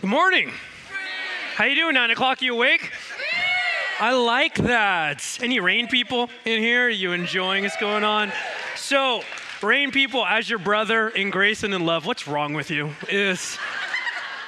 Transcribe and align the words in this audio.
Good 0.00 0.08
morning. 0.08 0.50
How 1.56 1.66
you 1.66 1.74
doing? 1.74 1.92
Nine 1.92 2.10
o'clock. 2.10 2.40
You 2.40 2.54
awake? 2.54 2.90
I 3.98 4.14
like 4.14 4.54
that. 4.54 5.38
Any 5.42 5.60
rain 5.60 5.88
people 5.88 6.30
in 6.46 6.62
here? 6.62 6.86
Are 6.86 6.88
you 6.88 7.12
enjoying 7.12 7.64
what's 7.64 7.76
going 7.76 8.02
on? 8.02 8.32
So, 8.76 9.20
rain 9.62 9.90
people, 9.90 10.24
as 10.24 10.48
your 10.48 10.58
brother 10.58 11.10
in 11.10 11.28
grace 11.28 11.64
and 11.64 11.74
in 11.74 11.84
love, 11.84 12.06
what's 12.06 12.26
wrong 12.26 12.54
with 12.54 12.70
you? 12.70 12.94
Is 13.10 13.58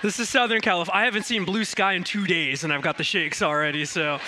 this 0.00 0.18
is 0.18 0.30
Southern 0.30 0.62
California. 0.62 1.02
I 1.02 1.04
haven't 1.04 1.24
seen 1.24 1.44
blue 1.44 1.66
sky 1.66 1.92
in 1.92 2.04
two 2.04 2.26
days, 2.26 2.64
and 2.64 2.72
I've 2.72 2.80
got 2.80 2.96
the 2.96 3.04
shakes 3.04 3.42
already. 3.42 3.84
So. 3.84 4.20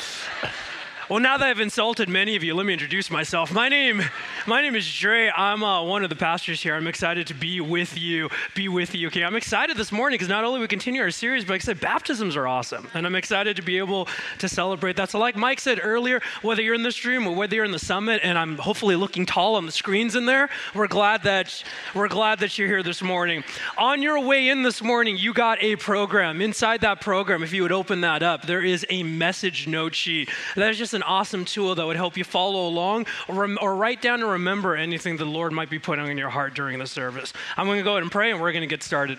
Well, 1.11 1.21
now 1.21 1.37
that 1.37 1.47
I've 1.47 1.61
insulted 1.61 2.09
many 2.09 2.35
of 2.35 2.43
you, 2.43 2.55
let 2.55 2.65
me 2.65 2.73
introduce 2.73 3.11
myself. 3.11 3.53
My 3.53 3.69
name, 3.69 4.01
my 4.47 4.63
name 4.63 4.75
is 4.75 4.91
Dre. 4.91 5.31
I'm 5.37 5.63
uh, 5.63 5.83
one 5.83 6.03
of 6.03 6.09
the 6.09 6.17
pastors 6.17 6.63
here. 6.63 6.75
I'm 6.75 6.87
excited 6.87 7.27
to 7.27 7.35
be 7.35 7.61
with 7.61 7.99
you, 7.99 8.31
be 8.55 8.71
with 8.71 8.95
you. 8.95 9.09
Okay, 9.09 9.23
I'm 9.23 9.37
excited 9.37 9.77
this 9.77 9.93
morning 9.93 10.15
because 10.15 10.31
not 10.31 10.45
only 10.45 10.61
we 10.61 10.67
continue 10.67 11.03
our 11.03 11.11
series, 11.11 11.45
but 11.45 11.51
like 11.51 11.61
I 11.61 11.65
said, 11.65 11.81
baptisms 11.81 12.37
are 12.37 12.49
awesome, 12.49 12.89
and 12.95 13.05
I'm 13.05 13.17
excited 13.17 13.55
to 13.57 13.63
be 13.63 13.77
able 13.77 14.09
to 14.39 14.49
celebrate 14.49 14.97
that. 14.97 15.11
So, 15.11 15.19
like 15.19 15.37
Mike 15.37 15.61
said 15.61 15.79
earlier, 15.83 16.23
whether 16.41 16.63
you're 16.63 16.75
in 16.75 16.83
this 16.83 17.05
room 17.05 17.27
or 17.27 17.37
whether 17.37 17.55
you're 17.55 17.67
in 17.67 17.73
the 17.73 17.79
summit, 17.79 18.23
and 18.25 18.39
I'm 18.39 18.57
hopefully 18.57 18.97
looking 18.97 19.27
tall 19.27 19.57
on 19.57 19.67
the 19.67 19.73
screens 19.73 20.17
in 20.17 20.25
there, 20.25 20.49
we're 20.75 20.89
glad 20.89 21.25
that 21.25 21.63
we're 21.95 22.09
glad 22.09 22.39
that 22.39 22.57
you're 22.57 22.69
here 22.69 22.83
this 22.83 23.03
morning. 23.03 23.45
On 23.77 24.01
your 24.01 24.21
way 24.21 24.49
in 24.49 24.63
this 24.63 24.83
morning, 24.83 25.19
you 25.19 25.35
got 25.35 25.63
a 25.63 25.77
program. 25.77 26.41
Inside 26.41 26.81
that 26.81 27.03
program, 27.03 27.43
if 27.43 27.53
you 27.53 27.61
would 27.61 27.73
open 27.73 28.01
that 28.01 28.23
up, 28.23 28.47
there 28.47 28.63
is 28.63 28.87
a 28.89 29.03
message 29.03 29.69
note 29.69 29.95
sheet. 29.95 30.31
That 30.57 30.71
is 30.71 30.79
just 30.79 30.94
an 30.95 31.03
awesome 31.03 31.45
tool 31.45 31.75
that 31.75 31.87
would 31.87 31.97
help 31.97 32.17
you 32.17 32.25
follow 32.25 32.67
along 32.67 33.07
or, 33.29 33.49
or 33.61 33.77
write 33.77 34.01
down 34.01 34.21
and 34.21 34.31
remember 34.31 34.77
anything 34.77 35.17
the 35.17 35.25
Lord 35.25 35.53
might 35.53 35.71
be 35.71 35.79
putting 35.79 36.07
in 36.07 36.19
your 36.19 36.31
heart 36.31 36.55
during 36.55 36.79
the 36.79 36.87
service. 36.87 37.33
I'm 37.57 37.67
going 37.67 37.79
to 37.79 37.85
go 37.85 37.93
ahead 37.93 38.03
and 38.03 38.13
pray 38.13 38.31
and 38.31 38.41
we're 38.41 38.53
going 38.53 38.63
to 38.63 38.67
get 38.67 38.83
started. 38.83 39.19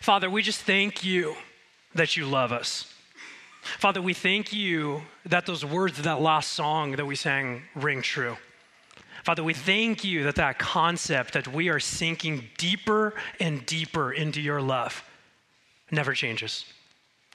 Father, 0.00 0.30
we 0.30 0.42
just 0.42 0.62
thank 0.62 1.04
you 1.04 1.34
that 1.94 2.16
you 2.16 2.26
love 2.26 2.52
us. 2.52 2.92
Father, 3.78 4.00
we 4.00 4.14
thank 4.14 4.52
you 4.52 5.02
that 5.26 5.44
those 5.44 5.64
words 5.64 5.98
of 5.98 6.04
that 6.04 6.20
last 6.20 6.52
song 6.52 6.92
that 6.92 7.04
we 7.04 7.14
sang 7.14 7.62
ring 7.74 8.00
true. 8.00 8.36
Father, 9.24 9.44
we 9.44 9.52
thank 9.52 10.04
you 10.04 10.24
that 10.24 10.36
that 10.36 10.58
concept 10.58 11.34
that 11.34 11.48
we 11.48 11.68
are 11.68 11.80
sinking 11.80 12.44
deeper 12.56 13.14
and 13.38 13.66
deeper 13.66 14.12
into 14.12 14.40
your 14.40 14.62
love 14.62 15.04
never 15.90 16.14
changes. 16.14 16.64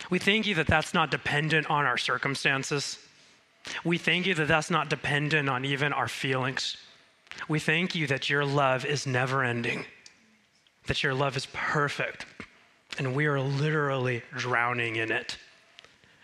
We 0.09 0.19
thank 0.19 0.45
you 0.45 0.55
that 0.55 0.67
that's 0.67 0.93
not 0.93 1.11
dependent 1.11 1.69
on 1.69 1.85
our 1.85 1.97
circumstances. 1.97 2.99
We 3.83 3.97
thank 3.97 4.25
you 4.25 4.33
that 4.35 4.47
that's 4.47 4.69
not 4.69 4.89
dependent 4.89 5.49
on 5.49 5.65
even 5.65 5.93
our 5.93 6.07
feelings. 6.07 6.77
We 7.47 7.59
thank 7.59 7.95
you 7.95 8.07
that 8.07 8.29
your 8.29 8.45
love 8.45 8.85
is 8.85 9.07
never 9.07 9.43
ending, 9.43 9.85
that 10.87 11.01
your 11.03 11.13
love 11.13 11.35
is 11.37 11.47
perfect, 11.53 12.25
and 12.97 13.15
we 13.15 13.25
are 13.25 13.39
literally 13.39 14.21
drowning 14.35 14.97
in 14.97 15.11
it. 15.11 15.37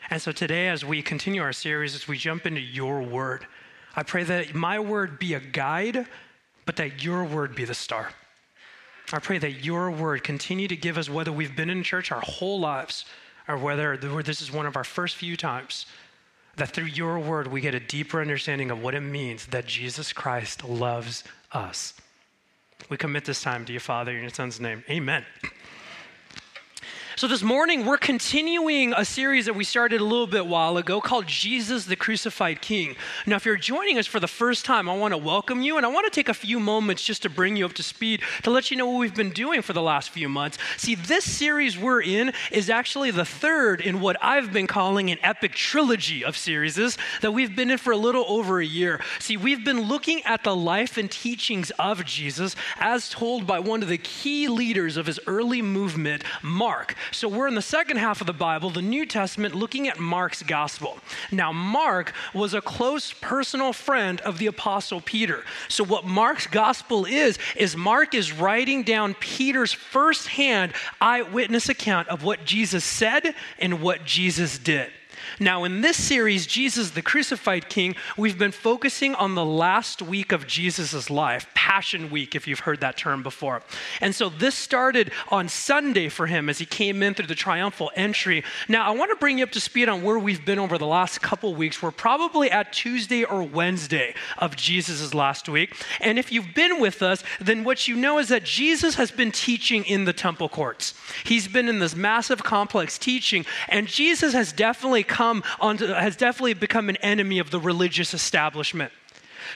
And 0.09 0.21
so 0.21 0.31
today, 0.31 0.69
as 0.69 0.83
we 0.83 1.01
continue 1.01 1.41
our 1.41 1.53
series, 1.53 1.95
as 1.95 2.07
we 2.07 2.17
jump 2.17 2.45
into 2.45 2.61
your 2.61 3.01
word, 3.01 3.47
I 3.95 4.03
pray 4.03 4.23
that 4.23 4.53
my 4.53 4.79
word 4.79 5.19
be 5.19 5.33
a 5.33 5.39
guide, 5.39 6.07
but 6.65 6.75
that 6.77 7.03
your 7.03 7.23
word 7.23 7.55
be 7.55 7.65
the 7.65 7.73
star. 7.73 8.11
I 9.11 9.19
pray 9.19 9.39
that 9.39 9.63
your 9.63 9.89
word 9.89 10.23
continue 10.23 10.67
to 10.67 10.75
give 10.75 10.97
us, 10.97 11.09
whether 11.09 11.31
we've 11.31 11.55
been 11.55 11.69
in 11.69 11.83
church 11.83 12.11
our 12.11 12.21
whole 12.21 12.59
lives, 12.59 13.05
or 13.49 13.57
whether 13.57 13.97
this 13.97 14.41
is 14.41 14.51
one 14.51 14.67
of 14.67 14.77
our 14.77 14.83
first 14.85 15.15
few 15.15 15.35
times, 15.35 15.87
that 16.55 16.69
through 16.69 16.85
your 16.85 17.19
word 17.19 17.47
we 17.47 17.59
get 17.59 17.73
a 17.73 17.79
deeper 17.79 18.21
understanding 18.21 18.69
of 18.69 18.81
what 18.81 18.93
it 18.93 19.01
means 19.01 19.47
that 19.47 19.65
Jesus 19.65 20.13
Christ 20.13 20.63
loves 20.63 21.23
us. 21.51 21.95
We 22.89 22.95
commit 22.95 23.25
this 23.25 23.41
time 23.41 23.65
to 23.65 23.73
you, 23.73 23.79
Father, 23.79 24.11
in 24.11 24.21
your 24.21 24.29
Son's 24.29 24.59
name. 24.59 24.83
Amen. 24.89 25.25
So, 27.19 27.27
this 27.27 27.43
morning, 27.43 27.85
we're 27.85 27.97
continuing 27.97 28.93
a 28.93 29.03
series 29.03 29.47
that 29.47 29.53
we 29.53 29.65
started 29.65 29.99
a 29.99 30.05
little 30.05 30.25
bit 30.25 30.47
while 30.47 30.77
ago 30.77 31.01
called 31.01 31.27
Jesus 31.27 31.83
the 31.83 31.97
Crucified 31.97 32.61
King. 32.61 32.95
Now, 33.25 33.35
if 33.35 33.45
you're 33.45 33.57
joining 33.57 33.97
us 33.97 34.07
for 34.07 34.21
the 34.21 34.27
first 34.27 34.63
time, 34.63 34.87
I 34.87 34.95
want 34.95 35.13
to 35.13 35.17
welcome 35.17 35.61
you 35.61 35.75
and 35.75 35.85
I 35.85 35.89
want 35.89 36.05
to 36.05 36.11
take 36.11 36.29
a 36.29 36.33
few 36.33 36.61
moments 36.61 37.03
just 37.03 37.23
to 37.23 37.29
bring 37.29 37.57
you 37.57 37.65
up 37.65 37.73
to 37.73 37.83
speed 37.83 38.21
to 38.43 38.51
let 38.51 38.71
you 38.71 38.77
know 38.77 38.89
what 38.89 38.99
we've 38.99 39.13
been 39.13 39.31
doing 39.31 39.61
for 39.61 39.73
the 39.73 39.81
last 39.81 40.11
few 40.11 40.29
months. 40.29 40.57
See, 40.77 40.95
this 40.95 41.25
series 41.25 41.77
we're 41.77 42.01
in 42.01 42.31
is 42.53 42.69
actually 42.69 43.11
the 43.11 43.25
third 43.25 43.81
in 43.81 43.99
what 43.99 44.15
I've 44.23 44.53
been 44.53 44.67
calling 44.67 45.11
an 45.11 45.17
epic 45.21 45.51
trilogy 45.51 46.23
of 46.23 46.37
series 46.37 46.75
that 47.19 47.33
we've 47.33 47.53
been 47.53 47.69
in 47.69 47.79
for 47.79 47.91
a 47.91 47.97
little 47.97 48.23
over 48.29 48.61
a 48.61 48.65
year. 48.65 49.01
See, 49.19 49.35
we've 49.35 49.65
been 49.65 49.89
looking 49.89 50.23
at 50.23 50.45
the 50.45 50.55
life 50.55 50.97
and 50.97 51.11
teachings 51.11 51.69
of 51.71 52.05
Jesus 52.05 52.55
as 52.77 53.09
told 53.09 53.45
by 53.45 53.59
one 53.59 53.83
of 53.83 53.89
the 53.89 53.97
key 53.97 54.47
leaders 54.47 54.95
of 54.95 55.05
his 55.05 55.19
early 55.27 55.61
movement, 55.61 56.23
Mark. 56.41 56.95
So 57.11 57.27
we're 57.27 57.47
in 57.47 57.55
the 57.55 57.61
second 57.61 57.97
half 57.97 58.21
of 58.21 58.27
the 58.27 58.33
Bible, 58.33 58.69
the 58.69 58.81
New 58.81 59.05
Testament, 59.05 59.55
looking 59.55 59.87
at 59.87 59.99
Mark's 59.99 60.43
gospel. 60.43 60.97
Now, 61.31 61.51
Mark 61.51 62.13
was 62.33 62.53
a 62.53 62.61
close 62.61 63.13
personal 63.13 63.73
friend 63.73 64.21
of 64.21 64.37
the 64.37 64.47
Apostle 64.47 65.01
Peter. 65.01 65.43
So, 65.67 65.83
what 65.83 66.05
Mark's 66.05 66.47
gospel 66.47 67.05
is, 67.05 67.37
is 67.55 67.75
Mark 67.75 68.13
is 68.13 68.31
writing 68.31 68.83
down 68.83 69.15
Peter's 69.15 69.73
firsthand 69.73 70.73
eyewitness 71.01 71.69
account 71.69 72.07
of 72.09 72.23
what 72.23 72.45
Jesus 72.45 72.83
said 72.83 73.35
and 73.57 73.81
what 73.81 74.05
Jesus 74.05 74.57
did. 74.57 74.91
Now, 75.39 75.63
in 75.63 75.81
this 75.81 75.97
series, 75.97 76.47
Jesus, 76.47 76.91
the 76.91 77.01
crucified 77.01 77.69
king, 77.69 77.95
we've 78.17 78.37
been 78.37 78.51
focusing 78.51 79.15
on 79.15 79.35
the 79.35 79.45
last 79.45 80.01
week 80.01 80.31
of 80.31 80.47
Jesus' 80.47 81.09
life, 81.09 81.47
Passion 81.53 82.09
Week, 82.09 82.35
if 82.35 82.47
you've 82.47 82.61
heard 82.61 82.79
that 82.81 82.97
term 82.97 83.21
before. 83.21 83.61
And 84.01 84.15
so 84.15 84.29
this 84.29 84.55
started 84.55 85.11
on 85.29 85.49
Sunday 85.49 86.09
for 86.09 86.27
him 86.27 86.49
as 86.49 86.59
he 86.59 86.65
came 86.65 87.03
in 87.03 87.13
through 87.13 87.27
the 87.27 87.35
triumphal 87.35 87.91
entry. 87.95 88.43
Now, 88.67 88.85
I 88.85 88.91
want 88.91 89.11
to 89.11 89.17
bring 89.17 89.37
you 89.37 89.43
up 89.43 89.51
to 89.51 89.59
speed 89.59 89.89
on 89.89 90.01
where 90.01 90.17
we've 90.17 90.45
been 90.45 90.59
over 90.59 90.77
the 90.77 90.87
last 90.87 91.21
couple 91.21 91.53
weeks. 91.53 91.81
We're 91.81 91.91
probably 91.91 92.49
at 92.49 92.73
Tuesday 92.73 93.23
or 93.23 93.43
Wednesday 93.43 94.15
of 94.37 94.55
Jesus' 94.55 95.13
last 95.13 95.47
week. 95.49 95.75
And 95.99 96.17
if 96.17 96.31
you've 96.31 96.53
been 96.55 96.79
with 96.79 97.01
us, 97.01 97.23
then 97.39 97.63
what 97.63 97.87
you 97.87 97.95
know 97.95 98.17
is 98.19 98.29
that 98.29 98.43
Jesus 98.43 98.95
has 98.95 99.11
been 99.11 99.31
teaching 99.31 99.83
in 99.85 100.05
the 100.05 100.13
temple 100.13 100.49
courts. 100.49 100.93
He's 101.23 101.47
been 101.47 101.67
in 101.67 101.79
this 101.79 101.95
massive 101.95 102.43
complex 102.43 102.97
teaching, 102.97 103.45
and 103.67 103.87
Jesus 103.87 104.33
has 104.33 104.51
definitely 104.51 105.03
come 105.03 105.18
come 105.19 105.43
onto, 105.59 105.87
has 105.87 106.15
definitely 106.15 106.53
become 106.53 106.87
an 106.87 106.95
enemy 106.97 107.39
of 107.39 107.51
the 107.51 107.59
religious 107.59 108.13
establishment. 108.13 108.93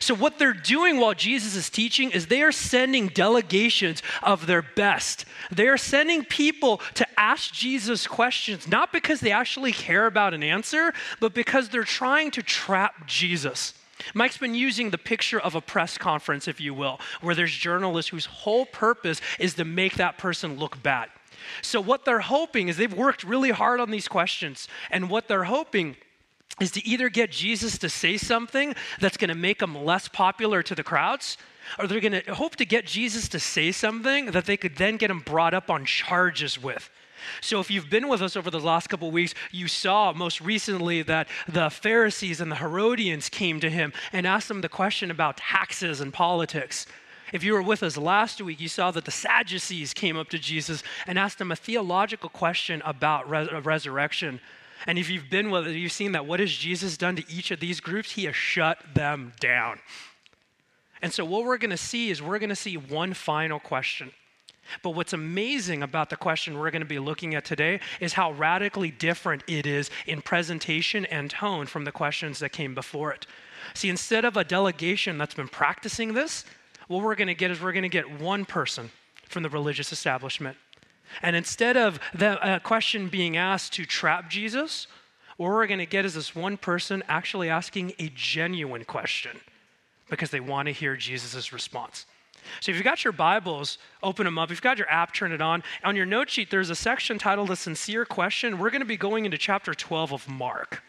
So, 0.01 0.13
what 0.13 0.37
they're 0.37 0.51
doing 0.75 0.99
while 0.99 1.13
Jesus 1.13 1.55
is 1.55 1.69
teaching 1.69 2.11
is 2.11 2.27
they 2.27 2.41
are 2.41 2.51
sending 2.51 3.07
delegations 3.07 4.03
of 4.21 4.45
their 4.45 4.61
best. 4.61 5.23
They 5.51 5.67
are 5.67 5.77
sending 5.77 6.25
people 6.25 6.81
to 6.95 7.07
ask 7.17 7.53
Jesus 7.53 8.07
questions, 8.07 8.67
not 8.67 8.91
because 8.91 9.21
they 9.21 9.31
actually 9.31 9.71
care 9.71 10.05
about 10.05 10.33
an 10.33 10.43
answer, 10.43 10.93
but 11.21 11.33
because 11.33 11.69
they're 11.69 11.85
trying 11.85 12.31
to 12.31 12.43
trap 12.43 13.07
Jesus. 13.07 13.73
Mike's 14.13 14.37
been 14.37 14.55
using 14.55 14.89
the 14.89 14.97
picture 14.97 15.39
of 15.39 15.55
a 15.55 15.61
press 15.61 15.97
conference, 15.97 16.49
if 16.49 16.59
you 16.59 16.73
will, 16.73 16.99
where 17.21 17.35
there's 17.35 17.55
journalists 17.55 18.11
whose 18.11 18.25
whole 18.25 18.65
purpose 18.65 19.21
is 19.39 19.53
to 19.53 19.63
make 19.63 19.95
that 19.95 20.17
person 20.17 20.57
look 20.57 20.83
bad. 20.83 21.07
So, 21.61 21.81
what 21.81 22.05
they're 22.05 22.19
hoping 22.19 22.67
is 22.67 22.77
they've 22.77 22.93
worked 22.93 23.23
really 23.23 23.51
hard 23.51 23.79
on 23.79 23.91
these 23.91 24.07
questions, 24.07 24.67
and 24.89 25.09
what 25.09 25.27
they're 25.27 25.45
hoping 25.45 25.95
is 26.59 26.71
to 26.71 26.87
either 26.87 27.09
get 27.09 27.31
Jesus 27.31 27.77
to 27.79 27.89
say 27.89 28.17
something 28.17 28.75
that's 28.99 29.17
going 29.17 29.29
to 29.29 29.35
make 29.35 29.61
him 29.61 29.75
less 29.75 30.07
popular 30.07 30.61
to 30.63 30.75
the 30.75 30.83
crowds, 30.83 31.37
or 31.79 31.87
they're 31.87 31.99
going 31.99 32.21
to 32.21 32.35
hope 32.35 32.55
to 32.57 32.65
get 32.65 32.85
Jesus 32.85 33.27
to 33.29 33.39
say 33.39 33.71
something 33.71 34.27
that 34.27 34.45
they 34.45 34.57
could 34.57 34.75
then 34.75 34.97
get 34.97 35.09
him 35.09 35.19
brought 35.19 35.53
up 35.53 35.69
on 35.69 35.85
charges 35.85 36.61
with. 36.61 36.89
So, 37.41 37.59
if 37.59 37.71
you've 37.71 37.89
been 37.89 38.07
with 38.07 38.21
us 38.21 38.35
over 38.35 38.51
the 38.51 38.59
last 38.59 38.87
couple 38.87 39.09
weeks, 39.11 39.33
you 39.51 39.67
saw 39.67 40.13
most 40.13 40.41
recently 40.41 41.01
that 41.03 41.27
the 41.47 41.69
Pharisees 41.69 42.41
and 42.41 42.51
the 42.51 42.57
Herodians 42.57 43.29
came 43.29 43.59
to 43.61 43.69
him 43.69 43.93
and 44.11 44.27
asked 44.27 44.51
him 44.51 44.61
the 44.61 44.69
question 44.69 45.09
about 45.09 45.37
taxes 45.37 46.01
and 46.01 46.13
politics. 46.13 46.85
If 47.33 47.43
you 47.43 47.53
were 47.53 47.63
with 47.63 47.81
us 47.81 47.97
last 47.97 48.39
week, 48.41 48.61
you 48.61 48.69
saw 48.69 48.91
that 48.91 49.05
the 49.05 49.11
Sadducees 49.11 49.93
came 49.93 50.15
up 50.15 50.29
to 50.29 50.37
Jesus 50.37 50.83
and 51.07 51.17
asked 51.17 51.41
him 51.41 51.51
a 51.51 51.55
theological 51.55 52.29
question 52.29 52.81
about 52.85 53.27
res- 53.27 53.49
uh, 53.51 53.59
resurrection. 53.61 54.39
And 54.85 54.99
if 54.99 55.09
you've 55.09 55.31
been 55.31 55.49
with 55.49 55.65
us, 55.65 55.73
you've 55.73 55.91
seen 55.91 56.11
that 56.11 56.27
what 56.27 56.39
has 56.39 56.51
Jesus 56.51 56.95
done 56.95 57.15
to 57.15 57.23
each 57.27 57.49
of 57.49 57.59
these 57.59 57.79
groups? 57.79 58.11
He 58.11 58.25
has 58.25 58.35
shut 58.35 58.77
them 58.93 59.33
down. 59.39 59.79
And 61.01 61.11
so, 61.11 61.25
what 61.25 61.43
we're 61.43 61.57
going 61.57 61.71
to 61.71 61.77
see 61.77 62.11
is 62.11 62.21
we're 62.21 62.39
going 62.39 62.49
to 62.49 62.55
see 62.55 62.77
one 62.77 63.15
final 63.15 63.59
question. 63.59 64.11
But 64.83 64.91
what's 64.91 65.11
amazing 65.11 65.81
about 65.81 66.09
the 66.09 66.15
question 66.15 66.57
we're 66.57 66.71
going 66.71 66.83
to 66.83 66.87
be 66.87 66.99
looking 66.99 67.35
at 67.35 67.45
today 67.45 67.79
is 67.99 68.13
how 68.13 68.31
radically 68.31 68.91
different 68.91 69.43
it 69.47 69.65
is 69.65 69.89
in 70.05 70.21
presentation 70.21 71.05
and 71.07 71.29
tone 71.29 71.65
from 71.65 71.83
the 71.83 71.91
questions 71.91 72.39
that 72.39 72.51
came 72.51 72.75
before 72.75 73.11
it. 73.11 73.25
See, 73.73 73.89
instead 73.89 74.23
of 74.23 74.37
a 74.37 74.43
delegation 74.43 75.17
that's 75.17 75.33
been 75.33 75.49
practicing 75.49 76.13
this, 76.13 76.45
what 76.87 77.03
we're 77.03 77.15
going 77.15 77.27
to 77.27 77.33
get 77.33 77.51
is 77.51 77.61
we're 77.61 77.71
going 77.71 77.83
to 77.83 77.89
get 77.89 78.19
one 78.19 78.45
person 78.45 78.91
from 79.27 79.43
the 79.43 79.49
religious 79.49 79.91
establishment. 79.91 80.57
And 81.21 81.35
instead 81.35 81.77
of 81.77 81.99
the 82.13 82.41
uh, 82.43 82.59
question 82.59 83.07
being 83.07 83.37
asked 83.37 83.73
to 83.73 83.85
trap 83.85 84.29
Jesus, 84.29 84.87
what 85.37 85.49
we're 85.49 85.67
going 85.67 85.79
to 85.79 85.85
get 85.85 86.05
is 86.05 86.13
this 86.13 86.35
one 86.35 86.57
person 86.57 87.03
actually 87.07 87.49
asking 87.49 87.93
a 87.99 88.11
genuine 88.15 88.85
question 88.85 89.39
because 90.09 90.29
they 90.29 90.39
want 90.39 90.67
to 90.67 90.71
hear 90.71 90.95
Jesus' 90.95 91.51
response. 91.51 92.05
So 92.59 92.71
if 92.71 92.75
you've 92.75 92.83
got 92.83 93.03
your 93.03 93.13
Bibles, 93.13 93.77
open 94.01 94.25
them 94.25 94.37
up. 94.37 94.49
If 94.49 94.57
you've 94.57 94.61
got 94.61 94.77
your 94.77 94.89
app, 94.89 95.13
turn 95.13 95.31
it 95.31 95.41
on. 95.41 95.63
On 95.83 95.95
your 95.95 96.05
note 96.05 96.29
sheet, 96.29 96.51
there's 96.51 96.69
a 96.69 96.75
section 96.75 97.17
titled 97.17 97.49
A 97.51 97.55
Sincere 97.55 98.05
Question. 98.05 98.59
We're 98.59 98.69
going 98.69 98.81
to 98.81 98.85
be 98.85 98.97
going 98.97 99.25
into 99.25 99.37
chapter 99.37 99.73
12 99.73 100.13
of 100.13 100.29
Mark. 100.29 100.83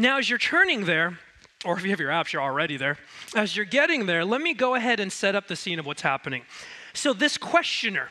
Now, 0.00 0.18
as 0.18 0.30
you're 0.30 0.38
turning 0.38 0.84
there, 0.84 1.18
or 1.64 1.76
if 1.76 1.82
you 1.82 1.90
have 1.90 1.98
your 1.98 2.10
apps, 2.10 2.32
you're 2.32 2.40
already 2.40 2.76
there. 2.76 2.98
As 3.34 3.56
you're 3.56 3.66
getting 3.66 4.06
there, 4.06 4.24
let 4.24 4.40
me 4.40 4.54
go 4.54 4.76
ahead 4.76 5.00
and 5.00 5.12
set 5.12 5.34
up 5.34 5.48
the 5.48 5.56
scene 5.56 5.80
of 5.80 5.86
what's 5.86 6.02
happening. 6.02 6.44
So, 6.92 7.12
this 7.12 7.36
questioner, 7.36 8.10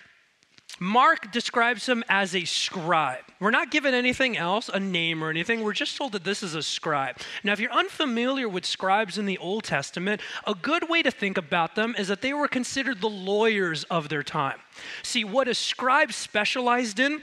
Mark 0.82 1.32
describes 1.32 1.88
him 1.88 2.04
as 2.10 2.36
a 2.36 2.44
scribe. 2.44 3.24
We're 3.40 3.52
not 3.52 3.72
given 3.72 3.94
anything 3.94 4.38
else, 4.38 4.70
a 4.72 4.82
name 4.82 5.24
or 5.24 5.30
anything. 5.30 5.64
We're 5.64 5.72
just 5.72 5.96
told 5.96 6.12
that 6.12 6.26
this 6.26 6.44
is 6.44 6.56
a 6.56 6.62
scribe. 6.62 7.20
Now, 7.44 7.54
if 7.54 7.60
you're 7.62 7.72
unfamiliar 7.72 8.50
with 8.50 8.66
scribes 8.66 9.18
in 9.18 9.26
the 9.26 9.38
Old 9.38 9.64
Testament, 9.64 10.22
a 10.46 10.54
good 10.54 10.90
way 10.90 11.02
to 11.02 11.10
think 11.10 11.38
about 11.38 11.76
them 11.76 11.96
is 11.98 12.10
that 12.10 12.22
they 12.22 12.34
were 12.34 12.50
considered 12.50 13.00
the 13.00 13.10
lawyers 13.10 13.86
of 13.86 14.10
their 14.10 14.24
time. 14.24 14.60
See, 15.04 15.24
what 15.24 15.48
a 15.48 15.54
scribe 15.54 16.12
specialized 16.12 17.00
in 17.00 17.22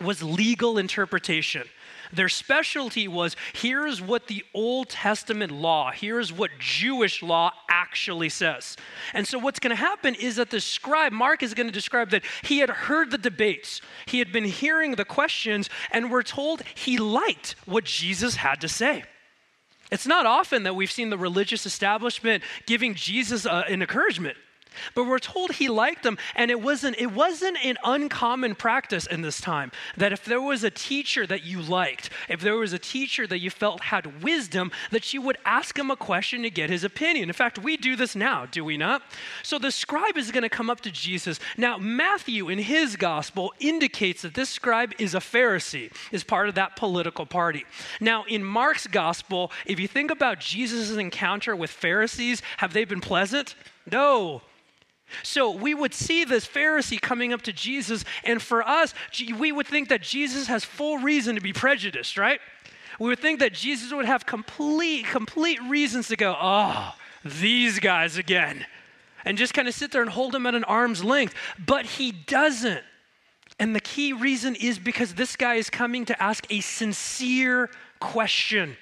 was 0.00 0.22
legal 0.22 0.76
interpretation. 0.76 1.68
Their 2.12 2.28
specialty 2.28 3.08
was 3.08 3.36
here's 3.54 4.00
what 4.00 4.26
the 4.26 4.44
Old 4.54 4.88
Testament 4.88 5.50
law, 5.50 5.90
here's 5.90 6.32
what 6.32 6.50
Jewish 6.58 7.22
law 7.22 7.52
actually 7.70 8.28
says. 8.28 8.76
And 9.14 9.26
so 9.26 9.38
what's 9.38 9.58
going 9.58 9.74
to 9.74 9.76
happen 9.76 10.14
is 10.14 10.36
that 10.36 10.50
the 10.50 10.60
scribe, 10.60 11.12
Mark 11.12 11.42
is 11.42 11.54
going 11.54 11.66
to 11.66 11.72
describe 11.72 12.10
that 12.10 12.24
he 12.42 12.58
had 12.58 12.70
heard 12.70 13.10
the 13.10 13.18
debates, 13.18 13.80
he 14.06 14.18
had 14.18 14.32
been 14.32 14.44
hearing 14.44 14.94
the 14.96 15.04
questions, 15.04 15.70
and 15.90 16.10
we're 16.10 16.22
told 16.22 16.62
he 16.74 16.98
liked 16.98 17.56
what 17.64 17.84
Jesus 17.84 18.36
had 18.36 18.60
to 18.60 18.68
say. 18.68 19.04
It's 19.90 20.06
not 20.06 20.24
often 20.24 20.62
that 20.62 20.74
we've 20.74 20.90
seen 20.90 21.10
the 21.10 21.18
religious 21.18 21.66
establishment 21.66 22.42
giving 22.66 22.94
Jesus 22.94 23.44
uh, 23.44 23.64
an 23.68 23.82
encouragement. 23.82 24.38
But 24.94 25.04
we're 25.04 25.18
told 25.18 25.52
he 25.52 25.68
liked 25.68 26.02
them, 26.02 26.18
and 26.34 26.50
it 26.50 26.60
wasn't, 26.60 26.98
it 26.98 27.12
wasn't 27.12 27.58
an 27.64 27.76
uncommon 27.84 28.54
practice 28.54 29.06
in 29.06 29.22
this 29.22 29.40
time 29.40 29.72
that 29.96 30.12
if 30.12 30.24
there 30.24 30.40
was 30.40 30.64
a 30.64 30.70
teacher 30.70 31.26
that 31.26 31.44
you 31.44 31.60
liked, 31.60 32.10
if 32.28 32.40
there 32.40 32.56
was 32.56 32.72
a 32.72 32.78
teacher 32.78 33.26
that 33.26 33.38
you 33.38 33.50
felt 33.50 33.82
had 33.82 34.22
wisdom, 34.22 34.70
that 34.90 35.12
you 35.12 35.22
would 35.22 35.38
ask 35.44 35.78
him 35.78 35.90
a 35.90 35.96
question 35.96 36.42
to 36.42 36.50
get 36.50 36.70
his 36.70 36.84
opinion. 36.84 37.28
In 37.28 37.34
fact, 37.34 37.58
we 37.58 37.76
do 37.76 37.96
this 37.96 38.14
now, 38.14 38.46
do 38.46 38.64
we 38.64 38.76
not? 38.76 39.02
So 39.42 39.58
the 39.58 39.70
scribe 39.70 40.16
is 40.16 40.30
going 40.30 40.42
to 40.42 40.48
come 40.48 40.70
up 40.70 40.80
to 40.82 40.90
Jesus. 40.90 41.38
Now, 41.56 41.78
Matthew 41.78 42.48
in 42.48 42.58
his 42.58 42.96
gospel 42.96 43.52
indicates 43.60 44.22
that 44.22 44.34
this 44.34 44.50
scribe 44.50 44.92
is 44.98 45.14
a 45.14 45.18
Pharisee, 45.18 45.92
is 46.10 46.24
part 46.24 46.48
of 46.48 46.54
that 46.54 46.76
political 46.76 47.26
party. 47.26 47.64
Now, 48.00 48.24
in 48.24 48.44
Mark's 48.44 48.86
gospel, 48.86 49.50
if 49.66 49.78
you 49.80 49.88
think 49.88 50.10
about 50.10 50.40
Jesus' 50.40 50.96
encounter 50.96 51.54
with 51.54 51.70
Pharisees, 51.70 52.42
have 52.58 52.72
they 52.72 52.84
been 52.84 53.00
pleasant? 53.00 53.54
No, 53.90 54.42
so 55.22 55.50
we 55.50 55.74
would 55.74 55.94
see 55.94 56.24
this 56.24 56.46
Pharisee 56.46 57.00
coming 57.00 57.32
up 57.32 57.42
to 57.42 57.52
Jesus, 57.52 58.04
and 58.24 58.40
for 58.40 58.66
us, 58.66 58.94
we 59.38 59.52
would 59.52 59.66
think 59.66 59.88
that 59.88 60.02
Jesus 60.02 60.46
has 60.46 60.64
full 60.64 60.98
reason 60.98 61.34
to 61.34 61.40
be 61.40 61.52
prejudiced, 61.52 62.16
right? 62.16 62.40
We 62.98 63.08
would 63.08 63.20
think 63.20 63.40
that 63.40 63.52
Jesus 63.52 63.92
would 63.92 64.06
have 64.06 64.26
complete, 64.26 65.06
complete 65.06 65.60
reasons 65.62 66.08
to 66.08 66.16
go, 66.16 66.36
oh, 66.40 66.94
these 67.24 67.78
guys 67.78 68.16
again, 68.16 68.66
and 69.24 69.38
just 69.38 69.54
kind 69.54 69.68
of 69.68 69.74
sit 69.74 69.92
there 69.92 70.02
and 70.02 70.10
hold 70.10 70.32
them 70.32 70.46
at 70.46 70.54
an 70.54 70.64
arm's 70.64 71.04
length. 71.04 71.34
But 71.58 71.86
he 71.86 72.12
doesn't. 72.12 72.82
And 73.58 73.76
the 73.76 73.80
key 73.80 74.12
reason 74.12 74.56
is 74.56 74.78
because 74.78 75.14
this 75.14 75.36
guy 75.36 75.54
is 75.54 75.70
coming 75.70 76.04
to 76.06 76.22
ask 76.22 76.46
a 76.50 76.60
sincere 76.60 77.70
question. 78.00 78.76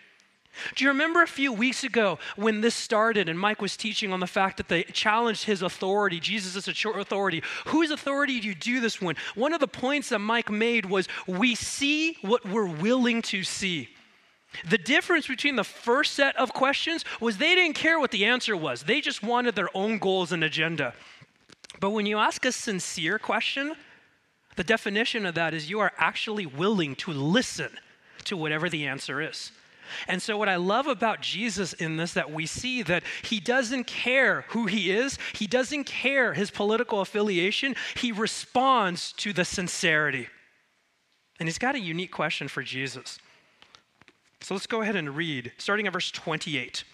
Do 0.74 0.84
you 0.84 0.90
remember 0.90 1.22
a 1.22 1.26
few 1.26 1.52
weeks 1.52 1.84
ago 1.84 2.18
when 2.36 2.60
this 2.60 2.74
started 2.74 3.28
and 3.28 3.38
Mike 3.38 3.60
was 3.60 3.76
teaching 3.76 4.12
on 4.12 4.20
the 4.20 4.26
fact 4.26 4.56
that 4.56 4.68
they 4.68 4.82
challenged 4.84 5.44
his 5.44 5.62
authority? 5.62 6.20
Jesus 6.20 6.56
is 6.56 6.84
authority. 6.84 7.42
Whose 7.66 7.90
authority 7.90 8.40
do 8.40 8.48
you 8.48 8.54
do 8.54 8.80
this 8.80 9.00
when? 9.00 9.16
One 9.34 9.52
of 9.52 9.60
the 9.60 9.68
points 9.68 10.10
that 10.10 10.18
Mike 10.18 10.50
made 10.50 10.86
was 10.86 11.08
we 11.26 11.54
see 11.54 12.16
what 12.22 12.46
we're 12.46 12.66
willing 12.66 13.22
to 13.22 13.42
see. 13.42 13.88
The 14.68 14.78
difference 14.78 15.26
between 15.26 15.56
the 15.56 15.64
first 15.64 16.14
set 16.14 16.36
of 16.36 16.52
questions 16.52 17.04
was 17.20 17.38
they 17.38 17.54
didn't 17.54 17.76
care 17.76 18.00
what 18.00 18.10
the 18.10 18.24
answer 18.24 18.56
was, 18.56 18.82
they 18.82 19.00
just 19.00 19.22
wanted 19.22 19.54
their 19.54 19.74
own 19.76 19.98
goals 19.98 20.32
and 20.32 20.42
agenda. 20.42 20.94
But 21.78 21.90
when 21.90 22.06
you 22.06 22.18
ask 22.18 22.44
a 22.44 22.52
sincere 22.52 23.18
question, 23.18 23.74
the 24.56 24.64
definition 24.64 25.24
of 25.24 25.34
that 25.36 25.54
is 25.54 25.70
you 25.70 25.80
are 25.80 25.92
actually 25.96 26.46
willing 26.46 26.96
to 26.96 27.12
listen 27.12 27.70
to 28.24 28.36
whatever 28.36 28.68
the 28.68 28.86
answer 28.86 29.22
is. 29.22 29.52
And 30.08 30.20
so, 30.22 30.36
what 30.36 30.48
I 30.48 30.56
love 30.56 30.86
about 30.86 31.20
Jesus 31.20 31.72
in 31.72 31.96
this, 31.96 32.14
that 32.14 32.32
we 32.32 32.46
see 32.46 32.82
that 32.82 33.02
he 33.22 33.40
doesn't 33.40 33.86
care 33.86 34.44
who 34.48 34.66
he 34.66 34.90
is, 34.90 35.18
he 35.34 35.46
doesn't 35.46 35.84
care 35.84 36.34
his 36.34 36.50
political 36.50 37.00
affiliation, 37.00 37.76
he 37.96 38.12
responds 38.12 39.12
to 39.14 39.32
the 39.32 39.44
sincerity. 39.44 40.28
And 41.38 41.48
he's 41.48 41.58
got 41.58 41.74
a 41.74 41.80
unique 41.80 42.12
question 42.12 42.48
for 42.48 42.62
Jesus. 42.62 43.18
So, 44.40 44.54
let's 44.54 44.66
go 44.66 44.82
ahead 44.82 44.96
and 44.96 45.16
read, 45.16 45.52
starting 45.58 45.86
at 45.86 45.92
verse 45.92 46.10
28. 46.10 46.84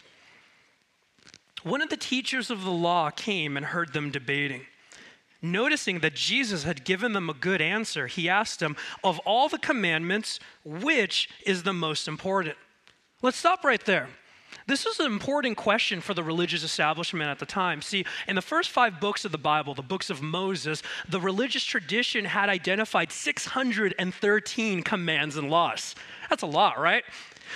One 1.63 1.83
of 1.83 1.89
the 1.89 1.97
teachers 1.97 2.51
of 2.51 2.63
the 2.63 2.71
law 2.71 3.11
came 3.11 3.57
and 3.57 3.67
heard 3.67 3.93
them 3.93 4.11
debating. 4.11 4.67
Noticing 5.43 5.99
that 6.01 6.15
Jesus 6.15 6.63
had 6.63 6.85
given 6.85 7.13
them 7.13 7.29
a 7.29 7.35
good 7.35 7.61
answer, 7.61 8.07
he 8.07 8.29
asked 8.29 8.61
them, 8.61 8.77
Of 9.05 9.19
all 9.21 9.49
the 9.49 9.59
commandments, 9.59 10.41
which 10.65 11.29
is 11.45 11.63
the 11.63 11.73
most 11.73 12.09
important? 12.09 12.57
Let's 13.23 13.39
stop 13.39 13.65
right 13.65 13.83
there. 13.85 14.09
This 14.67 14.85
is 14.85 15.01
an 15.01 15.07
important 15.07 15.57
question 15.57 16.01
for 16.03 16.13
the 16.13 16.23
religious 16.23 16.63
establishment 16.63 17.31
at 17.31 17.39
the 17.39 17.47
time. 17.47 17.81
See, 17.81 18.05
in 18.29 18.37
the 18.37 18.43
first 18.43 18.71
five 18.71 19.01
books 19.01 19.25
of 19.25 19.33
the 19.33 19.39
Bible, 19.39 19.75
the 19.75 19.83
books 19.83 20.11
of 20.11 20.21
Moses, 20.21 20.83
the 21.09 21.21
religious 21.21 21.65
tradition 21.65 22.27
had 22.27 22.49
identified 22.51 23.11
613 23.11 24.83
commands 24.83 25.37
and 25.37 25.51
laws. 25.51 25.95
That's 26.29 26.43
a 26.43 26.47
lot, 26.47 26.79
right? 26.79 27.05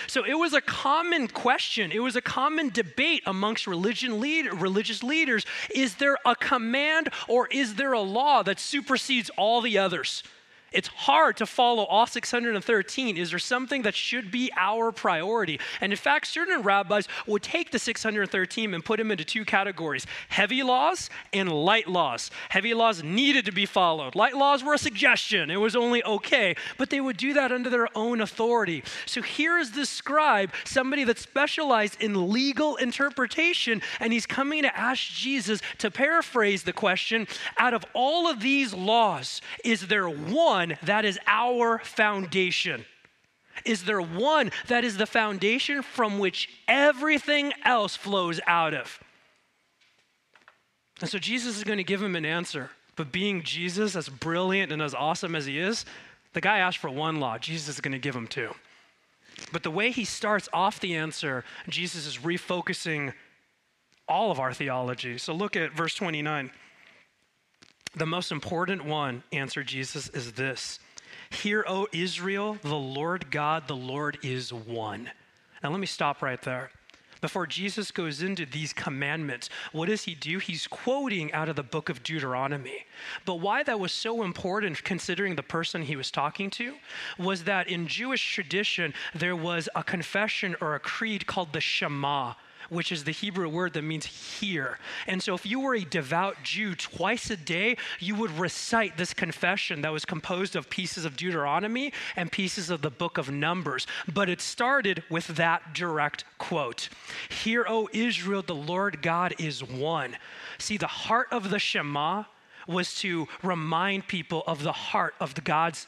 So 0.06 0.24
it 0.24 0.34
was 0.34 0.54
a 0.54 0.60
common 0.62 1.28
question. 1.28 1.92
It 1.92 2.02
was 2.02 2.16
a 2.16 2.22
common 2.22 2.70
debate 2.70 3.22
amongst 3.26 3.66
religion 3.66 4.18
lead, 4.18 4.52
religious 4.54 5.02
leaders. 5.02 5.44
Is 5.74 5.96
there 5.96 6.16
a 6.24 6.34
command 6.36 7.10
or 7.28 7.48
is 7.48 7.74
there 7.74 7.92
a 7.92 8.00
law 8.00 8.42
that 8.44 8.58
supersedes 8.58 9.30
all 9.36 9.60
the 9.60 9.76
others? 9.76 10.22
It's 10.72 10.88
hard 10.88 11.36
to 11.38 11.46
follow 11.46 11.84
all 11.84 12.06
613. 12.06 13.16
Is 13.16 13.30
there 13.30 13.38
something 13.40 13.82
that 13.82 13.94
should 13.94 14.30
be 14.30 14.52
our 14.56 14.92
priority? 14.92 15.58
And 15.80 15.92
in 15.92 15.96
fact, 15.96 16.28
certain 16.28 16.62
rabbis 16.62 17.08
would 17.26 17.42
take 17.42 17.72
the 17.72 17.78
613 17.78 18.72
and 18.72 18.84
put 18.84 18.98
them 18.98 19.10
into 19.10 19.24
two 19.24 19.44
categories 19.44 20.06
heavy 20.28 20.62
laws 20.62 21.10
and 21.32 21.50
light 21.50 21.88
laws. 21.88 22.30
Heavy 22.50 22.72
laws 22.72 23.02
needed 23.02 23.44
to 23.46 23.52
be 23.52 23.66
followed, 23.66 24.14
light 24.14 24.36
laws 24.36 24.62
were 24.62 24.74
a 24.74 24.78
suggestion, 24.78 25.50
it 25.50 25.56
was 25.56 25.74
only 25.74 26.04
okay, 26.04 26.54
but 26.78 26.90
they 26.90 27.00
would 27.00 27.16
do 27.16 27.32
that 27.32 27.50
under 27.50 27.68
their 27.68 27.88
own 27.96 28.20
authority. 28.20 28.84
So 29.06 29.22
here 29.22 29.58
is 29.58 29.72
this 29.72 29.90
scribe, 29.90 30.52
somebody 30.64 31.02
that 31.04 31.18
specialized 31.18 32.00
in 32.00 32.30
legal 32.32 32.76
interpretation, 32.76 33.82
and 33.98 34.12
he's 34.12 34.26
coming 34.26 34.62
to 34.62 34.78
ask 34.78 35.02
Jesus 35.02 35.60
to 35.78 35.90
paraphrase 35.90 36.62
the 36.62 36.72
question 36.72 37.26
out 37.58 37.74
of 37.74 37.84
all 37.92 38.28
of 38.28 38.40
these 38.40 38.72
laws, 38.72 39.40
is 39.64 39.88
there 39.88 40.08
one? 40.08 40.59
One 40.60 40.78
that 40.82 41.04
is 41.04 41.18
our 41.26 41.78
foundation? 41.78 42.84
Is 43.64 43.84
there 43.84 44.00
one 44.00 44.52
that 44.68 44.84
is 44.84 44.96
the 44.96 45.06
foundation 45.06 45.82
from 45.82 46.18
which 46.18 46.48
everything 46.68 47.52
else 47.64 47.96
flows 47.96 48.40
out 48.46 48.74
of? 48.74 49.00
And 51.00 51.08
so 51.08 51.18
Jesus 51.18 51.56
is 51.56 51.64
going 51.64 51.78
to 51.78 51.84
give 51.84 52.02
him 52.02 52.16
an 52.16 52.24
answer. 52.24 52.70
But 52.96 53.12
being 53.12 53.42
Jesus, 53.42 53.96
as 53.96 54.08
brilliant 54.08 54.72
and 54.72 54.82
as 54.82 54.94
awesome 54.94 55.34
as 55.34 55.46
he 55.46 55.58
is, 55.58 55.84
the 56.32 56.40
guy 56.40 56.58
asked 56.58 56.78
for 56.78 56.90
one 56.90 57.18
law. 57.20 57.38
Jesus 57.38 57.76
is 57.76 57.80
going 57.80 57.92
to 57.92 57.98
give 57.98 58.14
him 58.14 58.26
two. 58.26 58.54
But 59.52 59.62
the 59.62 59.70
way 59.70 59.90
he 59.90 60.04
starts 60.04 60.48
off 60.52 60.80
the 60.80 60.94
answer, 60.94 61.44
Jesus 61.68 62.06
is 62.06 62.18
refocusing 62.18 63.14
all 64.06 64.30
of 64.30 64.38
our 64.38 64.52
theology. 64.52 65.16
So 65.18 65.32
look 65.32 65.56
at 65.56 65.72
verse 65.72 65.94
29. 65.94 66.50
The 67.94 68.06
most 68.06 68.30
important 68.30 68.84
one, 68.84 69.24
answered 69.32 69.66
Jesus, 69.66 70.08
is 70.10 70.32
this 70.32 70.78
Hear, 71.30 71.64
O 71.66 71.88
Israel, 71.92 72.58
the 72.62 72.76
Lord 72.76 73.30
God, 73.30 73.66
the 73.66 73.76
Lord 73.76 74.18
is 74.22 74.52
one. 74.52 75.10
Now, 75.62 75.70
let 75.70 75.80
me 75.80 75.86
stop 75.86 76.22
right 76.22 76.40
there. 76.42 76.70
Before 77.20 77.46
Jesus 77.46 77.90
goes 77.90 78.22
into 78.22 78.46
these 78.46 78.72
commandments, 78.72 79.50
what 79.72 79.88
does 79.88 80.04
he 80.04 80.14
do? 80.14 80.38
He's 80.38 80.66
quoting 80.66 81.32
out 81.32 81.50
of 81.50 81.56
the 81.56 81.62
book 81.62 81.90
of 81.90 82.02
Deuteronomy. 82.02 82.86
But 83.26 83.40
why 83.40 83.62
that 83.64 83.78
was 83.78 83.92
so 83.92 84.22
important, 84.22 84.82
considering 84.84 85.36
the 85.36 85.42
person 85.42 85.82
he 85.82 85.96
was 85.96 86.10
talking 86.10 86.48
to, 86.50 86.74
was 87.18 87.44
that 87.44 87.68
in 87.68 87.86
Jewish 87.86 88.34
tradition, 88.34 88.94
there 89.14 89.36
was 89.36 89.68
a 89.74 89.84
confession 89.84 90.56
or 90.62 90.74
a 90.74 90.80
creed 90.80 91.26
called 91.26 91.52
the 91.52 91.60
Shema, 91.60 92.34
which 92.70 92.90
is 92.90 93.04
the 93.04 93.12
Hebrew 93.12 93.48
word 93.48 93.74
that 93.74 93.82
means 93.82 94.06
hear. 94.06 94.78
And 95.06 95.22
so, 95.22 95.34
if 95.34 95.44
you 95.44 95.60
were 95.60 95.74
a 95.74 95.84
devout 95.84 96.36
Jew, 96.42 96.74
twice 96.74 97.28
a 97.30 97.36
day 97.36 97.76
you 97.98 98.14
would 98.14 98.30
recite 98.38 98.96
this 98.96 99.12
confession 99.12 99.82
that 99.82 99.92
was 99.92 100.04
composed 100.04 100.56
of 100.56 100.70
pieces 100.70 101.04
of 101.04 101.16
Deuteronomy 101.16 101.92
and 102.16 102.32
pieces 102.32 102.70
of 102.70 102.80
the 102.80 102.90
book 102.90 103.18
of 103.18 103.30
Numbers. 103.30 103.86
But 104.12 104.28
it 104.28 104.40
started 104.40 105.02
with 105.10 105.26
that 105.28 105.74
direct 105.74 106.24
quote 106.38 106.88
Hear, 107.28 107.66
O 107.68 107.88
Israel, 107.92 108.42
the 108.42 108.54
Lord 108.54 109.02
God 109.02 109.34
is 109.38 109.62
one. 109.62 110.16
See, 110.58 110.76
the 110.76 110.86
heart 110.86 111.28
of 111.30 111.50
the 111.50 111.58
Shema 111.58 112.24
was 112.66 112.94
to 112.96 113.26
remind 113.42 114.06
people 114.06 114.44
of 114.46 114.62
the 114.62 114.72
heart 114.72 115.14
of 115.20 115.34
the 115.34 115.40
God's, 115.40 115.86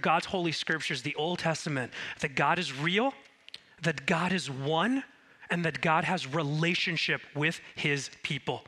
God's 0.00 0.26
holy 0.26 0.52
scriptures, 0.52 1.02
the 1.02 1.14
Old 1.16 1.40
Testament, 1.40 1.92
that 2.20 2.34
God 2.34 2.58
is 2.58 2.76
real, 2.76 3.12
that 3.82 4.06
God 4.06 4.32
is 4.32 4.50
one, 4.50 5.04
and 5.52 5.66
that 5.66 5.82
God 5.82 6.04
has 6.04 6.26
relationship 6.26 7.20
with 7.34 7.60
his 7.76 8.10
people. 8.22 8.64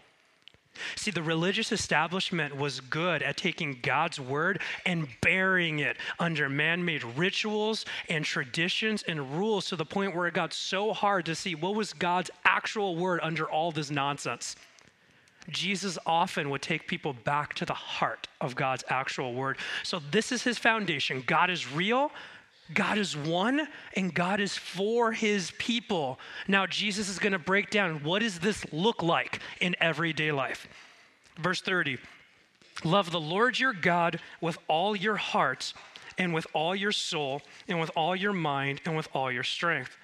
See, 0.97 1.11
the 1.11 1.23
religious 1.23 1.73
establishment 1.73 2.55
was 2.55 2.81
good 2.81 3.23
at 3.23 3.39
taking 3.39 3.79
God's 3.81 4.21
word 4.21 4.61
and 4.85 5.09
burying 5.23 5.79
it 5.79 5.97
under 6.19 6.49
man 6.51 6.85
made 6.85 7.03
rituals 7.03 7.87
and 8.11 8.23
traditions 8.23 9.03
and 9.09 9.39
rules 9.39 9.69
to 9.69 9.77
the 9.77 9.87
point 9.87 10.15
where 10.15 10.27
it 10.27 10.35
got 10.35 10.53
so 10.53 10.93
hard 10.93 11.25
to 11.27 11.35
see 11.35 11.55
what 11.55 11.75
was 11.75 11.95
God's 11.95 12.31
actual 12.45 12.97
word 12.97 13.21
under 13.23 13.49
all 13.49 13.73
this 13.73 13.91
nonsense. 13.91 14.55
Jesus 15.49 15.97
often 16.05 16.51
would 16.51 16.63
take 16.63 16.87
people 16.87 17.13
back 17.13 17.55
to 17.55 17.65
the 17.65 17.75
heart 17.75 18.29
of 18.41 18.55
God's 18.57 18.85
actual 18.89 19.33
word. 19.33 19.57
So, 19.83 20.01
this 20.11 20.33
is 20.33 20.43
his 20.43 20.59
foundation. 20.59 21.23
God 21.27 21.51
is 21.51 21.71
real, 21.71 22.11
God 22.73 22.97
is 22.97 23.17
one, 23.17 23.69
and 23.95 24.15
God 24.15 24.41
is 24.41 24.57
for 24.57 25.13
his 25.13 25.53
people. 25.59 26.19
Now, 26.49 26.67
Jesus 26.67 27.09
is 27.11 27.19
going 27.19 27.33
to 27.35 27.39
break 27.39 27.69
down 27.69 28.03
what 28.03 28.21
does 28.21 28.39
this 28.39 28.65
look 28.73 29.03
like 29.03 29.41
in 29.61 29.77
everyday 29.81 30.33
life. 30.33 30.67
Verse 31.39 31.61
30 31.61 31.99
Love 32.83 33.11
the 33.11 33.21
Lord 33.21 33.59
your 33.59 33.73
God 33.73 34.19
with 34.41 34.59
all 34.67 34.97
your 34.97 35.17
heart, 35.17 35.75
and 36.17 36.33
with 36.33 36.47
all 36.55 36.75
your 36.75 36.93
soul, 36.93 37.43
and 37.69 37.81
with 37.81 37.91
all 37.95 38.17
your 38.17 38.33
mind, 38.33 38.81
and 38.85 38.97
with 38.97 39.09
all 39.13 39.31
your 39.31 39.45
strength. 39.45 39.97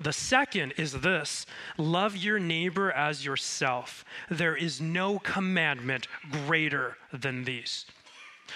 The 0.00 0.12
second 0.12 0.74
is 0.76 0.92
this 0.92 1.46
love 1.78 2.16
your 2.16 2.38
neighbor 2.38 2.90
as 2.92 3.24
yourself. 3.24 4.04
There 4.30 4.56
is 4.56 4.80
no 4.80 5.18
commandment 5.18 6.08
greater 6.30 6.96
than 7.12 7.44
these. 7.44 7.86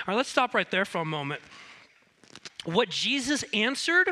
All 0.00 0.04
right, 0.08 0.16
let's 0.16 0.28
stop 0.28 0.54
right 0.54 0.70
there 0.70 0.84
for 0.84 1.00
a 1.00 1.04
moment. 1.04 1.40
What 2.64 2.90
Jesus 2.90 3.44
answered 3.54 4.10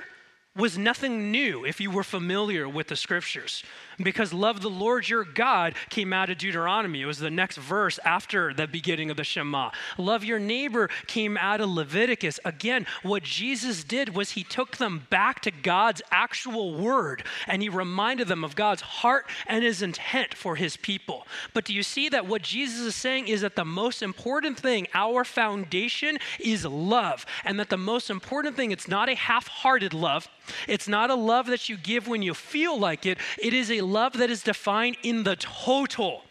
was 0.56 0.76
nothing 0.76 1.30
new 1.30 1.64
if 1.64 1.80
you 1.80 1.90
were 1.90 2.02
familiar 2.02 2.68
with 2.68 2.88
the 2.88 2.96
scriptures 2.96 3.62
because 3.98 4.32
love 4.32 4.60
the 4.60 4.70
Lord 4.70 5.08
your 5.08 5.24
God 5.24 5.74
came 5.90 6.12
out 6.12 6.30
of 6.30 6.38
Deuteronomy. 6.38 7.02
It 7.02 7.06
was 7.06 7.18
the 7.18 7.30
next 7.30 7.58
verse 7.58 7.98
after 8.04 8.54
the 8.54 8.66
beginning 8.66 9.10
of 9.10 9.16
the 9.16 9.24
Shema. 9.24 9.70
Love 9.96 10.24
your 10.24 10.38
neighbor 10.38 10.88
came 11.06 11.36
out 11.36 11.60
of 11.60 11.68
Leviticus. 11.68 12.40
Again, 12.44 12.86
what 13.02 13.22
Jesus 13.22 13.84
did 13.84 14.14
was 14.14 14.32
he 14.32 14.44
took 14.44 14.76
them 14.76 15.06
back 15.10 15.40
to 15.42 15.50
God's 15.50 16.02
actual 16.10 16.74
word 16.74 17.24
and 17.46 17.62
he 17.62 17.68
reminded 17.68 18.28
them 18.28 18.44
of 18.44 18.56
God's 18.56 18.82
heart 18.82 19.26
and 19.46 19.64
his 19.64 19.82
intent 19.82 20.34
for 20.34 20.56
his 20.56 20.76
people. 20.76 21.26
But 21.54 21.64
do 21.64 21.74
you 21.74 21.82
see 21.82 22.08
that 22.08 22.26
what 22.26 22.42
Jesus 22.42 22.80
is 22.80 22.94
saying 22.94 23.28
is 23.28 23.40
that 23.40 23.56
the 23.56 23.64
most 23.64 24.02
important 24.02 24.58
thing, 24.58 24.86
our 24.94 25.24
foundation, 25.24 26.18
is 26.38 26.64
love. 26.64 27.26
And 27.44 27.58
that 27.60 27.70
the 27.70 27.76
most 27.76 28.10
important 28.10 28.56
thing, 28.56 28.70
it's 28.70 28.88
not 28.88 29.08
a 29.08 29.14
half 29.14 29.48
hearted 29.48 29.94
love, 29.94 30.28
it's 30.66 30.88
not 30.88 31.10
a 31.10 31.14
love 31.14 31.46
that 31.46 31.68
you 31.68 31.76
give 31.76 32.08
when 32.08 32.22
you 32.22 32.34
feel 32.34 32.78
like 32.78 33.04
it, 33.04 33.18
it 33.42 33.52
is 33.52 33.70
a 33.70 33.82
love 33.92 34.14
that 34.14 34.30
is 34.30 34.42
defined 34.42 34.96
in 35.02 35.24
the 35.24 35.36
total. 35.36 36.22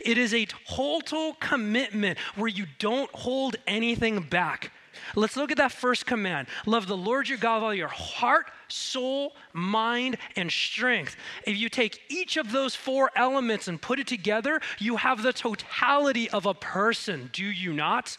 It 0.00 0.18
is 0.18 0.32
a 0.34 0.46
total 0.46 1.34
commitment 1.34 2.18
where 2.36 2.48
you 2.48 2.66
don't 2.78 3.10
hold 3.12 3.56
anything 3.66 4.20
back. 4.20 4.72
Let's 5.14 5.36
look 5.36 5.50
at 5.50 5.56
that 5.58 5.72
first 5.72 6.06
command 6.06 6.48
love 6.66 6.86
the 6.86 6.96
Lord 6.96 7.28
your 7.28 7.38
God 7.38 7.56
with 7.56 7.64
all 7.64 7.74
your 7.74 7.88
heart, 7.88 8.50
soul, 8.68 9.34
mind, 9.52 10.16
and 10.36 10.50
strength. 10.50 11.16
If 11.46 11.56
you 11.56 11.68
take 11.68 12.00
each 12.08 12.36
of 12.36 12.52
those 12.52 12.74
four 12.74 13.10
elements 13.16 13.68
and 13.68 13.80
put 13.80 13.98
it 13.98 14.06
together, 14.06 14.60
you 14.78 14.96
have 14.96 15.22
the 15.22 15.32
totality 15.32 16.30
of 16.30 16.46
a 16.46 16.54
person, 16.54 17.30
do 17.32 17.44
you 17.44 17.72
not? 17.72 18.16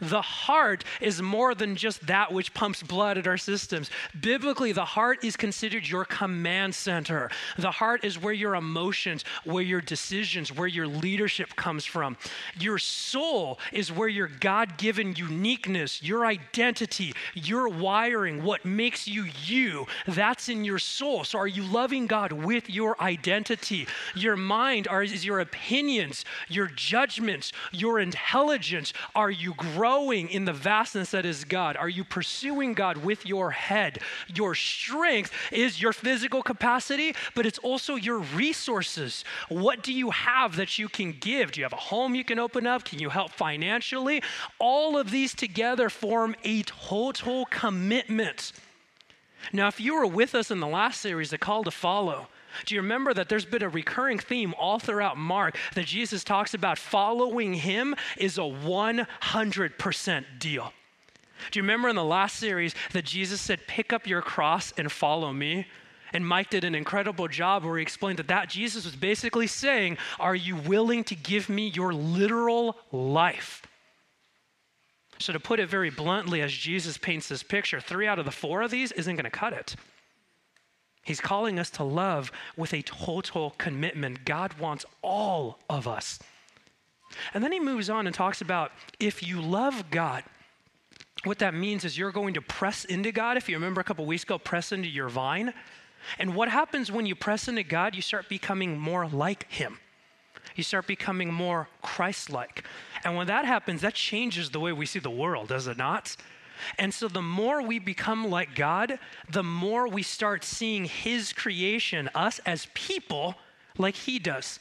The 0.00 0.22
heart 0.22 0.84
is 1.00 1.22
more 1.22 1.54
than 1.54 1.76
just 1.76 2.06
that 2.06 2.32
which 2.32 2.54
pumps 2.54 2.82
blood 2.82 3.18
at 3.18 3.26
our 3.26 3.36
systems. 3.36 3.90
Biblically, 4.20 4.72
the 4.72 4.84
heart 4.84 5.24
is 5.24 5.36
considered 5.36 5.88
your 5.88 6.04
command 6.04 6.74
center. 6.74 7.30
The 7.58 7.70
heart 7.70 8.04
is 8.04 8.18
where 8.18 8.32
your 8.32 8.54
emotions, 8.54 9.24
where 9.44 9.62
your 9.62 9.80
decisions, 9.80 10.52
where 10.52 10.68
your 10.68 10.86
leadership 10.86 11.56
comes 11.56 11.84
from. 11.84 12.16
Your 12.58 12.78
soul 12.78 13.58
is 13.72 13.92
where 13.92 14.08
your 14.08 14.28
God 14.28 14.76
given 14.78 15.14
uniqueness, 15.16 16.02
your 16.02 16.26
identity, 16.26 17.14
your 17.34 17.68
wiring, 17.68 18.42
what 18.42 18.64
makes 18.64 19.06
you 19.08 19.26
you, 19.44 19.86
that's 20.06 20.48
in 20.48 20.64
your 20.64 20.78
soul. 20.78 21.24
So, 21.24 21.38
are 21.38 21.46
you 21.46 21.62
loving 21.62 22.06
God 22.06 22.32
with 22.32 22.68
your 22.70 23.00
identity? 23.02 23.86
Your 24.14 24.36
mind 24.36 24.88
are, 24.88 25.02
is 25.02 25.24
your 25.24 25.40
opinions, 25.40 26.24
your 26.48 26.66
judgments, 26.66 27.52
your 27.72 28.00
intelligence. 28.00 28.92
Are 29.14 29.30
you 29.30 29.54
growing 29.74 30.28
in 30.28 30.44
the 30.44 30.52
vastness 30.52 31.10
that 31.10 31.24
is 31.24 31.44
God? 31.44 31.76
Are 31.76 31.88
you 31.88 32.04
pursuing 32.04 32.74
God 32.74 32.98
with 32.98 33.26
your 33.26 33.50
head? 33.50 34.00
Your 34.34 34.54
strength 34.54 35.32
is 35.52 35.80
your 35.80 35.92
physical 35.92 36.42
capacity, 36.42 37.14
but 37.34 37.46
it's 37.46 37.58
also 37.58 37.94
your 37.96 38.18
resources. 38.18 39.24
What 39.48 39.82
do 39.82 39.92
you 39.92 40.10
have 40.10 40.56
that 40.56 40.78
you 40.78 40.88
can 40.88 41.12
give? 41.12 41.52
Do 41.52 41.60
you 41.60 41.64
have 41.64 41.72
a 41.72 41.76
home 41.76 42.14
you 42.14 42.24
can 42.24 42.38
open 42.38 42.66
up? 42.66 42.84
Can 42.84 42.98
you 42.98 43.10
help 43.10 43.32
financially? 43.32 44.22
All 44.58 44.98
of 44.98 45.10
these 45.10 45.34
together 45.34 45.90
form 45.90 46.34
a 46.44 46.62
total 46.62 47.46
commitment. 47.46 48.52
Now, 49.52 49.68
if 49.68 49.80
you 49.80 49.94
were 49.94 50.06
with 50.06 50.34
us 50.34 50.50
in 50.50 50.60
the 50.60 50.66
last 50.66 51.00
series, 51.00 51.30
The 51.30 51.38
Call 51.38 51.64
to 51.64 51.70
Follow, 51.70 52.28
do 52.64 52.74
you 52.74 52.80
remember 52.80 53.14
that 53.14 53.28
there's 53.28 53.44
been 53.44 53.62
a 53.62 53.68
recurring 53.68 54.18
theme 54.18 54.54
all 54.58 54.78
throughout 54.78 55.16
Mark 55.16 55.56
that 55.74 55.86
Jesus 55.86 56.24
talks 56.24 56.54
about 56.54 56.78
following 56.78 57.54
him 57.54 57.94
is 58.16 58.38
a 58.38 58.42
100% 58.42 60.24
deal? 60.38 60.72
Do 61.50 61.58
you 61.58 61.62
remember 61.62 61.88
in 61.88 61.96
the 61.96 62.04
last 62.04 62.36
series 62.36 62.74
that 62.92 63.04
Jesus 63.04 63.40
said, 63.40 63.66
Pick 63.66 63.92
up 63.92 64.06
your 64.06 64.22
cross 64.22 64.72
and 64.76 64.90
follow 64.90 65.32
me? 65.32 65.66
And 66.12 66.26
Mike 66.26 66.50
did 66.50 66.64
an 66.64 66.74
incredible 66.74 67.28
job 67.28 67.64
where 67.64 67.76
he 67.76 67.82
explained 67.82 68.18
that, 68.18 68.28
that 68.28 68.48
Jesus 68.48 68.84
was 68.84 68.96
basically 68.96 69.46
saying, 69.46 69.98
Are 70.18 70.34
you 70.34 70.56
willing 70.56 71.04
to 71.04 71.14
give 71.14 71.48
me 71.48 71.68
your 71.68 71.92
literal 71.92 72.76
life? 72.92 73.62
So, 75.20 75.32
to 75.32 75.40
put 75.40 75.60
it 75.60 75.68
very 75.68 75.90
bluntly, 75.90 76.42
as 76.42 76.52
Jesus 76.52 76.96
paints 76.96 77.28
this 77.28 77.42
picture, 77.42 77.80
three 77.80 78.06
out 78.06 78.18
of 78.18 78.24
the 78.24 78.30
four 78.30 78.62
of 78.62 78.70
these 78.70 78.92
isn't 78.92 79.16
going 79.16 79.24
to 79.24 79.30
cut 79.30 79.52
it. 79.52 79.74
He's 81.08 81.22
calling 81.22 81.58
us 81.58 81.70
to 81.70 81.84
love 81.84 82.30
with 82.54 82.74
a 82.74 82.82
total 82.82 83.54
commitment. 83.56 84.26
God 84.26 84.52
wants 84.58 84.84
all 85.00 85.58
of 85.70 85.88
us. 85.88 86.18
And 87.32 87.42
then 87.42 87.50
he 87.50 87.58
moves 87.58 87.88
on 87.88 88.06
and 88.06 88.14
talks 88.14 88.42
about 88.42 88.72
if 89.00 89.26
you 89.26 89.40
love 89.40 89.90
God, 89.90 90.22
what 91.24 91.38
that 91.38 91.54
means 91.54 91.86
is 91.86 91.96
you're 91.96 92.12
going 92.12 92.34
to 92.34 92.42
press 92.42 92.84
into 92.84 93.10
God. 93.10 93.38
If 93.38 93.48
you 93.48 93.56
remember 93.56 93.80
a 93.80 93.84
couple 93.84 94.04
weeks 94.04 94.24
ago, 94.24 94.36
press 94.36 94.70
into 94.70 94.86
your 94.86 95.08
vine. 95.08 95.54
And 96.18 96.34
what 96.34 96.50
happens 96.50 96.92
when 96.92 97.06
you 97.06 97.14
press 97.14 97.48
into 97.48 97.62
God? 97.62 97.94
You 97.94 98.02
start 98.02 98.28
becoming 98.28 98.78
more 98.78 99.08
like 99.08 99.50
Him. 99.50 99.78
You 100.56 100.62
start 100.62 100.86
becoming 100.86 101.32
more 101.32 101.70
Christ 101.80 102.28
like. 102.28 102.64
And 103.02 103.16
when 103.16 103.28
that 103.28 103.46
happens, 103.46 103.80
that 103.80 103.94
changes 103.94 104.50
the 104.50 104.60
way 104.60 104.72
we 104.74 104.84
see 104.84 104.98
the 104.98 105.08
world, 105.08 105.48
does 105.48 105.68
it 105.68 105.78
not? 105.78 106.18
And 106.78 106.92
so 106.92 107.08
the 107.08 107.22
more 107.22 107.62
we 107.62 107.78
become 107.78 108.30
like 108.30 108.54
God, 108.54 108.98
the 109.30 109.42
more 109.42 109.88
we 109.88 110.02
start 110.02 110.44
seeing 110.44 110.84
His 110.84 111.32
creation, 111.32 112.08
us 112.14 112.40
as 112.40 112.68
people, 112.74 113.34
like 113.76 113.94
He 113.94 114.18
does. 114.18 114.58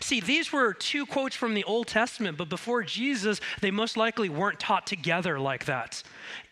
See, 0.00 0.20
these 0.20 0.52
were 0.52 0.72
two 0.72 1.06
quotes 1.06 1.34
from 1.34 1.54
the 1.54 1.64
Old 1.64 1.88
Testament, 1.88 2.38
but 2.38 2.48
before 2.48 2.82
Jesus, 2.82 3.40
they 3.60 3.70
most 3.70 3.96
likely 3.96 4.28
weren't 4.28 4.60
taught 4.60 4.86
together 4.86 5.38
like 5.38 5.64
that. 5.64 6.02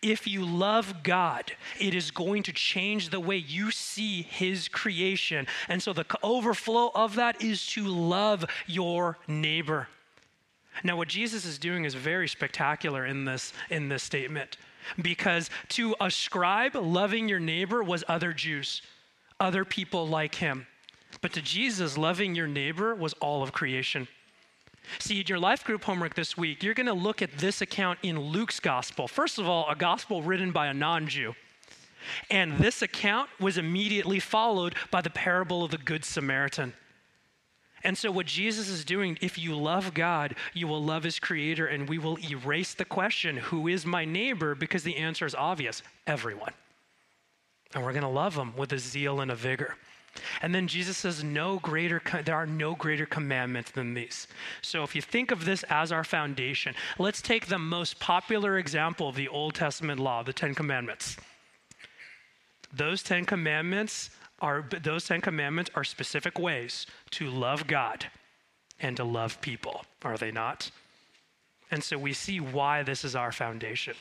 If 0.01 0.27
you 0.27 0.45
love 0.45 1.03
God, 1.03 1.51
it 1.79 1.95
is 1.95 2.11
going 2.11 2.43
to 2.43 2.51
change 2.51 3.09
the 3.09 3.19
way 3.19 3.37
you 3.37 3.71
see 3.71 4.23
His 4.23 4.67
creation. 4.67 5.47
And 5.69 5.81
so 5.81 5.93
the 5.93 6.05
overflow 6.23 6.91
of 6.93 7.15
that 7.15 7.41
is 7.41 7.65
to 7.67 7.87
love 7.87 8.45
your 8.67 9.17
neighbor. 9.27 9.87
Now, 10.83 10.97
what 10.97 11.07
Jesus 11.07 11.45
is 11.45 11.57
doing 11.57 11.85
is 11.85 11.93
very 11.93 12.27
spectacular 12.27 13.05
in 13.05 13.25
this, 13.25 13.53
in 13.69 13.89
this 13.89 14.03
statement 14.03 14.57
because 15.01 15.49
to 15.69 15.95
a 15.99 16.09
scribe 16.09 16.75
loving 16.75 17.27
your 17.27 17.39
neighbor 17.39 17.83
was 17.83 18.03
other 18.07 18.33
Jews, 18.33 18.81
other 19.39 19.65
people 19.65 20.07
like 20.07 20.35
him. 20.35 20.67
But 21.21 21.33
to 21.33 21.41
Jesus, 21.41 21.97
loving 21.97 22.35
your 22.35 22.47
neighbor 22.47 22.95
was 22.95 23.13
all 23.13 23.43
of 23.43 23.51
creation. 23.51 24.07
See, 24.99 25.19
in 25.19 25.27
your 25.27 25.39
life 25.39 25.63
group 25.63 25.83
homework 25.83 26.15
this 26.15 26.35
week, 26.35 26.63
you're 26.63 26.73
going 26.73 26.87
to 26.87 26.93
look 26.93 27.21
at 27.21 27.37
this 27.37 27.61
account 27.61 27.99
in 28.01 28.19
Luke's 28.19 28.59
gospel. 28.59 29.07
First 29.07 29.37
of 29.37 29.47
all, 29.47 29.69
a 29.69 29.75
gospel 29.75 30.21
written 30.21 30.51
by 30.51 30.67
a 30.67 30.73
non 30.73 31.07
Jew. 31.07 31.35
And 32.29 32.57
this 32.57 32.81
account 32.81 33.29
was 33.39 33.57
immediately 33.57 34.19
followed 34.19 34.75
by 34.89 35.01
the 35.01 35.09
parable 35.09 35.63
of 35.63 35.71
the 35.71 35.77
Good 35.77 36.03
Samaritan. 36.03 36.73
And 37.83 37.97
so, 37.97 38.11
what 38.11 38.25
Jesus 38.25 38.69
is 38.69 38.85
doing, 38.85 39.17
if 39.21 39.37
you 39.37 39.55
love 39.55 39.93
God, 39.93 40.35
you 40.53 40.67
will 40.67 40.83
love 40.83 41.03
his 41.03 41.19
creator, 41.19 41.65
and 41.65 41.89
we 41.89 41.97
will 41.97 42.17
erase 42.29 42.73
the 42.73 42.85
question, 42.85 43.37
who 43.37 43.67
is 43.67 43.85
my 43.85 44.05
neighbor? 44.05 44.55
Because 44.55 44.83
the 44.83 44.97
answer 44.97 45.25
is 45.25 45.35
obvious 45.35 45.81
everyone. 46.05 46.53
And 47.73 47.83
we're 47.83 47.93
going 47.93 48.03
to 48.03 48.09
love 48.09 48.35
them 48.35 48.53
with 48.55 48.73
a 48.73 48.79
zeal 48.79 49.21
and 49.21 49.31
a 49.31 49.35
vigor. 49.35 49.75
And 50.41 50.53
then 50.53 50.67
Jesus 50.67 50.97
says, 50.97 51.23
no 51.23 51.59
greater, 51.59 52.01
there 52.25 52.35
are 52.35 52.45
no 52.45 52.75
greater 52.75 53.05
commandments 53.05 53.71
than 53.71 53.93
these. 53.93 54.27
So 54.61 54.83
if 54.83 54.93
you 54.93 55.01
think 55.01 55.31
of 55.31 55.45
this 55.45 55.63
as 55.69 55.91
our 55.91 56.03
foundation, 56.03 56.75
let's 56.99 57.21
take 57.21 57.47
the 57.47 57.57
most 57.57 57.99
popular 57.99 58.57
example 58.57 59.07
of 59.07 59.15
the 59.15 59.29
Old 59.29 59.55
Testament 59.55 59.99
law, 59.99 60.21
the 60.21 60.33
Ten 60.33 60.53
Commandments. 60.53 61.15
Those 62.73 63.03
Ten 63.03 63.25
Commandments 63.25 64.09
are, 64.41 64.65
those 64.83 65.05
Ten 65.05 65.21
Commandments 65.21 65.71
are 65.75 65.83
specific 65.83 66.39
ways 66.39 66.85
to 67.11 67.29
love 67.29 67.67
God 67.67 68.07
and 68.79 68.97
to 68.97 69.03
love 69.03 69.39
people, 69.41 69.85
are 70.03 70.17
they 70.17 70.31
not? 70.31 70.71
And 71.69 71.83
so 71.83 71.97
we 71.97 72.13
see 72.13 72.39
why 72.39 72.83
this 72.83 73.05
is 73.05 73.15
our 73.15 73.31
foundation. 73.31 73.93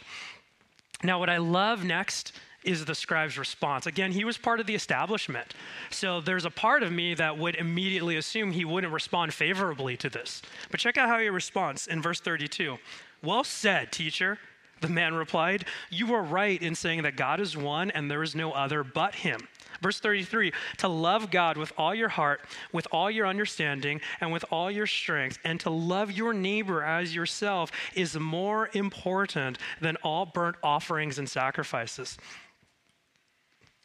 Now, 1.02 1.18
what 1.18 1.30
I 1.30 1.37
love 1.38 1.85
next 1.85 2.32
is 2.64 2.85
the 2.85 2.94
scribe's 2.94 3.38
response. 3.38 3.87
Again, 3.87 4.12
he 4.12 4.25
was 4.25 4.37
part 4.37 4.61
of 4.61 4.66
the 4.66 4.75
establishment. 4.75 5.54
So 5.90 6.20
there's 6.20 6.44
a 6.44 6.50
part 6.50 6.82
of 6.82 6.92
me 6.92 7.14
that 7.14 7.38
would 7.38 7.54
immediately 7.56 8.16
assume 8.16 8.52
he 8.52 8.64
wouldn't 8.64 8.92
respond 8.92 9.32
favorably 9.32 9.97
to 9.99 10.11
this. 10.11 10.42
But 10.70 10.80
check 10.80 10.99
out 10.99 11.09
how 11.09 11.18
he 11.18 11.28
responds 11.28 11.87
in 11.87 12.02
verse 12.02 12.20
32. 12.20 12.76
Well 13.23 13.44
said, 13.44 13.92
teacher. 13.92 14.38
The 14.80 14.88
man 14.88 15.14
replied, 15.14 15.66
You 15.90 16.14
are 16.14 16.23
right 16.23 16.61
in 16.61 16.75
saying 16.75 17.02
that 17.02 17.16
God 17.16 17.40
is 17.40 17.56
one 17.56 17.90
and 17.90 18.11
there 18.11 18.23
is 18.23 18.35
no 18.35 18.52
other 18.52 18.82
but 18.82 19.14
him. 19.14 19.49
Verse 19.81 20.00
33 20.00 20.53
to 20.79 20.89
love 20.89 21.31
God 21.31 21.57
with 21.57 21.73
all 21.77 21.95
your 21.95 22.09
heart, 22.09 22.41
with 22.73 22.87
all 22.93 23.11
your 23.11 23.27
understanding, 23.27 24.00
and 24.21 24.33
with 24.33 24.45
all 24.50 24.71
your 24.71 24.87
strength, 24.87 25.39
and 25.45 25.61
to 25.61 25.71
love 25.71 26.11
your 26.11 26.33
neighbor 26.33 26.83
as 26.83 27.15
yourself 27.15 27.71
is 27.95 28.19
more 28.19 28.71
important 28.75 29.59
than 29.81 29.97
all 29.97 30.27
burnt 30.27 30.57
offerings 30.62 31.19
and 31.19 31.29
sacrifices. 31.29 32.19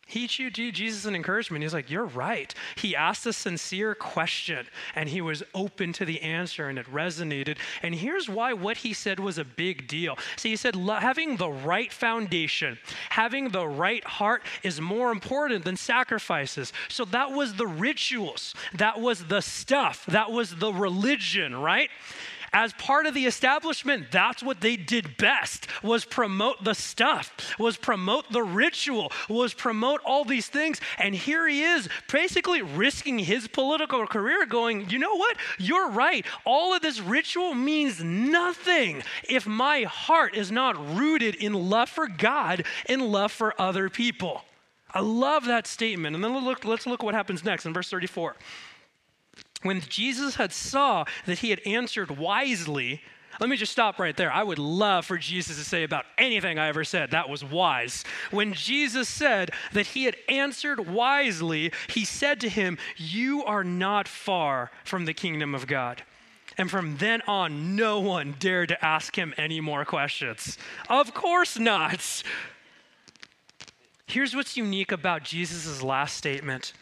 He 0.07 0.27
gave 0.27 0.53
Jesus 0.53 1.05
an 1.05 1.15
encouragement. 1.15 1.63
He's 1.63 1.73
like, 1.73 1.89
You're 1.89 2.05
right. 2.05 2.53
He 2.75 2.95
asked 2.95 3.25
a 3.25 3.33
sincere 3.33 3.95
question 3.95 4.67
and 4.93 5.09
he 5.09 5.19
was 5.19 5.41
open 5.55 5.93
to 5.93 6.05
the 6.05 6.21
answer 6.21 6.69
and 6.69 6.77
it 6.77 6.85
resonated. 6.91 7.57
And 7.81 7.95
here's 7.95 8.29
why 8.29 8.53
what 8.53 8.77
he 8.77 8.93
said 8.93 9.19
was 9.19 9.39
a 9.39 9.43
big 9.43 9.87
deal. 9.87 10.15
See, 10.37 10.49
he 10.49 10.55
said, 10.55 10.75
Having 10.75 11.37
the 11.37 11.49
right 11.49 11.91
foundation, 11.91 12.77
having 13.09 13.49
the 13.49 13.67
right 13.67 14.03
heart 14.03 14.43
is 14.61 14.79
more 14.79 15.11
important 15.11 15.65
than 15.65 15.75
sacrifices. 15.75 16.71
So 16.87 17.03
that 17.05 17.31
was 17.31 17.55
the 17.55 17.67
rituals, 17.67 18.53
that 18.75 19.01
was 19.01 19.25
the 19.25 19.41
stuff, 19.41 20.05
that 20.05 20.31
was 20.31 20.55
the 20.55 20.71
religion, 20.71 21.55
right? 21.55 21.89
As 22.55 22.71
part 22.73 23.05
of 23.05 23.13
the 23.13 23.25
establishment, 23.25 24.07
that's 24.11 24.41
what 24.41 24.61
they 24.61 24.77
did 24.77 25.17
best 25.17 25.67
was 25.83 26.05
promote 26.05 26.63
the 26.63 26.73
stuff, 26.73 27.33
was 27.59 27.75
promote 27.75 28.31
the 28.31 28.41
ritual, 28.41 29.11
was 29.27 29.53
promote 29.53 29.99
all 30.05 30.23
these 30.23 30.47
things. 30.47 30.79
And 30.97 31.13
here 31.13 31.45
he 31.49 31.61
is 31.61 31.89
basically 32.09 32.61
risking 32.61 33.19
his 33.19 33.49
political 33.49 34.07
career 34.07 34.45
going, 34.45 34.89
you 34.89 34.97
know 34.97 35.17
what? 35.17 35.35
You're 35.59 35.89
right. 35.89 36.25
All 36.45 36.73
of 36.73 36.81
this 36.81 37.01
ritual 37.01 37.53
means 37.53 38.01
nothing 38.01 39.03
if 39.27 39.45
my 39.45 39.83
heart 39.83 40.33
is 40.33 40.49
not 40.49 40.95
rooted 40.95 41.35
in 41.35 41.53
love 41.53 41.89
for 41.89 42.07
God 42.07 42.63
and 42.87 43.01
love 43.01 43.33
for 43.33 43.53
other 43.59 43.89
people. 43.89 44.43
I 44.93 45.01
love 45.01 45.43
that 45.45 45.67
statement. 45.67 46.15
And 46.15 46.23
then 46.23 46.33
look, 46.45 46.63
let's 46.63 46.87
look 46.87 47.03
what 47.03 47.15
happens 47.15 47.43
next 47.43 47.65
in 47.65 47.73
verse 47.73 47.89
34 47.89 48.37
when 49.65 49.81
Jesus 49.81 50.35
had 50.35 50.53
saw 50.53 51.05
that 51.25 51.39
he 51.39 51.49
had 51.49 51.59
answered 51.65 52.11
wisely, 52.11 53.01
let 53.39 53.49
me 53.49 53.57
just 53.57 53.71
stop 53.71 53.99
right 53.99 54.15
there. 54.15 54.31
I 54.31 54.43
would 54.43 54.59
love 54.59 55.05
for 55.05 55.17
Jesus 55.17 55.57
to 55.57 55.63
say 55.63 55.83
about 55.83 56.05
anything 56.17 56.59
I 56.59 56.67
ever 56.67 56.83
said 56.83 57.11
that 57.11 57.29
was 57.29 57.43
wise. 57.43 58.05
When 58.29 58.53
Jesus 58.53 59.09
said 59.09 59.51
that 59.73 59.87
he 59.87 60.05
had 60.05 60.15
answered 60.29 60.87
wisely, 60.87 61.71
he 61.87 62.05
said 62.05 62.39
to 62.41 62.49
him, 62.49 62.77
You 62.95 63.43
are 63.43 63.63
not 63.63 64.07
far 64.07 64.71
from 64.83 65.05
the 65.05 65.13
kingdom 65.13 65.55
of 65.55 65.67
God. 65.67 66.03
And 66.57 66.69
from 66.69 66.97
then 66.97 67.21
on, 67.27 67.75
no 67.75 67.99
one 67.99 68.35
dared 68.39 68.69
to 68.69 68.85
ask 68.85 69.17
him 69.17 69.33
any 69.35 69.59
more 69.59 69.83
questions. 69.83 70.57
Of 70.89 71.13
course 71.13 71.57
not. 71.57 72.23
Here's 74.05 74.35
what's 74.35 74.55
unique 74.55 74.91
about 74.91 75.23
Jesus' 75.23 75.81
last 75.81 76.15
statement 76.15 76.73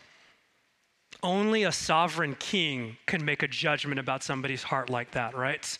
only 1.23 1.63
a 1.63 1.71
sovereign 1.71 2.35
king 2.35 2.97
can 3.05 3.23
make 3.23 3.41
a 3.41 3.47
judgment 3.47 3.99
about 3.99 4.23
somebody's 4.23 4.63
heart 4.63 4.89
like 4.89 5.11
that, 5.11 5.35
right? 5.35 5.77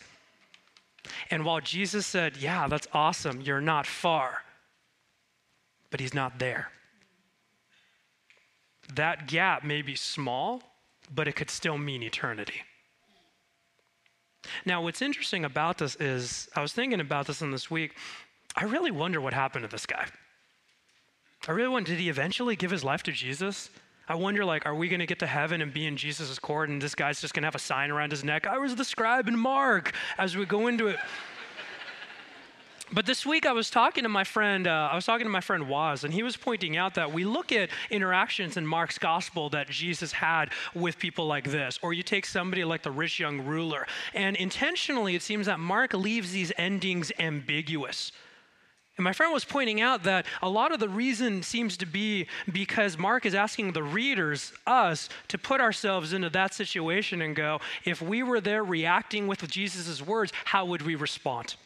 And 1.30 1.44
while 1.44 1.60
Jesus 1.60 2.06
said, 2.06 2.36
Yeah, 2.36 2.66
that's 2.66 2.88
awesome, 2.92 3.40
you're 3.40 3.60
not 3.60 3.86
far, 3.86 4.38
but 5.90 6.00
he's 6.00 6.14
not 6.14 6.38
there. 6.38 6.70
That 8.94 9.28
gap 9.28 9.64
may 9.64 9.82
be 9.82 9.94
small, 9.94 10.62
but 11.14 11.28
it 11.28 11.36
could 11.36 11.50
still 11.50 11.78
mean 11.78 12.02
eternity. 12.02 12.62
Now, 14.66 14.82
what's 14.82 15.00
interesting 15.00 15.44
about 15.44 15.78
this 15.78 15.96
is, 15.96 16.48
I 16.54 16.60
was 16.60 16.72
thinking 16.72 17.00
about 17.00 17.26
this 17.26 17.40
in 17.40 17.50
this 17.50 17.70
week. 17.70 17.96
I 18.56 18.64
really 18.64 18.90
wonder 18.90 19.20
what 19.20 19.32
happened 19.32 19.64
to 19.64 19.70
this 19.70 19.86
guy. 19.86 20.06
I 21.48 21.52
really 21.52 21.68
wonder, 21.68 21.90
did 21.90 22.00
he 22.00 22.08
eventually 22.08 22.56
give 22.56 22.70
his 22.70 22.84
life 22.84 23.02
to 23.04 23.12
Jesus? 23.12 23.70
I 24.08 24.16
wonder, 24.16 24.44
like, 24.44 24.66
are 24.66 24.74
we 24.74 24.88
going 24.88 25.00
to 25.00 25.06
get 25.06 25.18
to 25.20 25.26
heaven 25.26 25.62
and 25.62 25.72
be 25.72 25.86
in 25.86 25.96
Jesus' 25.96 26.38
court 26.38 26.68
and 26.68 26.80
this 26.80 26.94
guy's 26.94 27.20
just 27.20 27.32
going 27.32 27.42
to 27.42 27.46
have 27.46 27.54
a 27.54 27.60
sign 27.60 27.90
around 27.90 28.10
his 28.10 28.22
neck? 28.22 28.46
I 28.46 28.58
was 28.58 28.74
the 28.76 28.84
scribe 28.84 29.28
in 29.28 29.38
Mark 29.38 29.92
as 30.18 30.36
we 30.36 30.44
go 30.44 30.66
into 30.66 30.88
it. 30.88 30.98
But 32.92 33.06
this 33.06 33.24
week 33.24 33.46
I 33.46 33.52
was 33.52 33.70
talking 33.70 34.04
to 34.04 34.08
my 34.08 34.24
friend, 34.24 34.68
uh, 34.68 34.88
I 34.92 34.94
was 34.94 35.06
talking 35.06 35.26
to 35.26 35.30
my 35.30 35.40
friend 35.40 35.68
Waz, 35.68 36.04
and 36.04 36.12
he 36.12 36.22
was 36.22 36.36
pointing 36.36 36.76
out 36.76 36.94
that 36.94 37.12
we 37.12 37.24
look 37.24 37.50
at 37.50 37.70
interactions 37.90 38.56
in 38.56 38.66
Mark's 38.66 38.98
gospel 38.98 39.48
that 39.50 39.68
Jesus 39.68 40.12
had 40.12 40.50
with 40.74 40.98
people 40.98 41.26
like 41.26 41.50
this. 41.50 41.78
Or 41.82 41.92
you 41.92 42.02
take 42.02 42.26
somebody 42.26 42.62
like 42.62 42.82
the 42.82 42.90
rich 42.90 43.18
young 43.18 43.40
ruler, 43.40 43.86
and 44.12 44.36
intentionally 44.36 45.16
it 45.16 45.22
seems 45.22 45.46
that 45.46 45.58
Mark 45.58 45.94
leaves 45.94 46.30
these 46.30 46.52
endings 46.58 47.10
ambiguous. 47.18 48.12
And 48.96 49.04
my 49.04 49.12
friend 49.12 49.32
was 49.32 49.44
pointing 49.44 49.80
out 49.80 50.04
that 50.04 50.24
a 50.40 50.48
lot 50.48 50.72
of 50.72 50.78
the 50.78 50.88
reason 50.88 51.42
seems 51.42 51.76
to 51.78 51.86
be 51.86 52.28
because 52.52 52.96
Mark 52.96 53.26
is 53.26 53.34
asking 53.34 53.72
the 53.72 53.82
readers, 53.82 54.52
us, 54.66 55.08
to 55.28 55.38
put 55.38 55.60
ourselves 55.60 56.12
into 56.12 56.30
that 56.30 56.54
situation 56.54 57.20
and 57.20 57.34
go, 57.34 57.60
if 57.84 58.00
we 58.00 58.22
were 58.22 58.40
there 58.40 58.62
reacting 58.62 59.26
with 59.26 59.48
Jesus' 59.50 60.00
words, 60.00 60.32
how 60.44 60.64
would 60.66 60.82
we 60.82 60.94
respond? 60.94 61.56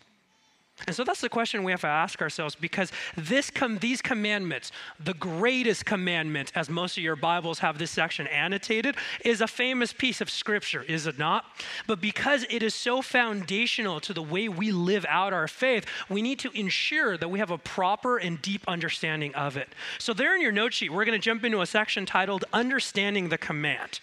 And 0.87 0.95
so 0.95 1.05
that's 1.05 1.21
the 1.21 1.29
question 1.29 1.65
we 1.65 1.73
have 1.73 1.81
to 1.81 1.89
ask 1.89 2.23
ourselves 2.23 2.55
because 2.55 2.93
this 3.17 3.51
com- 3.51 3.79
these 3.79 4.01
commandments, 4.01 4.71
the 5.01 5.15
greatest 5.15 5.85
commandment, 5.85 6.53
as 6.55 6.71
most 6.71 6.97
of 6.97 7.03
your 7.03 7.17
Bibles 7.17 7.59
have 7.59 7.79
this 7.79 7.91
section 7.91 8.27
annotated, 8.29 8.97
is 9.25 9.41
a 9.41 9.47
famous 9.47 9.93
piece 9.93 10.21
of 10.21 10.31
scripture, 10.31 10.83
is 10.83 11.07
it 11.07 11.19
not? 11.19 11.45
But 11.87 12.01
because 12.01 12.47
it 12.49 12.63
is 12.63 12.75
so 12.75 13.03
foundational 13.03 14.01
to 14.01 14.13
the 14.13 14.23
way 14.23 14.49
we 14.49 14.71
live 14.71 15.05
out 15.09 15.33
our 15.33 15.49
faith, 15.49 15.85
we 16.09 16.23
need 16.23 16.39
to 16.41 16.51
ensure 16.53 17.17
that 17.17 17.29
we 17.29 17.39
have 17.39 17.51
a 17.51 17.59
proper 17.59 18.17
and 18.17 18.41
deep 18.41 18.63
understanding 18.69 19.35
of 19.35 19.57
it. 19.57 19.69
So, 19.99 20.13
there 20.13 20.35
in 20.35 20.41
your 20.41 20.53
note 20.53 20.73
sheet, 20.73 20.93
we're 20.93 21.05
going 21.05 21.19
to 21.19 21.25
jump 21.25 21.45
into 21.45 21.61
a 21.61 21.67
section 21.67 22.07
titled 22.07 22.45
Understanding 22.53 23.29
the 23.29 23.39
Command. 23.39 24.01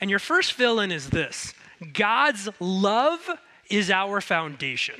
And 0.00 0.10
your 0.10 0.18
first 0.18 0.52
fill 0.52 0.78
in 0.80 0.92
is 0.92 1.10
this 1.10 1.54
God's 1.92 2.48
love 2.60 3.28
is 3.70 3.90
our 3.90 4.20
foundation. 4.20 4.96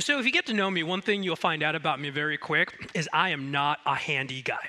So, 0.00 0.18
if 0.18 0.26
you 0.26 0.32
get 0.32 0.46
to 0.46 0.54
know 0.54 0.70
me, 0.70 0.82
one 0.82 1.00
thing 1.00 1.22
you'll 1.22 1.36
find 1.36 1.62
out 1.62 1.76
about 1.76 2.00
me 2.00 2.10
very 2.10 2.36
quick 2.36 2.90
is 2.94 3.08
I 3.12 3.30
am 3.30 3.52
not 3.52 3.78
a 3.86 3.94
handy 3.94 4.42
guy. 4.42 4.68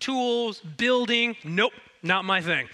Tools, 0.00 0.60
building, 0.60 1.34
nope, 1.44 1.72
not 2.02 2.26
my 2.26 2.42
thing. 2.42 2.68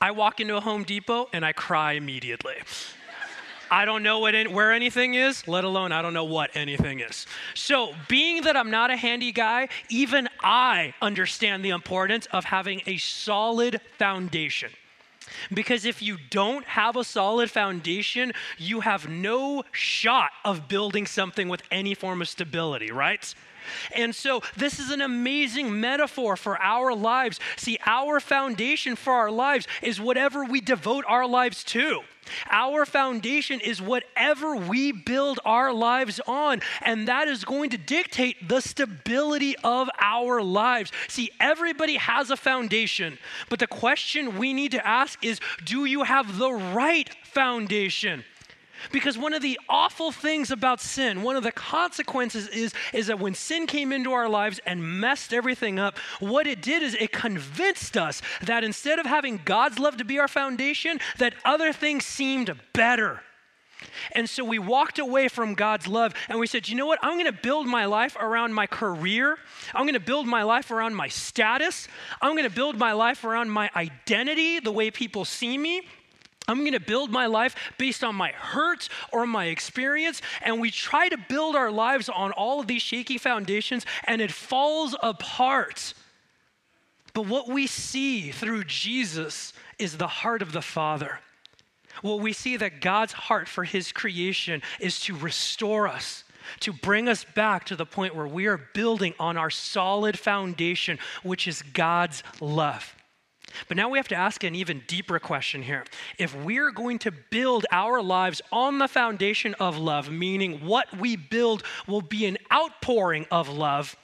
I 0.00 0.12
walk 0.12 0.38
into 0.38 0.56
a 0.56 0.60
Home 0.60 0.84
Depot 0.84 1.28
and 1.32 1.44
I 1.44 1.52
cry 1.52 1.94
immediately. 1.94 2.54
I 3.70 3.84
don't 3.84 4.02
know 4.02 4.18
what 4.18 4.34
where 4.50 4.72
anything 4.72 5.14
is, 5.14 5.46
let 5.46 5.64
alone 5.64 5.92
I 5.92 6.02
don't 6.02 6.14
know 6.14 6.24
what 6.24 6.50
anything 6.54 7.00
is. 7.00 7.26
So, 7.54 7.94
being 8.08 8.42
that 8.42 8.56
I'm 8.56 8.70
not 8.70 8.90
a 8.90 8.96
handy 8.96 9.32
guy, 9.32 9.68
even 9.88 10.28
I 10.42 10.94
understand 11.02 11.64
the 11.64 11.70
importance 11.70 12.26
of 12.32 12.44
having 12.44 12.82
a 12.86 12.96
solid 12.98 13.80
foundation. 13.98 14.70
Because 15.52 15.84
if 15.84 16.02
you 16.02 16.16
don't 16.30 16.64
have 16.64 16.96
a 16.96 17.04
solid 17.04 17.50
foundation, 17.50 18.32
you 18.56 18.80
have 18.80 19.08
no 19.08 19.64
shot 19.72 20.30
of 20.44 20.68
building 20.68 21.06
something 21.06 21.48
with 21.48 21.62
any 21.70 21.94
form 21.94 22.22
of 22.22 22.28
stability, 22.28 22.90
right? 22.90 23.34
And 23.94 24.14
so, 24.14 24.42
this 24.56 24.78
is 24.78 24.90
an 24.90 25.02
amazing 25.02 25.78
metaphor 25.80 26.36
for 26.36 26.60
our 26.60 26.94
lives. 26.94 27.38
See, 27.56 27.78
our 27.86 28.20
foundation 28.20 28.96
for 28.96 29.12
our 29.12 29.30
lives 29.30 29.66
is 29.82 30.00
whatever 30.00 30.44
we 30.44 30.60
devote 30.60 31.04
our 31.06 31.26
lives 31.26 31.62
to. 31.64 32.00
Our 32.50 32.84
foundation 32.84 33.60
is 33.60 33.80
whatever 33.80 34.56
we 34.56 34.92
build 34.92 35.40
our 35.44 35.72
lives 35.72 36.20
on, 36.26 36.60
and 36.82 37.08
that 37.08 37.28
is 37.28 37.44
going 37.44 37.70
to 37.70 37.78
dictate 37.78 38.48
the 38.48 38.60
stability 38.60 39.56
of 39.64 39.88
our 40.00 40.42
lives. 40.42 40.92
See, 41.08 41.30
everybody 41.40 41.96
has 41.96 42.30
a 42.30 42.36
foundation, 42.36 43.18
but 43.48 43.58
the 43.58 43.66
question 43.66 44.38
we 44.38 44.52
need 44.52 44.72
to 44.72 44.86
ask 44.86 45.24
is 45.24 45.40
do 45.64 45.84
you 45.84 46.02
have 46.04 46.38
the 46.38 46.52
right 46.52 47.14
foundation? 47.24 48.24
Because 48.92 49.18
one 49.18 49.34
of 49.34 49.42
the 49.42 49.58
awful 49.68 50.12
things 50.12 50.50
about 50.50 50.80
sin, 50.80 51.22
one 51.22 51.36
of 51.36 51.42
the 51.42 51.52
consequences 51.52 52.48
is, 52.48 52.72
is 52.92 53.08
that 53.08 53.18
when 53.18 53.34
sin 53.34 53.66
came 53.66 53.92
into 53.92 54.12
our 54.12 54.28
lives 54.28 54.60
and 54.66 55.00
messed 55.00 55.32
everything 55.32 55.78
up, 55.78 55.98
what 56.20 56.46
it 56.46 56.62
did 56.62 56.82
is 56.82 56.94
it 56.94 57.12
convinced 57.12 57.96
us 57.96 58.22
that 58.42 58.64
instead 58.64 58.98
of 58.98 59.06
having 59.06 59.40
God's 59.44 59.78
love 59.78 59.96
to 59.98 60.04
be 60.04 60.18
our 60.18 60.28
foundation, 60.28 61.00
that 61.18 61.34
other 61.44 61.72
things 61.72 62.04
seemed 62.04 62.54
better. 62.72 63.22
And 64.12 64.28
so 64.28 64.44
we 64.44 64.58
walked 64.58 64.98
away 64.98 65.28
from 65.28 65.54
God's 65.54 65.86
love 65.86 66.14
and 66.28 66.38
we 66.38 66.46
said, 66.46 66.68
you 66.68 66.74
know 66.74 66.86
what? 66.86 66.98
I'm 67.02 67.14
going 67.14 67.32
to 67.32 67.40
build 67.42 67.66
my 67.66 67.84
life 67.84 68.16
around 68.18 68.52
my 68.52 68.66
career. 68.66 69.38
I'm 69.74 69.84
going 69.84 69.94
to 69.94 70.00
build 70.00 70.26
my 70.26 70.42
life 70.42 70.70
around 70.70 70.94
my 70.94 71.08
status. 71.08 71.86
I'm 72.20 72.32
going 72.32 72.48
to 72.48 72.54
build 72.54 72.76
my 72.76 72.92
life 72.92 73.24
around 73.24 73.50
my 73.50 73.70
identity, 73.76 74.58
the 74.60 74.72
way 74.72 74.90
people 74.90 75.24
see 75.24 75.56
me. 75.56 75.82
I'm 76.48 76.60
going 76.60 76.72
to 76.72 76.80
build 76.80 77.10
my 77.10 77.26
life 77.26 77.54
based 77.76 78.02
on 78.02 78.14
my 78.14 78.32
hurt 78.32 78.88
or 79.12 79.26
my 79.26 79.46
experience. 79.46 80.22
And 80.42 80.60
we 80.60 80.70
try 80.70 81.08
to 81.10 81.18
build 81.28 81.54
our 81.54 81.70
lives 81.70 82.08
on 82.08 82.32
all 82.32 82.58
of 82.60 82.66
these 82.66 82.82
shaky 82.82 83.18
foundations, 83.18 83.84
and 84.04 84.22
it 84.22 84.32
falls 84.32 84.96
apart. 85.02 85.92
But 87.12 87.26
what 87.26 87.48
we 87.48 87.66
see 87.66 88.30
through 88.30 88.64
Jesus 88.64 89.52
is 89.78 89.98
the 89.98 90.08
heart 90.08 90.40
of 90.40 90.52
the 90.52 90.62
Father. 90.62 91.20
Well, 92.02 92.20
we 92.20 92.32
see 92.32 92.56
that 92.56 92.80
God's 92.80 93.12
heart 93.12 93.48
for 93.48 93.64
his 93.64 93.92
creation 93.92 94.62
is 94.80 95.00
to 95.00 95.16
restore 95.16 95.88
us, 95.88 96.24
to 96.60 96.72
bring 96.72 97.08
us 97.08 97.24
back 97.24 97.64
to 97.66 97.76
the 97.76 97.84
point 97.84 98.14
where 98.14 98.26
we 98.26 98.46
are 98.46 98.56
building 98.72 99.14
on 99.18 99.36
our 99.36 99.50
solid 99.50 100.18
foundation, 100.18 100.98
which 101.22 101.48
is 101.48 101.62
God's 101.62 102.22
love. 102.40 102.94
But 103.66 103.76
now 103.76 103.88
we 103.88 103.98
have 103.98 104.08
to 104.08 104.16
ask 104.16 104.44
an 104.44 104.54
even 104.54 104.82
deeper 104.86 105.18
question 105.18 105.62
here. 105.62 105.84
If 106.18 106.34
we're 106.34 106.70
going 106.70 106.98
to 107.00 107.10
build 107.10 107.66
our 107.70 108.02
lives 108.02 108.40
on 108.52 108.78
the 108.78 108.88
foundation 108.88 109.54
of 109.54 109.78
love, 109.78 110.10
meaning 110.10 110.64
what 110.64 110.96
we 110.96 111.16
build 111.16 111.62
will 111.86 112.02
be 112.02 112.26
an 112.26 112.38
outpouring 112.52 113.26
of 113.30 113.48
love, 113.48 113.96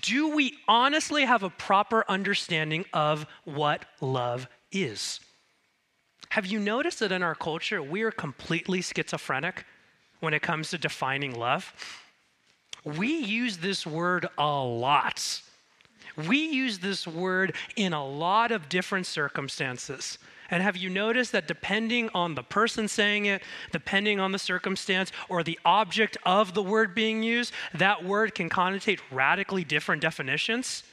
do 0.00 0.34
we 0.34 0.54
honestly 0.66 1.24
have 1.24 1.42
a 1.42 1.50
proper 1.50 2.04
understanding 2.08 2.84
of 2.92 3.26
what 3.44 3.84
love 4.00 4.48
is? 4.72 5.20
Have 6.30 6.46
you 6.46 6.58
noticed 6.58 6.98
that 7.00 7.12
in 7.12 7.22
our 7.22 7.34
culture, 7.34 7.82
we 7.82 8.02
are 8.02 8.10
completely 8.10 8.82
schizophrenic 8.82 9.64
when 10.20 10.34
it 10.34 10.42
comes 10.42 10.70
to 10.70 10.78
defining 10.78 11.34
love? 11.38 11.72
We 12.84 13.18
use 13.18 13.58
this 13.58 13.86
word 13.86 14.26
a 14.36 14.58
lot 14.58 15.42
we 16.16 16.38
use 16.38 16.78
this 16.78 17.06
word 17.06 17.54
in 17.76 17.92
a 17.92 18.06
lot 18.06 18.52
of 18.52 18.68
different 18.68 19.06
circumstances. 19.06 20.18
And 20.50 20.62
have 20.62 20.76
you 20.76 20.90
noticed 20.90 21.32
that 21.32 21.48
depending 21.48 22.10
on 22.14 22.34
the 22.34 22.42
person 22.42 22.86
saying 22.86 23.26
it, 23.26 23.42
depending 23.72 24.20
on 24.20 24.32
the 24.32 24.38
circumstance, 24.38 25.10
or 25.28 25.42
the 25.42 25.58
object 25.64 26.16
of 26.24 26.54
the 26.54 26.62
word 26.62 26.94
being 26.94 27.22
used, 27.22 27.52
that 27.74 28.04
word 28.04 28.34
can 28.34 28.50
connotate 28.50 29.00
radically 29.10 29.64
different 29.64 30.02
definitions? 30.02 30.84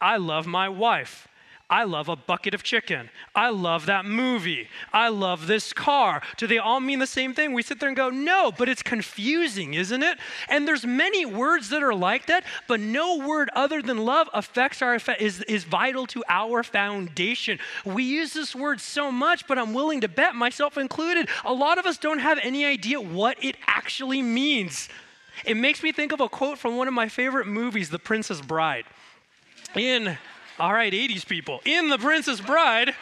I 0.00 0.16
love 0.16 0.46
my 0.46 0.68
wife. 0.68 1.28
I 1.70 1.84
love 1.84 2.10
a 2.10 2.16
bucket 2.16 2.52
of 2.52 2.62
chicken. 2.62 3.08
I 3.34 3.48
love 3.48 3.86
that 3.86 4.04
movie. 4.04 4.68
I 4.92 5.08
love 5.08 5.46
this 5.46 5.72
car. 5.72 6.20
Do 6.36 6.46
they 6.46 6.58
all 6.58 6.78
mean 6.78 6.98
the 6.98 7.06
same 7.06 7.32
thing? 7.32 7.52
We 7.52 7.62
sit 7.62 7.80
there 7.80 7.88
and 7.88 7.96
go, 7.96 8.10
no, 8.10 8.52
but 8.52 8.68
it's 8.68 8.82
confusing, 8.82 9.72
isn't 9.72 10.02
it? 10.02 10.18
And 10.48 10.68
there's 10.68 10.84
many 10.84 11.24
words 11.24 11.70
that 11.70 11.82
are 11.82 11.94
like 11.94 12.26
that, 12.26 12.44
but 12.68 12.80
no 12.80 13.18
word 13.26 13.48
other 13.54 13.80
than 13.80 14.04
love 14.04 14.28
affects 14.34 14.82
our 14.82 14.98
is, 15.18 15.40
is 15.42 15.64
vital 15.64 16.06
to 16.08 16.22
our 16.28 16.62
foundation. 16.62 17.58
We 17.84 18.04
use 18.04 18.34
this 18.34 18.54
word 18.54 18.80
so 18.80 19.10
much, 19.10 19.46
but 19.48 19.58
I'm 19.58 19.72
willing 19.72 20.02
to 20.02 20.08
bet, 20.08 20.34
myself 20.34 20.76
included, 20.76 21.28
a 21.46 21.52
lot 21.52 21.78
of 21.78 21.86
us 21.86 21.96
don't 21.96 22.18
have 22.18 22.38
any 22.42 22.66
idea 22.66 23.00
what 23.00 23.42
it 23.42 23.56
actually 23.66 24.20
means. 24.20 24.90
It 25.46 25.56
makes 25.56 25.82
me 25.82 25.92
think 25.92 26.12
of 26.12 26.20
a 26.20 26.28
quote 26.28 26.58
from 26.58 26.76
one 26.76 26.88
of 26.88 26.94
my 26.94 27.08
favorite 27.08 27.46
movies, 27.46 27.88
The 27.88 27.98
Princess 27.98 28.42
Bride. 28.42 28.84
In 29.74 30.18
all 30.58 30.72
right, 30.72 30.92
80s 30.92 31.26
people. 31.26 31.60
In 31.64 31.88
The 31.88 31.98
Princess 31.98 32.40
Bride, 32.40 32.94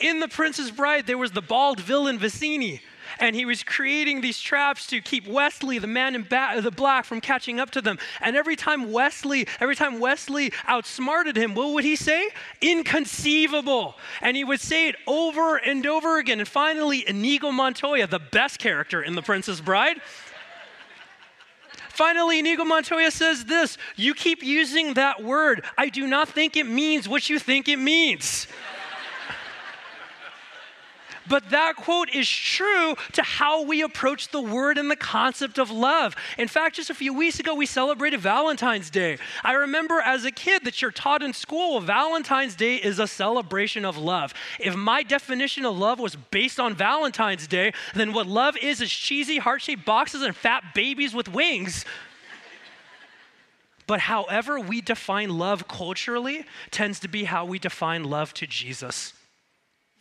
in 0.00 0.20
The 0.20 0.28
Princess 0.28 0.70
Bride, 0.70 1.06
there 1.06 1.18
was 1.18 1.32
the 1.32 1.40
bald 1.42 1.80
villain 1.80 2.18
Vizzini. 2.18 2.80
And 3.18 3.34
he 3.34 3.44
was 3.44 3.62
creating 3.62 4.20
these 4.20 4.40
traps 4.40 4.86
to 4.88 5.00
keep 5.00 5.26
Westley, 5.26 5.78
the 5.78 5.86
man 5.86 6.14
in 6.14 6.22
ba- 6.22 6.60
the 6.62 6.70
black, 6.70 7.04
from 7.04 7.20
catching 7.20 7.58
up 7.58 7.70
to 7.72 7.82
them. 7.82 7.98
And 8.20 8.36
every 8.36 8.56
time 8.56 8.92
Westley, 8.92 9.46
every 9.58 9.74
time 9.74 9.98
Westley 9.98 10.52
outsmarted 10.66 11.36
him, 11.36 11.54
what 11.54 11.72
would 11.74 11.84
he 11.84 11.96
say? 11.96 12.30
Inconceivable. 12.60 13.96
And 14.22 14.36
he 14.36 14.44
would 14.44 14.60
say 14.60 14.88
it 14.88 14.96
over 15.06 15.56
and 15.56 15.86
over 15.86 16.18
again. 16.18 16.38
And 16.38 16.48
finally, 16.48 17.06
Inigo 17.08 17.50
Montoya, 17.50 18.06
the 18.06 18.20
best 18.20 18.58
character 18.58 19.02
in 19.02 19.16
The 19.16 19.22
Princess 19.22 19.60
Bride, 19.60 20.00
Finally, 22.00 22.38
Inigo 22.38 22.64
Montoya 22.64 23.10
says 23.10 23.44
this 23.44 23.76
You 23.94 24.14
keep 24.14 24.42
using 24.42 24.94
that 24.94 25.22
word. 25.22 25.62
I 25.76 25.90
do 25.90 26.06
not 26.06 26.30
think 26.30 26.56
it 26.56 26.64
means 26.64 27.06
what 27.06 27.28
you 27.28 27.38
think 27.38 27.68
it 27.68 27.78
means. 27.78 28.46
But 31.30 31.50
that 31.50 31.76
quote 31.76 32.12
is 32.12 32.28
true 32.28 32.96
to 33.12 33.22
how 33.22 33.62
we 33.62 33.82
approach 33.82 34.28
the 34.28 34.42
word 34.42 34.76
and 34.76 34.90
the 34.90 34.96
concept 34.96 35.58
of 35.58 35.70
love. 35.70 36.16
In 36.36 36.48
fact, 36.48 36.74
just 36.74 36.90
a 36.90 36.94
few 36.94 37.14
weeks 37.14 37.38
ago, 37.38 37.54
we 37.54 37.66
celebrated 37.66 38.18
Valentine's 38.18 38.90
Day. 38.90 39.16
I 39.44 39.52
remember 39.52 40.00
as 40.00 40.24
a 40.24 40.32
kid 40.32 40.64
that 40.64 40.82
you're 40.82 40.90
taught 40.90 41.22
in 41.22 41.32
school 41.32 41.78
Valentine's 41.78 42.56
Day 42.56 42.74
is 42.74 42.98
a 42.98 43.06
celebration 43.06 43.84
of 43.84 43.96
love. 43.96 44.34
If 44.58 44.74
my 44.74 45.04
definition 45.04 45.64
of 45.64 45.78
love 45.78 46.00
was 46.00 46.16
based 46.16 46.58
on 46.58 46.74
Valentine's 46.74 47.46
Day, 47.46 47.74
then 47.94 48.12
what 48.12 48.26
love 48.26 48.56
is 48.56 48.80
is 48.80 48.90
cheesy 48.90 49.38
heart 49.38 49.62
shaped 49.62 49.84
boxes 49.84 50.22
and 50.22 50.34
fat 50.34 50.74
babies 50.74 51.14
with 51.14 51.28
wings. 51.28 51.84
But 53.86 53.98
however 53.98 54.60
we 54.60 54.80
define 54.80 55.30
love 55.30 55.66
culturally 55.66 56.44
tends 56.70 57.00
to 57.00 57.08
be 57.08 57.24
how 57.24 57.44
we 57.44 57.58
define 57.58 58.04
love 58.04 58.32
to 58.34 58.46
Jesus 58.46 59.14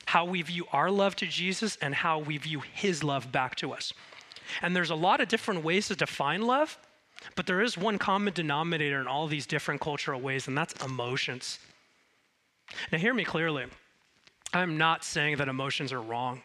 how 0.10 0.26
we 0.26 0.42
view 0.42 0.66
our 0.74 0.90
love 0.90 1.16
to 1.16 1.28
Jesus 1.28 1.78
and 1.84 1.94
how 1.94 2.18
we 2.18 2.36
view 2.36 2.64
his 2.74 3.04
love 3.04 3.32
back 3.32 3.54
to 3.54 3.72
us. 3.72 3.94
And 4.64 4.76
there's 4.76 4.90
a 4.90 4.96
lot 4.96 5.22
of 5.22 5.28
different 5.28 5.64
ways 5.64 5.88
to 5.90 5.96
define 5.96 6.42
love, 6.42 6.80
but 7.36 7.46
there 7.46 7.62
is 7.62 7.78
one 7.78 8.00
common 8.00 8.34
denominator 8.34 9.00
in 9.00 9.06
all 9.06 9.28
these 9.28 9.46
different 9.46 9.82
cultural 9.82 10.20
ways, 10.20 10.48
and 10.48 10.58
that's 10.58 10.74
emotions. 10.84 11.60
Now, 12.92 12.98
hear 12.98 13.14
me 13.14 13.24
clearly. 13.24 13.66
I'm 14.52 14.80
not 14.80 15.04
saying 15.04 15.38
that 15.38 15.48
emotions 15.48 15.94
are 15.94 16.02
wrong. 16.02 16.42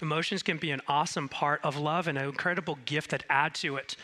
Emotions 0.00 0.42
can 0.42 0.56
be 0.56 0.70
an 0.70 0.80
awesome 0.88 1.28
part 1.28 1.60
of 1.62 1.76
love 1.76 2.08
and 2.08 2.16
an 2.16 2.24
incredible 2.24 2.78
gift 2.86 3.10
that 3.10 3.24
add 3.28 3.54
to 3.56 3.76
it. 3.76 3.94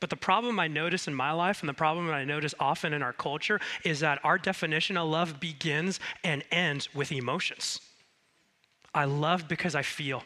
But 0.00 0.10
the 0.10 0.16
problem 0.16 0.58
I 0.58 0.66
notice 0.66 1.06
in 1.06 1.14
my 1.14 1.30
life 1.30 1.60
and 1.60 1.68
the 1.68 1.74
problem 1.74 2.10
I 2.10 2.24
notice 2.24 2.56
often 2.58 2.94
in 2.94 3.02
our 3.04 3.12
culture 3.12 3.60
is 3.84 4.00
that 4.00 4.18
our 4.24 4.38
definition 4.38 4.96
of 4.96 5.08
love 5.08 5.38
begins 5.38 6.00
and 6.24 6.42
ends 6.50 6.92
with 6.92 7.12
emotions. 7.12 7.80
I 8.94 9.04
love 9.04 9.48
because 9.48 9.74
I 9.74 9.82
feel. 9.82 10.24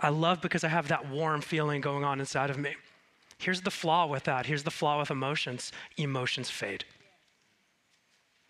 I 0.00 0.08
love 0.08 0.40
because 0.40 0.64
I 0.64 0.68
have 0.68 0.88
that 0.88 1.08
warm 1.08 1.40
feeling 1.40 1.80
going 1.80 2.04
on 2.04 2.20
inside 2.20 2.50
of 2.50 2.58
me. 2.58 2.74
Here's 3.38 3.60
the 3.60 3.70
flaw 3.70 4.06
with 4.06 4.24
that. 4.24 4.46
Here's 4.46 4.62
the 4.62 4.70
flaw 4.70 4.98
with 4.98 5.10
emotions 5.10 5.72
emotions 5.96 6.50
fade. 6.50 6.84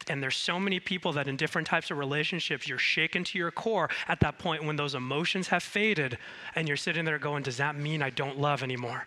And 0.08 0.22
there's 0.22 0.36
so 0.36 0.60
many 0.60 0.80
people 0.80 1.12
that 1.14 1.28
in 1.28 1.36
different 1.36 1.66
types 1.66 1.90
of 1.90 1.98
relationships, 1.98 2.68
you're 2.68 2.78
shaken 2.78 3.24
to 3.24 3.38
your 3.38 3.50
core 3.50 3.88
at 4.06 4.20
that 4.20 4.38
point 4.38 4.64
when 4.64 4.76
those 4.76 4.94
emotions 4.94 5.48
have 5.48 5.62
faded, 5.62 6.18
and 6.54 6.68
you're 6.68 6.76
sitting 6.76 7.04
there 7.04 7.18
going, 7.18 7.42
Does 7.42 7.56
that 7.56 7.76
mean 7.76 8.02
I 8.02 8.10
don't 8.10 8.38
love 8.38 8.62
anymore? 8.62 9.06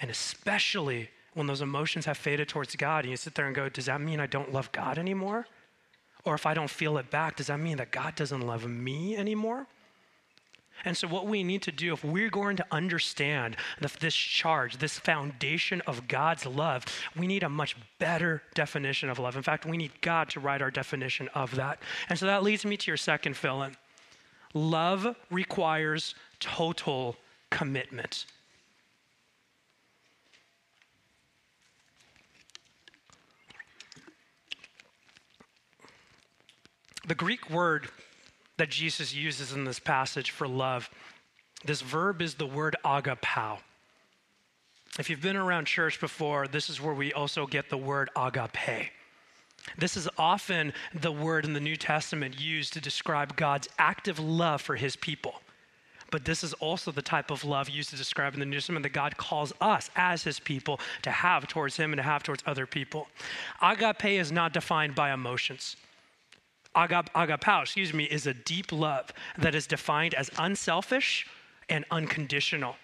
And 0.00 0.10
especially 0.10 1.10
when 1.34 1.46
those 1.46 1.60
emotions 1.60 2.06
have 2.06 2.18
faded 2.18 2.48
towards 2.48 2.74
God, 2.74 3.04
and 3.04 3.10
you 3.10 3.16
sit 3.16 3.34
there 3.34 3.46
and 3.46 3.54
go, 3.54 3.68
Does 3.68 3.86
that 3.86 4.00
mean 4.00 4.18
I 4.18 4.26
don't 4.26 4.52
love 4.52 4.72
God 4.72 4.98
anymore? 4.98 5.46
Or 6.26 6.34
if 6.34 6.44
I 6.44 6.52
don't 6.52 6.68
feel 6.68 6.98
it 6.98 7.10
back, 7.10 7.36
does 7.36 7.46
that 7.46 7.60
mean 7.60 7.78
that 7.78 7.92
God 7.92 8.16
doesn't 8.16 8.40
love 8.40 8.66
me 8.66 9.16
anymore? 9.16 9.66
And 10.84 10.96
so, 10.96 11.08
what 11.08 11.26
we 11.26 11.42
need 11.42 11.62
to 11.62 11.72
do, 11.72 11.94
if 11.94 12.04
we're 12.04 12.28
going 12.28 12.56
to 12.56 12.66
understand 12.70 13.56
this 14.00 14.14
charge, 14.14 14.76
this 14.76 14.98
foundation 14.98 15.80
of 15.86 16.06
God's 16.06 16.44
love, 16.44 16.84
we 17.16 17.26
need 17.26 17.42
a 17.42 17.48
much 17.48 17.76
better 17.98 18.42
definition 18.54 19.08
of 19.08 19.18
love. 19.18 19.36
In 19.36 19.42
fact, 19.42 19.64
we 19.64 19.78
need 19.78 19.92
God 20.02 20.28
to 20.30 20.40
write 20.40 20.60
our 20.60 20.70
definition 20.70 21.28
of 21.34 21.54
that. 21.54 21.80
And 22.10 22.18
so, 22.18 22.26
that 22.26 22.42
leads 22.42 22.66
me 22.66 22.76
to 22.76 22.90
your 22.90 22.98
second 22.98 23.36
fill 23.36 23.62
in 23.62 23.76
love 24.54 25.14
requires 25.30 26.14
total 26.40 27.16
commitment. 27.50 28.26
The 37.06 37.14
Greek 37.14 37.50
word 37.50 37.88
that 38.56 38.68
Jesus 38.68 39.14
uses 39.14 39.52
in 39.52 39.64
this 39.64 39.78
passage 39.78 40.30
for 40.32 40.48
love, 40.48 40.90
this 41.64 41.80
verb 41.80 42.20
is 42.20 42.34
the 42.34 42.46
word 42.46 42.74
agapao. 42.84 43.58
If 44.98 45.08
you've 45.08 45.22
been 45.22 45.36
around 45.36 45.66
church 45.66 46.00
before, 46.00 46.48
this 46.48 46.68
is 46.68 46.80
where 46.80 46.94
we 46.94 47.12
also 47.12 47.46
get 47.46 47.70
the 47.70 47.76
word 47.76 48.10
agape. 48.16 48.90
This 49.78 49.96
is 49.96 50.08
often 50.18 50.72
the 50.94 51.12
word 51.12 51.44
in 51.44 51.52
the 51.52 51.60
New 51.60 51.76
Testament 51.76 52.40
used 52.40 52.72
to 52.72 52.80
describe 52.80 53.36
God's 53.36 53.68
active 53.78 54.18
love 54.18 54.60
for 54.60 54.76
his 54.76 54.96
people. 54.96 55.42
But 56.10 56.24
this 56.24 56.44
is 56.44 56.54
also 56.54 56.92
the 56.92 57.02
type 57.02 57.30
of 57.30 57.44
love 57.44 57.68
used 57.68 57.90
to 57.90 57.96
describe 57.96 58.34
in 58.34 58.40
the 58.40 58.46
New 58.46 58.56
Testament 58.56 58.84
that 58.84 58.90
God 58.92 59.16
calls 59.16 59.52
us 59.60 59.90
as 59.96 60.22
his 60.22 60.38
people 60.38 60.80
to 61.02 61.10
have 61.10 61.46
towards 61.46 61.76
him 61.76 61.92
and 61.92 61.98
to 61.98 62.04
have 62.04 62.22
towards 62.22 62.42
other 62.46 62.66
people. 62.66 63.08
Agape 63.60 64.04
is 64.04 64.30
not 64.30 64.52
defined 64.52 64.94
by 64.94 65.12
emotions. 65.12 65.76
Agap, 66.76 67.08
agapao, 67.14 67.62
excuse 67.62 67.94
me, 67.94 68.04
is 68.04 68.26
a 68.26 68.34
deep 68.34 68.70
love 68.70 69.12
that 69.38 69.54
is 69.54 69.66
defined 69.66 70.14
as 70.14 70.30
unselfish 70.38 71.26
and 71.68 71.84
unconditional. 71.90 72.76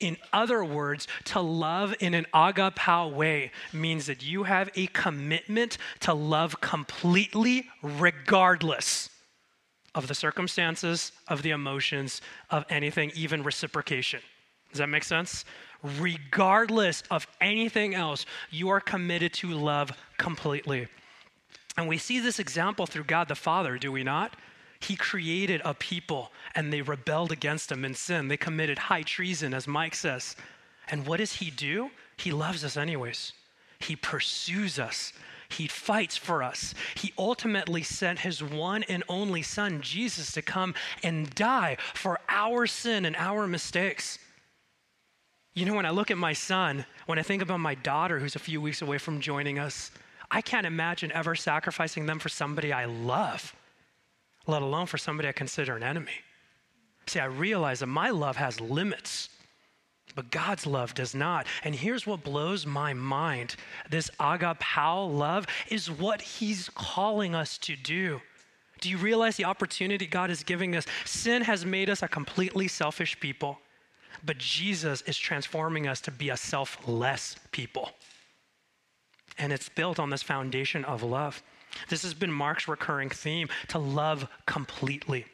In 0.00 0.16
other 0.32 0.64
words, 0.64 1.08
to 1.24 1.40
love 1.40 1.94
in 2.00 2.14
an 2.14 2.26
agapao 2.34 3.12
way 3.12 3.50
means 3.72 4.06
that 4.06 4.22
you 4.22 4.44
have 4.44 4.70
a 4.76 4.86
commitment 4.88 5.78
to 6.00 6.14
love 6.14 6.60
completely, 6.60 7.68
regardless 7.82 9.10
of 9.94 10.08
the 10.08 10.14
circumstances, 10.14 11.12
of 11.28 11.42
the 11.42 11.50
emotions, 11.50 12.20
of 12.50 12.64
anything, 12.70 13.10
even 13.14 13.42
reciprocation. 13.42 14.20
Does 14.70 14.78
that 14.78 14.88
make 14.88 15.04
sense? 15.04 15.44
Regardless 15.98 17.02
of 17.10 17.26
anything 17.40 17.94
else, 17.94 18.24
you 18.50 18.68
are 18.70 18.80
committed 18.80 19.32
to 19.34 19.48
love 19.48 19.90
completely. 20.16 20.86
And 21.76 21.88
we 21.88 21.98
see 21.98 22.20
this 22.20 22.38
example 22.38 22.86
through 22.86 23.04
God 23.04 23.28
the 23.28 23.34
Father, 23.34 23.78
do 23.78 23.90
we 23.90 24.04
not? 24.04 24.36
He 24.80 24.96
created 24.96 25.62
a 25.64 25.74
people 25.74 26.32
and 26.54 26.72
they 26.72 26.82
rebelled 26.82 27.32
against 27.32 27.70
him 27.70 27.84
in 27.84 27.94
sin. 27.94 28.28
They 28.28 28.36
committed 28.36 28.78
high 28.78 29.02
treason, 29.02 29.54
as 29.54 29.68
Mike 29.68 29.94
says. 29.94 30.36
And 30.88 31.06
what 31.06 31.18
does 31.18 31.34
he 31.34 31.50
do? 31.50 31.90
He 32.16 32.32
loves 32.32 32.64
us, 32.64 32.76
anyways. 32.76 33.32
He 33.78 33.96
pursues 33.96 34.78
us. 34.78 35.12
He 35.48 35.66
fights 35.66 36.16
for 36.16 36.42
us. 36.42 36.74
He 36.94 37.12
ultimately 37.18 37.82
sent 37.82 38.20
his 38.20 38.42
one 38.42 38.82
and 38.84 39.04
only 39.08 39.42
son, 39.42 39.82
Jesus, 39.82 40.32
to 40.32 40.42
come 40.42 40.74
and 41.02 41.30
die 41.30 41.76
for 41.94 42.18
our 42.28 42.66
sin 42.66 43.04
and 43.04 43.14
our 43.16 43.46
mistakes. 43.46 44.18
You 45.54 45.66
know, 45.66 45.74
when 45.74 45.86
I 45.86 45.90
look 45.90 46.10
at 46.10 46.16
my 46.16 46.32
son, 46.32 46.86
when 47.06 47.18
I 47.18 47.22
think 47.22 47.42
about 47.42 47.60
my 47.60 47.74
daughter 47.74 48.18
who's 48.18 48.36
a 48.36 48.40
few 48.40 48.60
weeks 48.60 48.80
away 48.80 48.96
from 48.98 49.20
joining 49.20 49.58
us, 49.58 49.90
I 50.32 50.40
can't 50.40 50.66
imagine 50.66 51.12
ever 51.12 51.36
sacrificing 51.36 52.06
them 52.06 52.18
for 52.18 52.28
somebody 52.28 52.72
I 52.72 52.86
love 52.86 53.54
let 54.46 54.62
alone 54.62 54.86
for 54.86 54.98
somebody 54.98 55.28
I 55.28 55.32
consider 55.32 55.76
an 55.76 55.82
enemy. 55.82 56.20
See, 57.06 57.20
I 57.20 57.26
realize 57.26 57.80
that 57.80 57.86
my 57.86 58.10
love 58.10 58.36
has 58.36 58.60
limits, 58.60 59.28
but 60.14 60.30
God's 60.30 60.66
love 60.66 60.94
does 60.94 61.14
not. 61.14 61.46
And 61.64 61.74
here's 61.74 62.06
what 62.06 62.24
blows 62.24 62.66
my 62.66 62.92
mind 62.92 63.56
this 63.90 64.10
agapao 64.20 65.16
love 65.16 65.46
is 65.68 65.90
what 65.90 66.20
He's 66.20 66.70
calling 66.74 67.34
us 67.34 67.58
to 67.58 67.76
do. 67.76 68.20
Do 68.80 68.90
you 68.90 68.98
realize 68.98 69.36
the 69.36 69.44
opportunity 69.44 70.06
God 70.06 70.30
is 70.30 70.42
giving 70.42 70.74
us? 70.74 70.86
Sin 71.04 71.42
has 71.42 71.64
made 71.64 71.88
us 71.88 72.02
a 72.02 72.08
completely 72.08 72.66
selfish 72.66 73.18
people, 73.20 73.58
but 74.24 74.38
Jesus 74.38 75.02
is 75.02 75.16
transforming 75.16 75.86
us 75.86 76.00
to 76.02 76.10
be 76.10 76.30
a 76.30 76.36
selfless 76.36 77.36
people. 77.52 77.90
And 79.42 79.52
it's 79.52 79.68
built 79.68 79.98
on 79.98 80.10
this 80.10 80.22
foundation 80.22 80.84
of 80.84 81.02
love. 81.02 81.42
This 81.88 82.04
has 82.04 82.14
been 82.14 82.30
Mark's 82.30 82.68
recurring 82.68 83.10
theme 83.10 83.48
to 83.68 83.78
love 83.80 84.28
completely. 84.46 85.26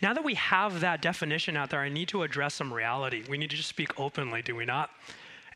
Now 0.00 0.14
that 0.14 0.22
we 0.22 0.34
have 0.34 0.78
that 0.78 1.02
definition 1.02 1.56
out 1.56 1.70
there, 1.70 1.80
I 1.80 1.88
need 1.88 2.06
to 2.10 2.22
address 2.22 2.54
some 2.54 2.72
reality. 2.72 3.24
We 3.28 3.36
need 3.36 3.50
to 3.50 3.56
just 3.56 3.68
speak 3.68 3.98
openly, 3.98 4.42
do 4.42 4.54
we 4.54 4.64
not? 4.64 4.90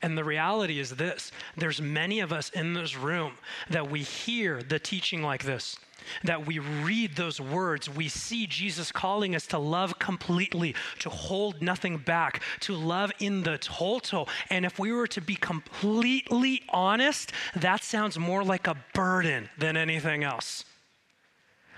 And 0.03 0.19
the 0.19 0.25
reality 0.25 0.81
is 0.81 0.91
this 0.91 1.31
there's 1.57 1.81
many 1.81 2.19
of 2.19 2.33
us 2.33 2.51
in 2.51 2.75
this 2.75 2.97
room 2.97 3.35
that 3.69 3.89
we 3.89 4.01
hear 4.01 4.65
the 4.65 4.81
teaching 4.81 5.23
like 5.23 5.45
this 5.45 5.77
that 6.25 6.47
we 6.47 6.59
read 6.59 7.17
those 7.17 7.41
words, 7.41 7.89
we 7.89 8.09
see 8.09 8.47
Jesus 8.47 8.93
calling 8.93 9.35
us 9.35 9.47
to 9.49 9.59
love 9.59 9.99
completely, 9.99 10.75
to 11.01 11.11
hold 11.11 11.63
nothing 11.63 11.99
back, 11.99 12.43
to 12.61 12.75
love 12.75 13.13
in 13.19 13.43
the 13.43 13.59
total. 13.59 14.29
And 14.49 14.65
if 14.65 14.79
we 14.79 14.93
were 14.93 15.07
to 15.09 15.21
be 15.21 15.37
completely 15.37 16.63
honest, 16.69 17.33
that 17.57 17.83
sounds 17.83 18.19
more 18.19 18.45
like 18.45 18.67
a 18.67 18.77
burden 18.95 19.49
than 19.59 19.77
anything 19.77 20.25
else. 20.25 20.65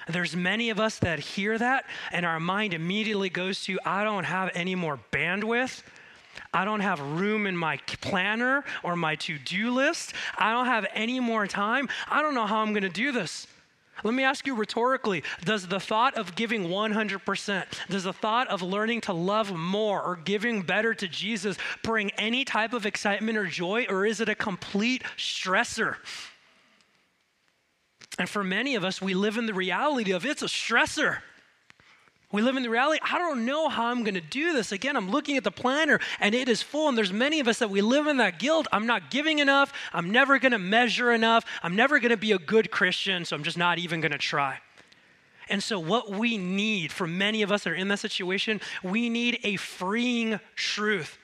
There's 0.09 0.35
many 0.35 0.71
of 0.71 0.81
us 0.81 0.99
that 0.99 1.21
hear 1.21 1.57
that, 1.59 1.85
and 2.11 2.27
our 2.27 2.41
mind 2.41 2.75
immediately 2.75 3.31
goes 3.31 3.63
to, 3.65 3.79
I 3.85 4.03
don't 4.05 4.25
have 4.25 4.51
any 4.55 4.75
more 4.75 4.99
bandwidth. 5.13 5.83
I 6.55 6.65
don't 6.65 6.81
have 6.81 7.01
room 7.01 7.47
in 7.47 7.57
my 7.57 7.79
planner 8.01 8.65
or 8.83 8.97
my 8.97 9.17
to 9.17 9.39
do 9.39 9.71
list. 9.71 10.15
I 10.37 10.53
don't 10.53 10.67
have 10.67 10.87
any 10.95 11.21
more 11.21 11.47
time. 11.47 11.89
I 12.11 12.23
don't 12.23 12.35
know 12.35 12.47
how 12.47 12.61
I'm 12.61 12.73
going 12.73 12.83
to 12.83 12.89
do 12.89 13.13
this. 13.13 13.47
Let 14.03 14.15
me 14.15 14.25
ask 14.25 14.47
you 14.47 14.55
rhetorically 14.55 15.23
Does 15.45 15.67
the 15.69 15.81
thought 15.81 16.15
of 16.15 16.35
giving 16.35 16.69
100%, 16.69 17.65
does 17.88 18.05
the 18.05 18.12
thought 18.12 18.49
of 18.49 18.62
learning 18.62 19.03
to 19.03 19.12
love 19.12 19.53
more 19.53 20.03
or 20.03 20.17
giving 20.17 20.62
better 20.62 20.95
to 20.95 21.09
Jesus 21.09 21.57
bring 21.83 22.11
any 22.12 22.45
type 22.45 22.73
of 22.73 22.87
excitement 22.87 23.38
or 23.38 23.47
joy, 23.47 23.87
or 23.88 24.05
is 24.07 24.21
it 24.21 24.29
a 24.29 24.35
complete 24.35 25.03
stressor? 25.17 25.97
And 28.19 28.29
for 28.29 28.45
many 28.45 28.75
of 28.75 28.85
us, 28.85 29.01
we 29.01 29.15
live 29.15 29.37
in 29.37 29.47
the 29.47 29.55
reality 29.55 30.12
of 30.12 30.27
it's 30.27 30.43
a 30.43 30.47
stressor. 30.47 31.19
We 32.33 32.40
live 32.40 32.57
in 32.57 32.62
the 32.62 32.71
reality, 32.71 32.99
I 33.03 33.18
don't 33.18 33.45
know 33.45 33.68
how 33.68 33.87
I'm 33.87 34.05
going 34.05 34.14
to 34.14 34.21
do 34.21 34.55
this. 34.55 34.73
Again, 34.73 34.97
I'm 34.97 35.11
looking 35.11 35.37
at 35.37 35.45
the 35.45 35.51
planner 35.51 36.01
and 36.18 36.35
it 36.35 36.49
is 36.49 36.62
full. 36.62 36.88
And 36.88 36.97
there's 36.97 37.12
many 37.12 37.40
of 37.40 37.47
us 37.47 37.59
that 37.59 37.68
we 37.68 37.83
live 37.83 38.07
in 38.07 38.16
that 38.16 38.38
guilt. 38.38 38.66
I'm 38.73 38.87
not 38.87 39.11
giving 39.11 39.38
enough. 39.38 39.73
I'm 39.92 40.11
never 40.11 40.38
going 40.38 40.53
to 40.53 40.59
measure 40.59 41.12
enough. 41.12 41.45
I'm 41.62 41.77
never 41.77 42.01
going 42.01 42.11
to 42.11 42.16
be 42.16 42.33
a 42.33 42.38
good 42.38 42.71
Christian. 42.71 43.27
So 43.27 43.37
I'm 43.37 43.45
just 43.45 43.59
not 43.59 43.79
even 43.79 44.01
going 44.01 44.12
to 44.12 44.18
try. 44.18 44.59
And 45.49 45.62
so, 45.62 45.79
what 45.79 46.11
we 46.11 46.38
need 46.38 46.92
for 46.92 47.07
many 47.07 47.42
of 47.42 47.53
us 47.53 47.64
that 47.64 47.71
are 47.71 47.75
in 47.75 47.88
that 47.88 47.99
situation, 47.99 48.61
we 48.83 49.11
need 49.11 49.40
a 49.45 49.57
freeing 49.57 50.40
truth. 50.55 51.18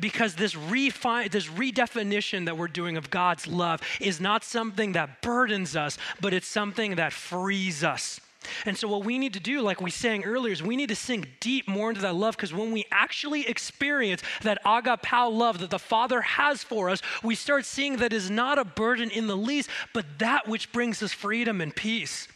Because 0.00 0.34
this, 0.34 0.54
refi- 0.54 1.30
this 1.30 1.46
redefinition 1.46 2.46
that 2.46 2.58
we're 2.58 2.66
doing 2.66 2.96
of 2.96 3.08
God's 3.08 3.46
love 3.46 3.80
is 4.00 4.20
not 4.20 4.42
something 4.42 4.92
that 4.92 5.22
burdens 5.22 5.76
us, 5.76 5.96
but 6.20 6.34
it's 6.34 6.48
something 6.48 6.96
that 6.96 7.12
frees 7.12 7.84
us. 7.84 8.20
And 8.64 8.76
so, 8.76 8.88
what 8.88 9.04
we 9.04 9.18
need 9.18 9.34
to 9.34 9.40
do, 9.40 9.60
like 9.60 9.80
we 9.80 9.90
sang 9.90 10.24
earlier, 10.24 10.52
is 10.52 10.62
we 10.62 10.76
need 10.76 10.88
to 10.88 10.96
sink 10.96 11.28
deep 11.40 11.68
more 11.68 11.90
into 11.90 12.02
that 12.02 12.14
love 12.14 12.36
because 12.36 12.52
when 12.52 12.72
we 12.72 12.86
actually 12.90 13.46
experience 13.48 14.22
that 14.42 14.62
agapao 14.64 15.32
love 15.32 15.58
that 15.58 15.70
the 15.70 15.78
Father 15.78 16.20
has 16.20 16.62
for 16.62 16.90
us, 16.90 17.00
we 17.22 17.34
start 17.34 17.64
seeing 17.64 17.96
that 17.98 18.12
is 18.12 18.30
not 18.30 18.58
a 18.58 18.64
burden 18.64 19.10
in 19.10 19.26
the 19.26 19.36
least, 19.36 19.68
but 19.92 20.04
that 20.18 20.48
which 20.48 20.72
brings 20.72 21.02
us 21.02 21.12
freedom 21.12 21.60
and 21.60 21.74
peace. 21.74 22.28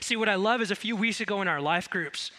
See, 0.00 0.16
what 0.16 0.28
I 0.28 0.36
love 0.36 0.60
is 0.60 0.70
a 0.70 0.76
few 0.76 0.94
weeks 0.94 1.20
ago 1.20 1.42
in 1.42 1.48
our 1.48 1.60
life 1.60 1.90
groups, 1.90 2.30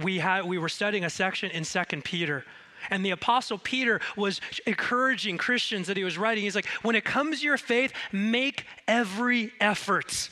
we, 0.00 0.18
had, 0.18 0.44
we 0.44 0.58
were 0.58 0.68
studying 0.68 1.04
a 1.04 1.10
section 1.10 1.50
in 1.50 1.64
Second 1.64 2.04
Peter. 2.04 2.44
And 2.90 3.04
the 3.04 3.10
apostle 3.10 3.58
Peter 3.58 4.00
was 4.16 4.40
encouraging 4.66 5.38
Christians 5.38 5.86
that 5.86 5.96
he 5.96 6.04
was 6.04 6.18
writing. 6.18 6.44
He's 6.44 6.54
like, 6.54 6.66
when 6.82 6.96
it 6.96 7.04
comes 7.04 7.40
to 7.40 7.46
your 7.46 7.58
faith, 7.58 7.92
make 8.10 8.66
every 8.88 9.52
effort. 9.60 10.30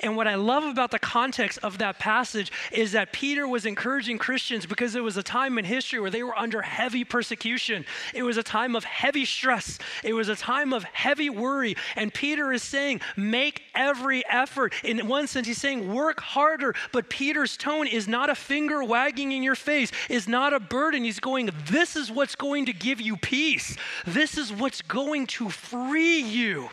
And 0.00 0.16
what 0.16 0.26
I 0.26 0.34
love 0.34 0.64
about 0.64 0.90
the 0.90 0.98
context 0.98 1.58
of 1.62 1.78
that 1.78 1.98
passage 1.98 2.52
is 2.72 2.92
that 2.92 3.12
Peter 3.12 3.46
was 3.46 3.66
encouraging 3.66 4.18
Christians 4.18 4.66
because 4.66 4.94
it 4.94 5.02
was 5.02 5.16
a 5.16 5.22
time 5.22 5.58
in 5.58 5.64
history 5.64 6.00
where 6.00 6.10
they 6.10 6.22
were 6.22 6.36
under 6.38 6.62
heavy 6.62 7.04
persecution. 7.04 7.84
It 8.12 8.22
was 8.22 8.36
a 8.36 8.42
time 8.42 8.76
of 8.76 8.84
heavy 8.84 9.24
stress. 9.24 9.78
It 10.02 10.12
was 10.12 10.28
a 10.28 10.36
time 10.36 10.72
of 10.72 10.84
heavy 10.84 11.30
worry. 11.30 11.76
And 11.96 12.12
Peter 12.12 12.52
is 12.52 12.62
saying, 12.62 13.00
make 13.16 13.62
every 13.74 14.24
effort. 14.26 14.72
In 14.82 15.06
one 15.06 15.26
sense, 15.26 15.46
he's 15.46 15.58
saying, 15.58 15.92
work 15.92 16.20
harder. 16.20 16.74
But 16.92 17.08
Peter's 17.08 17.56
tone 17.56 17.86
is 17.86 18.08
not 18.08 18.30
a 18.30 18.34
finger 18.34 18.84
wagging 18.84 19.32
in 19.32 19.42
your 19.42 19.54
face, 19.54 19.90
is 20.08 20.28
not 20.28 20.52
a 20.52 20.60
burden. 20.60 21.04
He's 21.04 21.20
going, 21.20 21.50
this 21.66 21.96
is 21.96 22.10
what's 22.10 22.34
going 22.34 22.66
to 22.66 22.72
give 22.72 23.00
you 23.00 23.16
peace. 23.16 23.76
This 24.06 24.38
is 24.38 24.52
what's 24.52 24.82
going 24.82 25.26
to 25.28 25.50
free 25.50 26.20
you. 26.20 26.68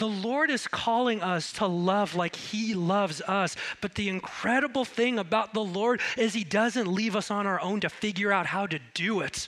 The 0.00 0.08
Lord 0.08 0.50
is 0.50 0.66
calling 0.66 1.22
us 1.22 1.52
to 1.52 1.66
love 1.66 2.14
like 2.14 2.34
He 2.34 2.72
loves 2.72 3.20
us. 3.20 3.54
But 3.82 3.96
the 3.96 4.08
incredible 4.08 4.86
thing 4.86 5.18
about 5.18 5.52
the 5.52 5.62
Lord 5.62 6.00
is 6.16 6.32
He 6.32 6.42
doesn't 6.42 6.86
leave 6.90 7.14
us 7.14 7.30
on 7.30 7.46
our 7.46 7.60
own 7.60 7.80
to 7.80 7.90
figure 7.90 8.32
out 8.32 8.46
how 8.46 8.66
to 8.66 8.78
do 8.94 9.20
it. 9.20 9.46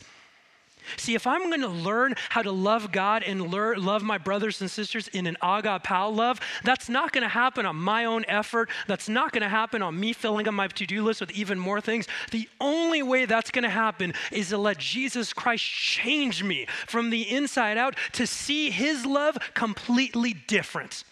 See, 0.97 1.15
if 1.15 1.27
I'm 1.27 1.49
going 1.49 1.61
to 1.61 1.69
learn 1.69 2.15
how 2.31 2.43
to 2.43 2.53
love 2.53 2.93
God 2.93 3.23
and 3.23 3.51
learn, 3.51 3.85
love 3.85 4.03
my 4.03 4.19
brothers 4.19 4.61
and 4.61 4.71
sisters 4.71 5.09
in 5.09 5.27
an 5.27 5.37
agapao 5.43 6.15
love, 6.15 6.41
that's 6.65 6.89
not 6.89 7.13
going 7.13 7.23
to 7.23 7.29
happen 7.29 7.67
on 7.67 7.77
my 7.77 8.05
own 8.05 8.25
effort. 8.29 8.71
That's 8.87 9.09
not 9.09 9.33
going 9.33 9.43
to 9.43 9.49
happen 9.49 9.83
on 9.83 9.99
me 9.99 10.13
filling 10.13 10.49
up 10.49 10.55
my 10.55 10.69
to 10.69 10.87
do 10.87 11.03
list 11.05 11.21
with 11.21 11.31
even 11.33 11.59
more 11.59 11.81
things. 11.81 12.07
The 12.31 12.49
only 12.61 13.03
way 13.03 13.27
that's 13.27 13.51
going 13.51 13.65
to 13.65 13.71
happen 13.71 14.15
is 14.31 14.51
to 14.51 14.59
let 14.59 14.79
Jesus 14.79 15.33
Christ 15.33 15.65
change 15.65 16.43
me 16.43 16.67
from 16.87 17.11
the 17.11 17.31
inside 17.31 17.79
out 17.79 17.97
to 18.13 18.27
see 18.27 18.71
his 18.71 19.05
love 19.05 19.37
completely 19.55 20.35
different. 20.35 21.05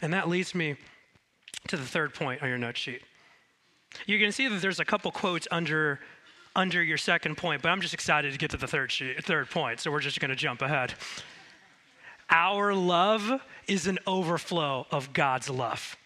And 0.00 0.12
that 0.12 0.28
leads 0.28 0.54
me 0.54 0.76
to 1.68 1.76
the 1.76 1.84
third 1.84 2.14
point 2.14 2.42
on 2.42 2.48
your 2.48 2.58
note 2.58 2.76
sheet. 2.76 3.02
You 4.06 4.18
can 4.18 4.32
see 4.32 4.48
that 4.48 4.60
there's 4.60 4.80
a 4.80 4.84
couple 4.84 5.10
quotes 5.10 5.48
under 5.50 6.00
under 6.58 6.82
your 6.82 6.98
second 6.98 7.36
point, 7.36 7.62
but 7.62 7.68
I'm 7.68 7.80
just 7.80 7.94
excited 7.94 8.32
to 8.32 8.38
get 8.38 8.50
to 8.50 8.56
the 8.56 8.66
third 8.66 8.90
sheet, 8.90 9.24
third 9.24 9.48
point, 9.48 9.78
so 9.78 9.92
we're 9.92 10.00
just 10.00 10.18
going 10.18 10.30
to 10.30 10.36
jump 10.36 10.60
ahead. 10.60 10.92
Our 12.30 12.74
love 12.74 13.40
is 13.68 13.86
an 13.86 14.00
overflow 14.08 14.84
of 14.90 15.12
God's 15.12 15.48
love. 15.48 15.96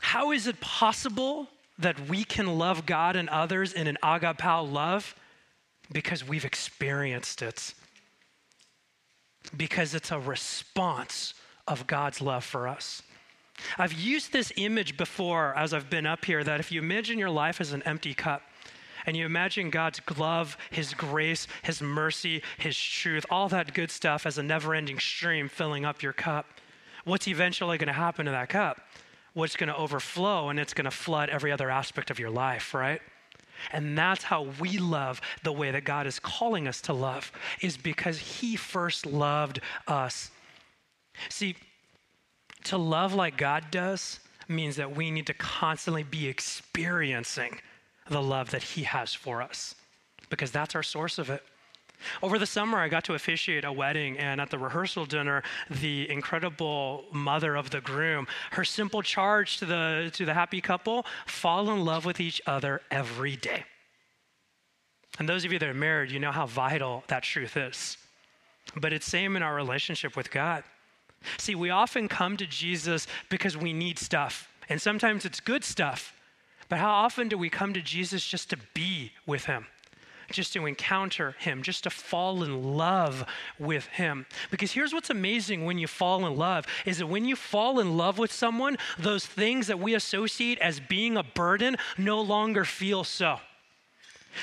How 0.00 0.32
is 0.32 0.46
it 0.46 0.58
possible 0.60 1.48
that 1.78 2.08
we 2.08 2.24
can 2.24 2.46
love 2.58 2.86
God 2.86 3.16
and 3.16 3.28
others 3.28 3.74
in 3.74 3.86
an 3.86 3.98
agapao 4.02 4.72
love? 4.72 5.14
Because 5.92 6.26
we've 6.26 6.46
experienced 6.46 7.42
it. 7.42 7.74
Because 9.54 9.94
it's 9.94 10.10
a 10.10 10.18
response 10.18 11.34
of 11.66 11.86
God's 11.86 12.22
love 12.22 12.44
for 12.44 12.66
us. 12.66 13.02
I've 13.76 13.92
used 13.92 14.32
this 14.32 14.52
image 14.56 14.96
before 14.96 15.56
as 15.56 15.74
I've 15.74 15.90
been 15.90 16.06
up 16.06 16.24
here 16.24 16.44
that 16.44 16.60
if 16.60 16.72
you 16.72 16.80
imagine 16.80 17.18
your 17.18 17.30
life 17.30 17.60
as 17.60 17.72
an 17.72 17.82
empty 17.84 18.14
cup, 18.14 18.42
and 19.06 19.16
you 19.16 19.24
imagine 19.24 19.70
God's 19.70 20.00
love, 20.18 20.58
His 20.70 20.92
grace, 20.92 21.46
His 21.62 21.80
mercy, 21.80 22.42
His 22.58 22.78
truth, 22.78 23.24
all 23.30 23.48
that 23.48 23.72
good 23.72 23.90
stuff 23.90 24.26
as 24.26 24.36
a 24.36 24.42
never 24.42 24.74
ending 24.74 24.98
stream 24.98 25.48
filling 25.48 25.86
up 25.86 26.02
your 26.02 26.12
cup, 26.12 26.46
what's 27.04 27.26
eventually 27.26 27.78
going 27.78 27.86
to 27.86 27.92
happen 27.94 28.26
to 28.26 28.32
that 28.32 28.50
cup? 28.50 28.80
What's 29.32 29.56
going 29.56 29.68
to 29.68 29.76
overflow 29.76 30.50
and 30.50 30.60
it's 30.60 30.74
going 30.74 30.84
to 30.84 30.90
flood 30.90 31.30
every 31.30 31.50
other 31.50 31.70
aspect 31.70 32.10
of 32.10 32.18
your 32.18 32.28
life, 32.28 32.74
right? 32.74 33.00
And 33.72 33.96
that's 33.96 34.24
how 34.24 34.48
we 34.60 34.78
love 34.78 35.20
the 35.42 35.52
way 35.52 35.70
that 35.70 35.84
God 35.84 36.06
is 36.06 36.18
calling 36.18 36.68
us 36.68 36.80
to 36.82 36.92
love, 36.92 37.32
is 37.60 37.76
because 37.76 38.18
He 38.18 38.56
first 38.56 39.06
loved 39.06 39.60
us. 39.86 40.30
See, 41.28 41.56
to 42.64 42.76
love 42.78 43.14
like 43.14 43.36
God 43.36 43.64
does 43.70 44.20
means 44.48 44.76
that 44.76 44.96
we 44.96 45.10
need 45.10 45.26
to 45.26 45.34
constantly 45.34 46.02
be 46.02 46.26
experiencing 46.26 47.60
the 48.08 48.22
love 48.22 48.50
that 48.50 48.62
He 48.62 48.84
has 48.84 49.12
for 49.14 49.42
us 49.42 49.74
because 50.30 50.50
that's 50.50 50.74
our 50.74 50.82
source 50.82 51.18
of 51.18 51.30
it. 51.30 51.42
Over 52.22 52.38
the 52.38 52.46
summer, 52.46 52.78
I 52.78 52.88
got 52.88 53.04
to 53.04 53.14
officiate 53.14 53.64
a 53.64 53.72
wedding, 53.72 54.18
and 54.18 54.40
at 54.40 54.50
the 54.50 54.58
rehearsal 54.58 55.04
dinner, 55.04 55.42
the 55.68 56.08
incredible 56.08 57.04
mother 57.12 57.56
of 57.56 57.70
the 57.70 57.80
groom, 57.80 58.28
her 58.52 58.64
simple 58.64 59.02
charge 59.02 59.58
to 59.58 59.66
the, 59.66 60.10
to 60.14 60.24
the 60.24 60.34
happy 60.34 60.60
couple 60.60 61.06
fall 61.26 61.70
in 61.70 61.84
love 61.84 62.04
with 62.04 62.20
each 62.20 62.40
other 62.46 62.82
every 62.90 63.34
day. 63.34 63.64
And 65.18 65.28
those 65.28 65.44
of 65.44 65.52
you 65.52 65.58
that 65.58 65.68
are 65.68 65.74
married, 65.74 66.12
you 66.12 66.20
know 66.20 66.30
how 66.30 66.46
vital 66.46 67.02
that 67.08 67.24
truth 67.24 67.56
is. 67.56 67.96
But 68.76 68.92
it's 68.92 69.06
same 69.06 69.34
in 69.34 69.42
our 69.42 69.54
relationship 69.54 70.16
with 70.16 70.30
God. 70.30 70.62
See, 71.36 71.54
we 71.54 71.70
often 71.70 72.08
come 72.08 72.36
to 72.36 72.46
Jesus 72.46 73.06
because 73.28 73.56
we 73.56 73.72
need 73.72 73.98
stuff, 73.98 74.48
and 74.68 74.80
sometimes 74.80 75.24
it's 75.24 75.40
good 75.40 75.64
stuff. 75.64 76.14
But 76.68 76.78
how 76.78 76.90
often 76.90 77.28
do 77.28 77.38
we 77.38 77.50
come 77.50 77.72
to 77.74 77.80
Jesus 77.80 78.26
just 78.26 78.50
to 78.50 78.58
be 78.74 79.12
with 79.26 79.46
him? 79.46 79.66
Just 80.30 80.52
to 80.52 80.66
encounter 80.66 81.34
him, 81.38 81.62
just 81.62 81.84
to 81.84 81.90
fall 81.90 82.42
in 82.42 82.76
love 82.76 83.24
with 83.58 83.86
him. 83.86 84.26
Because 84.50 84.72
here's 84.72 84.92
what's 84.92 85.08
amazing 85.08 85.64
when 85.64 85.78
you 85.78 85.86
fall 85.86 86.26
in 86.26 86.36
love 86.36 86.66
is 86.84 86.98
that 86.98 87.06
when 87.06 87.24
you 87.24 87.34
fall 87.34 87.80
in 87.80 87.96
love 87.96 88.18
with 88.18 88.30
someone, 88.30 88.76
those 88.98 89.24
things 89.24 89.68
that 89.68 89.78
we 89.78 89.94
associate 89.94 90.58
as 90.58 90.80
being 90.80 91.16
a 91.16 91.22
burden 91.22 91.78
no 91.96 92.20
longer 92.20 92.66
feel 92.66 93.04
so. 93.04 93.40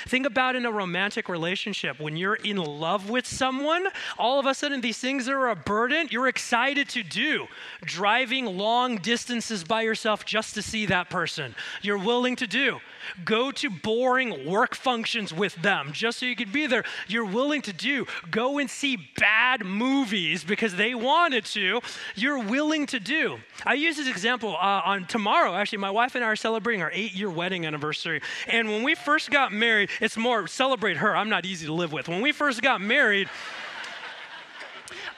Think 0.06 0.26
about 0.26 0.56
in 0.56 0.66
a 0.66 0.72
romantic 0.72 1.28
relationship 1.28 2.00
when 2.00 2.16
you're 2.16 2.34
in 2.34 2.56
love 2.56 3.08
with 3.08 3.26
someone, 3.26 3.86
all 4.18 4.38
of 4.38 4.46
a 4.46 4.54
sudden 4.54 4.80
these 4.80 4.98
things 4.98 5.28
are 5.28 5.48
a 5.48 5.56
burden 5.56 6.08
you're 6.10 6.28
excited 6.28 6.88
to 6.90 7.02
do. 7.02 7.46
Driving 7.84 8.46
long 8.46 8.96
distances 8.98 9.64
by 9.64 9.82
yourself 9.82 10.24
just 10.24 10.54
to 10.54 10.62
see 10.62 10.86
that 10.86 11.10
person, 11.10 11.54
you're 11.82 11.98
willing 11.98 12.36
to 12.36 12.46
do. 12.46 12.80
Go 13.24 13.50
to 13.52 13.70
boring 13.70 14.46
work 14.46 14.74
functions 14.74 15.32
with 15.32 15.54
them 15.56 15.90
just 15.92 16.18
so 16.18 16.26
you 16.26 16.36
could 16.36 16.52
be 16.52 16.66
there. 16.66 16.84
You're 17.08 17.24
willing 17.24 17.62
to 17.62 17.72
do. 17.72 18.06
Go 18.30 18.58
and 18.58 18.68
see 18.68 18.96
bad 19.16 19.64
movies 19.64 20.44
because 20.44 20.76
they 20.76 20.94
wanted 20.94 21.44
to. 21.46 21.80
You're 22.14 22.42
willing 22.42 22.86
to 22.86 23.00
do. 23.00 23.38
I 23.64 23.74
use 23.74 23.96
this 23.96 24.08
example 24.08 24.56
uh, 24.56 24.82
on 24.84 25.06
tomorrow. 25.06 25.54
Actually, 25.54 25.78
my 25.78 25.90
wife 25.90 26.14
and 26.14 26.24
I 26.24 26.28
are 26.28 26.36
celebrating 26.36 26.82
our 26.82 26.90
eight 26.92 27.14
year 27.14 27.30
wedding 27.30 27.66
anniversary. 27.66 28.20
And 28.46 28.68
when 28.68 28.82
we 28.82 28.94
first 28.94 29.30
got 29.30 29.52
married, 29.52 29.90
it's 30.00 30.16
more 30.16 30.46
celebrate 30.46 30.98
her. 30.98 31.16
I'm 31.16 31.28
not 31.28 31.44
easy 31.44 31.66
to 31.66 31.72
live 31.72 31.92
with. 31.92 32.08
When 32.08 32.20
we 32.20 32.32
first 32.32 32.62
got 32.62 32.80
married, 32.80 33.28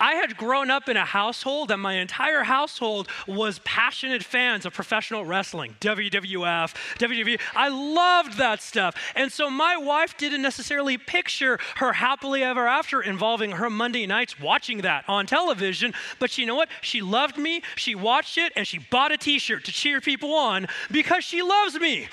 I 0.01 0.15
had 0.15 0.37
grown 0.37 0.71
up 0.71 0.89
in 0.89 0.97
a 0.97 1.05
household 1.05 1.69
that 1.69 1.79
my 1.79 1.95
entire 1.95 2.45
household 2.45 3.09
was 3.27 3.61
passionate 3.61 4.23
fans 4.23 4.65
of 4.67 4.73
professional 4.73 5.25
wrestling, 5.25 5.77
WWF, 5.81 6.75
WWE. 6.99 7.41
I 7.55 7.69
loved 7.69 8.39
that 8.39 8.63
stuff. 8.63 8.95
And 9.15 9.33
so 9.33 9.51
my 9.51 9.77
wife 9.77 10.17
didn't 10.17 10.43
necessarily 10.43 10.99
picture 10.99 11.59
her 11.77 11.93
happily 11.93 12.43
ever 12.43 12.67
after 12.67 13.01
involving 13.01 13.53
her 13.53 13.71
Monday 13.71 14.07
nights 14.07 14.41
watching 14.41 14.83
that 14.83 15.05
on 15.09 15.27
television. 15.27 15.95
But 16.19 16.37
you 16.39 16.47
know 16.47 16.55
what? 16.55 16.69
She 16.81 17.01
loved 17.01 17.37
me, 17.37 17.63
she 17.77 17.95
watched 17.95 18.39
it, 18.39 18.53
and 18.57 18.67
she 18.67 18.79
bought 18.79 19.13
a 19.13 19.17
t 19.17 19.39
shirt 19.39 19.65
to 19.65 19.73
cheer 19.73 20.01
people 20.01 20.35
on 20.35 20.67
because 20.91 21.25
she 21.25 21.43
loves 21.43 21.79
me. 21.79 22.09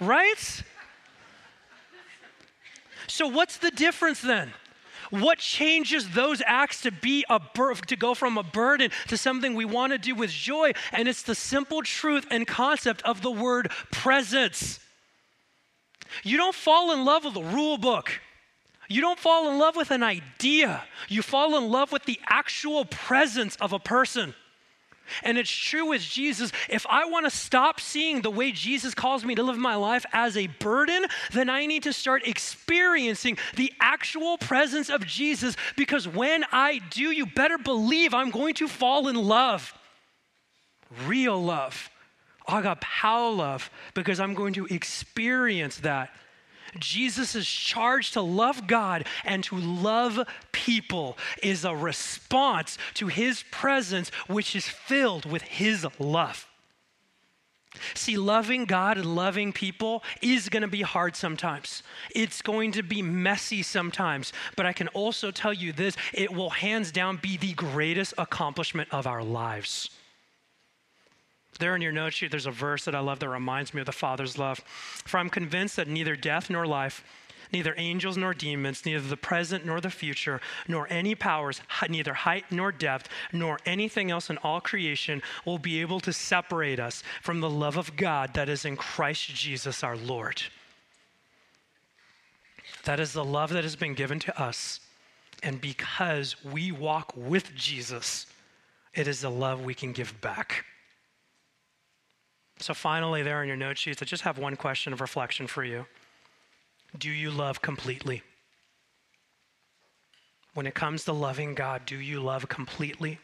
Right? 0.00 0.62
So, 3.06 3.26
what's 3.26 3.58
the 3.58 3.70
difference 3.70 4.20
then? 4.20 4.52
What 5.10 5.38
changes 5.38 6.08
those 6.10 6.40
acts 6.46 6.82
to 6.82 6.92
be 6.92 7.24
a 7.28 7.40
bur- 7.40 7.74
to 7.74 7.96
go 7.96 8.14
from 8.14 8.38
a 8.38 8.42
burden 8.42 8.90
to 9.08 9.16
something 9.16 9.54
we 9.54 9.64
want 9.64 9.92
to 9.92 9.98
do 9.98 10.14
with 10.14 10.30
joy? 10.30 10.72
And 10.92 11.08
it's 11.08 11.22
the 11.22 11.34
simple 11.34 11.82
truth 11.82 12.26
and 12.30 12.46
concept 12.46 13.02
of 13.02 13.20
the 13.20 13.30
word 13.30 13.70
presence. 13.90 14.80
You 16.22 16.36
don't 16.36 16.54
fall 16.54 16.92
in 16.92 17.04
love 17.04 17.24
with 17.24 17.36
a 17.36 17.42
rule 17.42 17.78
book. 17.78 18.20
You 18.88 19.00
don't 19.00 19.18
fall 19.18 19.50
in 19.50 19.58
love 19.58 19.76
with 19.76 19.92
an 19.92 20.02
idea. 20.02 20.82
You 21.08 21.22
fall 21.22 21.56
in 21.56 21.70
love 21.70 21.92
with 21.92 22.04
the 22.04 22.18
actual 22.26 22.84
presence 22.84 23.56
of 23.60 23.72
a 23.72 23.78
person. 23.78 24.34
And 25.22 25.38
it's 25.38 25.50
true 25.50 25.86
with 25.86 26.02
Jesus. 26.02 26.52
If 26.68 26.86
I 26.88 27.04
want 27.06 27.26
to 27.26 27.30
stop 27.30 27.80
seeing 27.80 28.22
the 28.22 28.30
way 28.30 28.52
Jesus 28.52 28.94
calls 28.94 29.24
me 29.24 29.34
to 29.34 29.42
live 29.42 29.58
my 29.58 29.74
life 29.74 30.04
as 30.12 30.36
a 30.36 30.46
burden, 30.46 31.06
then 31.32 31.48
I 31.48 31.66
need 31.66 31.84
to 31.84 31.92
start 31.92 32.26
experiencing 32.26 33.38
the 33.56 33.72
actual 33.80 34.38
presence 34.38 34.88
of 34.88 35.06
Jesus 35.06 35.56
because 35.76 36.06
when 36.06 36.44
I 36.52 36.80
do, 36.90 37.10
you 37.10 37.26
better 37.26 37.58
believe 37.58 38.14
I'm 38.14 38.30
going 38.30 38.54
to 38.54 38.68
fall 38.68 39.08
in 39.08 39.16
love. 39.16 39.74
Real 41.06 41.42
love. 41.42 41.90
Agapao 42.48 43.36
love, 43.36 43.70
because 43.94 44.18
I'm 44.18 44.34
going 44.34 44.54
to 44.54 44.66
experience 44.66 45.78
that 45.78 46.10
Jesus' 46.78 47.46
charge 47.46 48.12
to 48.12 48.20
love 48.20 48.66
God 48.66 49.06
and 49.24 49.42
to 49.44 49.56
love 49.56 50.20
people 50.52 51.16
is 51.42 51.64
a 51.64 51.74
response 51.74 52.78
to 52.94 53.08
his 53.08 53.44
presence, 53.50 54.10
which 54.26 54.54
is 54.54 54.68
filled 54.68 55.24
with 55.24 55.42
his 55.42 55.86
love. 55.98 56.46
See, 57.94 58.16
loving 58.16 58.64
God 58.64 58.96
and 58.96 59.14
loving 59.14 59.52
people 59.52 60.02
is 60.20 60.48
going 60.48 60.62
to 60.62 60.68
be 60.68 60.82
hard 60.82 61.14
sometimes. 61.14 61.84
It's 62.14 62.42
going 62.42 62.72
to 62.72 62.82
be 62.82 63.00
messy 63.00 63.62
sometimes. 63.62 64.32
But 64.56 64.66
I 64.66 64.72
can 64.72 64.88
also 64.88 65.30
tell 65.30 65.52
you 65.52 65.72
this 65.72 65.96
it 66.12 66.32
will 66.32 66.50
hands 66.50 66.90
down 66.90 67.18
be 67.18 67.36
the 67.36 67.52
greatest 67.52 68.14
accomplishment 68.18 68.88
of 68.92 69.06
our 69.06 69.22
lives. 69.22 69.90
There 71.60 71.76
in 71.76 71.82
your 71.82 71.92
note 71.92 72.14
sheet, 72.14 72.30
there's 72.30 72.46
a 72.46 72.50
verse 72.50 72.86
that 72.86 72.94
I 72.94 73.00
love 73.00 73.18
that 73.20 73.28
reminds 73.28 73.74
me 73.74 73.80
of 73.80 73.86
the 73.86 73.92
Father's 73.92 74.38
love. 74.38 74.58
For 75.04 75.18
I'm 75.18 75.28
convinced 75.28 75.76
that 75.76 75.88
neither 75.88 76.16
death 76.16 76.48
nor 76.48 76.66
life, 76.66 77.04
neither 77.52 77.74
angels 77.76 78.16
nor 78.16 78.32
demons, 78.32 78.86
neither 78.86 79.06
the 79.06 79.16
present 79.16 79.66
nor 79.66 79.78
the 79.78 79.90
future, 79.90 80.40
nor 80.66 80.86
any 80.90 81.14
powers, 81.14 81.60
neither 81.88 82.14
height 82.14 82.46
nor 82.50 82.72
depth, 82.72 83.10
nor 83.30 83.58
anything 83.66 84.10
else 84.10 84.30
in 84.30 84.38
all 84.38 84.60
creation 84.60 85.20
will 85.44 85.58
be 85.58 85.82
able 85.82 86.00
to 86.00 86.14
separate 86.14 86.80
us 86.80 87.02
from 87.20 87.40
the 87.40 87.50
love 87.50 87.76
of 87.76 87.94
God 87.94 88.32
that 88.34 88.48
is 88.48 88.64
in 88.64 88.76
Christ 88.76 89.28
Jesus 89.28 89.84
our 89.84 89.96
Lord. 89.96 90.42
That 92.84 93.00
is 93.00 93.12
the 93.12 93.24
love 93.24 93.50
that 93.50 93.64
has 93.64 93.76
been 93.76 93.94
given 93.94 94.18
to 94.20 94.40
us. 94.40 94.80
And 95.42 95.60
because 95.60 96.42
we 96.42 96.72
walk 96.72 97.12
with 97.14 97.54
Jesus, 97.54 98.26
it 98.94 99.06
is 99.06 99.20
the 99.20 99.30
love 99.30 99.62
we 99.62 99.74
can 99.74 99.92
give 99.92 100.18
back. 100.22 100.64
So, 102.60 102.74
finally, 102.74 103.22
there 103.22 103.42
in 103.42 103.48
your 103.48 103.56
note 103.56 103.78
sheets, 103.78 104.02
I 104.02 104.04
just 104.04 104.22
have 104.22 104.36
one 104.36 104.54
question 104.54 104.92
of 104.92 105.00
reflection 105.00 105.46
for 105.46 105.64
you. 105.64 105.86
Do 106.98 107.10
you 107.10 107.30
love 107.30 107.62
completely? 107.62 108.22
When 110.52 110.66
it 110.66 110.74
comes 110.74 111.04
to 111.04 111.12
loving 111.12 111.54
God, 111.54 111.86
do 111.86 111.96
you 111.96 112.20
love 112.20 112.48
completely? 112.48 113.18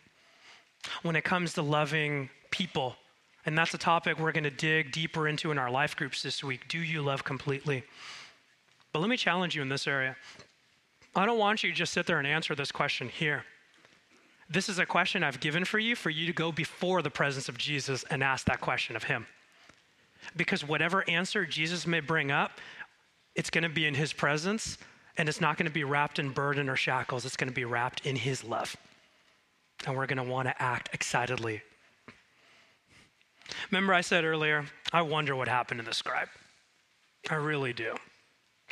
When 1.03 1.17
it 1.17 1.25
comes 1.25 1.53
to 1.55 1.63
loving 1.63 2.31
people, 2.51 2.97
and 3.45 3.59
that's 3.59 3.75
a 3.75 3.79
topic 3.79 4.19
we're 4.19 4.33
going 4.33 4.45
to 4.45 4.51
dig 4.51 4.93
deeper 4.93 5.29
into 5.29 5.51
in 5.51 5.59
our 5.59 5.71
life 5.71 5.97
groups 5.97 6.23
this 6.23 6.43
week, 6.43 6.67
do 6.69 6.79
you 6.79 7.03
love 7.03 7.25
completely? 7.25 7.85
But 8.93 9.01
let 9.01 9.11
me 9.11 9.17
challenge 9.19 9.55
you 9.55 9.61
in 9.61 9.69
this 9.69 9.87
area. 9.87 10.17
I 11.15 11.27
don't 11.27 11.39
want 11.39 11.63
you 11.63 11.71
to 11.71 11.77
just 11.77 11.93
sit 11.93 12.07
there 12.07 12.19
and 12.19 12.27
answer 12.27 12.55
this 12.55 12.73
question 12.73 13.09
here. 13.09 13.45
This 14.49 14.69
is 14.69 14.79
a 14.79 14.87
question 14.87 15.25
I've 15.25 15.41
given 15.41 15.65
for 15.65 15.79
you 15.79 15.97
for 15.97 16.11
you 16.11 16.27
to 16.27 16.33
go 16.33 16.53
before 16.53 17.03
the 17.03 17.11
presence 17.11 17.49
of 17.49 17.59
Jesus 17.59 18.05
and 18.11 18.23
ask 18.23 18.47
that 18.47 18.61
question 18.61 18.97
of 18.97 19.05
him. 19.05 19.27
Because 20.37 20.67
whatever 20.67 21.09
answer 21.09 21.45
Jesus 21.45 21.87
may 21.87 22.01
bring 22.01 22.31
up, 22.31 22.53
it's 23.35 23.51
going 23.51 23.65
to 23.65 23.71
be 23.71 23.87
in 23.87 23.95
his 23.95 24.13
presence 24.13 24.79
and 25.19 25.29
it's 25.29 25.41
not 25.41 25.57
going 25.57 25.67
to 25.67 25.73
be 25.73 25.85
wrapped 25.85 26.19
in 26.19 26.31
burden 26.31 26.69
or 26.69 26.77
shackles. 26.77 27.25
It's 27.25 27.37
going 27.37 27.49
to 27.49 27.55
be 27.55 27.65
wrapped 27.65 28.07
in 28.07 28.17
his 28.17 28.45
love. 28.45 28.77
And 29.87 29.97
we're 29.97 30.07
going 30.07 30.25
to 30.25 30.31
want 30.31 30.49
to 30.49 30.63
act 30.63 30.91
excitedly. 30.93 31.63
Remember, 33.71 33.95
I 33.95 34.01
said 34.01 34.25
earlier, 34.25 34.65
I 34.93 35.03
wonder 35.03 35.35
what 35.35 35.49
happened 35.49 35.81
to 35.81 35.87
the 35.87 35.95
scribe. 35.95 36.29
I 37.31 37.35
really 37.35 37.73
do. 37.73 37.95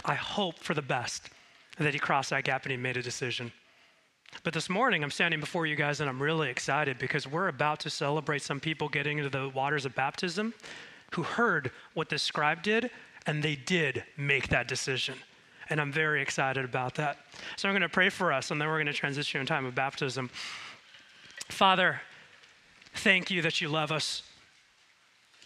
I 0.05 0.15
hope 0.15 0.59
for 0.59 0.75
the 0.75 0.83
best 0.83 1.31
that 1.79 1.93
he 1.93 1.99
crossed 1.99 2.31
that 2.31 2.45
gap 2.45 2.65
and 2.65 2.71
he 2.71 2.77
made 2.77 2.97
a 2.97 3.03
decision. 3.03 3.53
But 4.43 4.53
this 4.53 4.69
morning, 4.69 5.03
I'm 5.03 5.11
standing 5.11 5.41
before 5.41 5.67
you 5.67 5.77
guys 5.77 6.01
and 6.01 6.11
I'm 6.11 6.21
really 6.21 6.51
excited 6.51 6.99
because 6.99 7.27
we're 7.27 7.49
about 7.49 7.81
to 7.81 7.91
celebrate 7.91 8.43
some 8.43 8.61
people 8.61 8.89
getting 8.89 9.19
into 9.19 9.31
the 9.31 9.49
waters 9.51 9.87
of 9.87 9.95
baptism 9.95 10.53
who 11.13 11.23
heard 11.23 11.71
what 11.95 12.09
the 12.09 12.19
scribe 12.19 12.63
did 12.63 12.91
and 13.27 13.43
they 13.43 13.57
did 13.57 14.05
make 14.17 14.49
that 14.49 14.69
decision. 14.69 15.15
And 15.71 15.81
I'm 15.81 15.93
very 15.93 16.21
excited 16.21 16.65
about 16.65 16.95
that. 16.97 17.19
So 17.57 17.69
I'm 17.69 17.73
going 17.73 17.83
to 17.83 17.89
pray 17.89 18.11
for 18.11 18.33
us 18.33 18.51
and 18.51 18.61
then 18.61 18.69
we're 18.69 18.77
going 18.77 18.87
to 18.87 18.93
transition 18.93 19.41
in 19.41 19.47
time 19.47 19.65
of 19.65 19.75
baptism. 19.75 20.29
Father, 21.49 22.01
thank 22.95 23.31
you 23.31 23.41
that 23.43 23.61
you 23.61 23.69
love 23.69 23.93
us. 23.93 24.23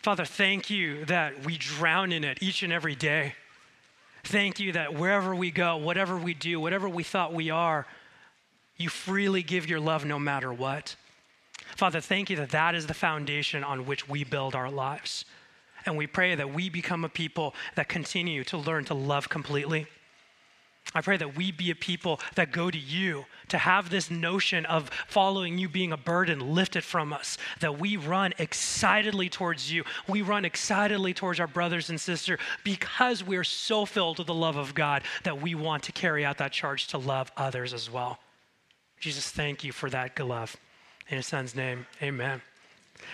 Father, 0.02 0.24
thank 0.24 0.70
you 0.70 1.04
that 1.04 1.44
we 1.44 1.56
drown 1.56 2.12
in 2.12 2.24
it 2.24 2.38
each 2.40 2.62
and 2.62 2.72
every 2.72 2.94
day. 2.94 3.34
Thank 4.24 4.58
you 4.58 4.72
that 4.72 4.94
wherever 4.94 5.34
we 5.34 5.50
go, 5.50 5.76
whatever 5.76 6.16
we 6.16 6.34
do, 6.34 6.60
whatever 6.60 6.88
we 6.88 7.02
thought 7.02 7.32
we 7.32 7.50
are, 7.50 7.86
you 8.78 8.88
freely 8.88 9.42
give 9.42 9.68
your 9.68 9.80
love 9.80 10.04
no 10.04 10.18
matter 10.18 10.52
what. 10.52 10.96
Father, 11.76 12.00
thank 12.00 12.30
you 12.30 12.36
that 12.36 12.50
that 12.50 12.74
is 12.74 12.86
the 12.86 12.94
foundation 12.94 13.62
on 13.62 13.86
which 13.86 14.08
we 14.08 14.24
build 14.24 14.54
our 14.54 14.70
lives. 14.70 15.24
And 15.84 15.96
we 15.96 16.06
pray 16.06 16.34
that 16.34 16.52
we 16.52 16.70
become 16.70 17.04
a 17.04 17.08
people 17.08 17.54
that 17.74 17.88
continue 17.88 18.44
to 18.44 18.58
learn 18.58 18.84
to 18.86 18.94
love 18.94 19.28
completely. 19.28 19.86
I 20.94 21.02
pray 21.02 21.18
that 21.18 21.36
we 21.36 21.52
be 21.52 21.70
a 21.70 21.74
people 21.74 22.18
that 22.34 22.50
go 22.50 22.70
to 22.70 22.78
you, 22.78 23.26
to 23.48 23.58
have 23.58 23.90
this 23.90 24.10
notion 24.10 24.64
of 24.66 24.90
following 25.06 25.58
you 25.58 25.68
being 25.68 25.92
a 25.92 25.98
burden 25.98 26.54
lifted 26.54 26.82
from 26.82 27.12
us, 27.12 27.36
that 27.60 27.78
we 27.78 27.96
run 27.96 28.32
excitedly 28.38 29.28
towards 29.28 29.70
you. 29.70 29.84
We 30.06 30.22
run 30.22 30.46
excitedly 30.46 31.12
towards 31.12 31.40
our 31.40 31.46
brothers 31.46 31.90
and 31.90 32.00
sisters 32.00 32.40
because 32.64 33.22
we're 33.22 33.44
so 33.44 33.84
filled 33.84 34.18
with 34.18 34.28
the 34.28 34.34
love 34.34 34.56
of 34.56 34.74
God 34.74 35.02
that 35.24 35.42
we 35.42 35.54
want 35.54 35.82
to 35.84 35.92
carry 35.92 36.24
out 36.24 36.38
that 36.38 36.52
charge 36.52 36.86
to 36.88 36.98
love 36.98 37.30
others 37.36 37.74
as 37.74 37.90
well. 37.90 38.18
Jesus, 39.00 39.30
thank 39.30 39.64
you 39.64 39.72
for 39.72 39.88
that 39.90 40.18
love. 40.18 40.56
In 41.08 41.16
his 41.16 41.26
son's 41.26 41.54
name, 41.54 41.86
amen. 42.02 42.42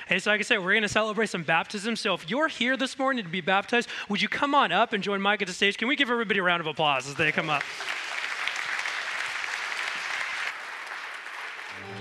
Hey, 0.09 0.19
so 0.19 0.31
like 0.31 0.41
I 0.41 0.43
said, 0.43 0.59
we're 0.59 0.73
going 0.73 0.83
to 0.83 0.89
celebrate 0.89 1.29
some 1.29 1.43
baptism. 1.43 1.95
So 1.97 2.15
if 2.15 2.29
you're 2.29 2.49
here 2.49 2.77
this 2.77 2.99
morning 2.99 3.25
to 3.25 3.31
be 3.31 3.41
baptized, 3.41 3.89
would 4.09 4.21
you 4.21 4.29
come 4.29 4.55
on 4.55 4.73
up 4.73 4.93
and 4.93 5.03
join 5.03 5.21
Mike 5.21 5.43
at 5.43 5.49
the 5.49 5.55
stage? 5.55 5.77
Can 5.77 5.89
we 5.89 5.97
give 5.97 6.11
everybody 6.11 6.41
a 6.41 6.43
round 6.43 6.61
of 6.61 6.67
applause 6.67 7.09
as 7.09 7.15
they 7.15 7.31
come 7.33 7.51
up? 7.51 7.63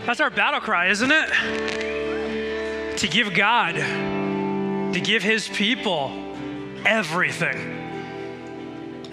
That's 0.05 0.19
our 0.19 0.29
battle 0.29 0.59
cry, 0.59 0.88
isn't 0.88 1.11
it? 1.11 2.97
To 2.97 3.07
give 3.07 3.34
God, 3.34 3.75
to 3.75 5.01
give 5.01 5.23
His 5.23 5.47
people 5.49 6.11
everything. 6.86 7.82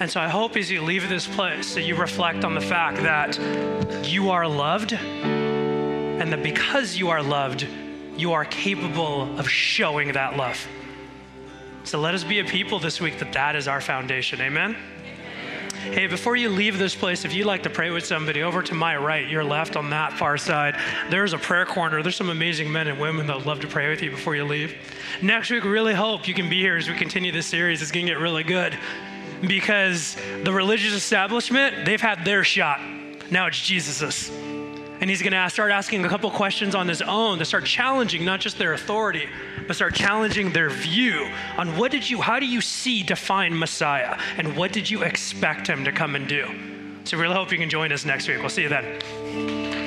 And 0.01 0.11
so 0.11 0.19
I 0.19 0.29
hope 0.29 0.57
as 0.57 0.71
you 0.71 0.81
leave 0.81 1.11
this 1.11 1.27
place 1.27 1.75
that 1.75 1.83
you 1.83 1.95
reflect 1.95 2.43
on 2.43 2.55
the 2.55 2.61
fact 2.63 2.97
that 3.03 3.39
you 4.09 4.31
are 4.31 4.49
loved 4.49 4.95
and 4.95 6.33
that 6.33 6.43
because 6.43 6.97
you 6.97 7.11
are 7.11 7.23
loved, 7.23 7.69
you 8.17 8.33
are 8.33 8.47
capable 8.47 9.39
of 9.39 9.47
showing 9.47 10.13
that 10.13 10.39
love. 10.39 10.67
So 11.85 12.01
let 12.01 12.15
us 12.15 12.25
be 12.25 12.39
a 12.39 12.45
people 12.45 12.79
this 12.79 12.99
week 12.99 13.19
that 13.19 13.35
that 13.35 13.55
is 13.55 13.69
our 13.69 13.83
foundation. 13.83 14.41
Amen. 14.41 14.75
Hey, 15.93 16.07
before 16.07 16.35
you 16.35 16.49
leave 16.49 16.79
this 16.79 16.95
place, 16.95 17.27
if 17.27 17.35
you'd 17.35 17.47
like 17.47 17.63
to 17.65 17.71
pray 17.71 17.91
with 17.91 18.07
somebody, 18.07 18.43
over 18.43 18.63
to 18.63 18.75
my 18.75 18.97
right, 18.97 19.29
your 19.29 19.45
left 19.45 19.77
on 19.77 19.91
that 19.91 20.15
far 20.15 20.39
side, 20.39 20.77
there's 21.11 21.35
a 21.35 21.39
prayer 21.39 21.67
corner. 21.67 22.03
There's 22.03 22.17
some 22.17 22.31
amazing 22.31 22.73
men 22.73 22.89
and 22.89 22.99
women 22.99 23.27
that 23.27 23.37
would 23.37 23.47
love 23.47 23.61
to 23.61 23.67
pray 23.67 23.91
with 23.91 24.03
you 24.03 24.11
before 24.11 24.35
you 24.35 24.45
leave. 24.45 24.77
Next 25.21 25.51
week, 25.51 25.65
really 25.65 25.95
hope 25.95 26.27
you 26.27 26.33
can 26.33 26.49
be 26.49 26.59
here 26.59 26.79
as 26.79 26.89
we 26.89 26.95
continue 26.95 27.33
this 27.33 27.47
series. 27.47 27.83
It's 27.83 27.91
going 27.91 28.07
to 28.07 28.13
get 28.13 28.19
really 28.19 28.45
good 28.45 28.79
because 29.47 30.16
the 30.45 30.53
religious 30.53 30.95
establishment, 30.95 31.84
they've 31.84 32.01
had 32.01 32.24
their 32.24 32.45
shot. 32.45 32.80
Now 33.30 33.47
it's 33.47 33.61
Jesus's. 33.61 34.30
And 35.01 35.09
he's 35.09 35.22
going 35.22 35.32
to 35.32 35.49
start 35.49 35.70
asking 35.70 36.05
a 36.05 36.09
couple 36.09 36.30
questions 36.30 36.74
on 36.74 36.86
his 36.86 37.01
own 37.01 37.38
to 37.38 37.45
start 37.47 37.64
challenging 37.64 38.24
not 38.24 38.41
just 38.41 38.59
their 38.59 38.74
authority, 38.74 39.28
but 39.66 39.74
start 39.74 39.95
challenging 39.95 40.53
their 40.53 40.68
view 40.68 41.30
on 41.57 41.76
what 41.78 41.91
did 41.91 42.09
you, 42.09 42.20
how 42.20 42.38
do 42.38 42.47
you 42.47 42.61
see 42.61 43.03
define 43.03 43.59
Messiah, 43.59 44.18
and 44.36 44.57
what 44.57 44.72
did 44.72 44.91
you 44.91 45.03
expect 45.03 45.66
him 45.66 45.84
to 45.84 45.93
come 45.93 46.16
and 46.16 46.28
do? 46.28 46.47
So, 47.05 47.16
we 47.16 47.22
really 47.22 47.34
hope 47.34 47.51
you 47.51 47.57
can 47.57 47.70
join 47.70 47.93
us 47.93 48.05
next 48.05 48.28
week. 48.28 48.41
We'll 48.41 48.51
see 48.51 48.62
you 48.62 48.68
then. 48.68 49.80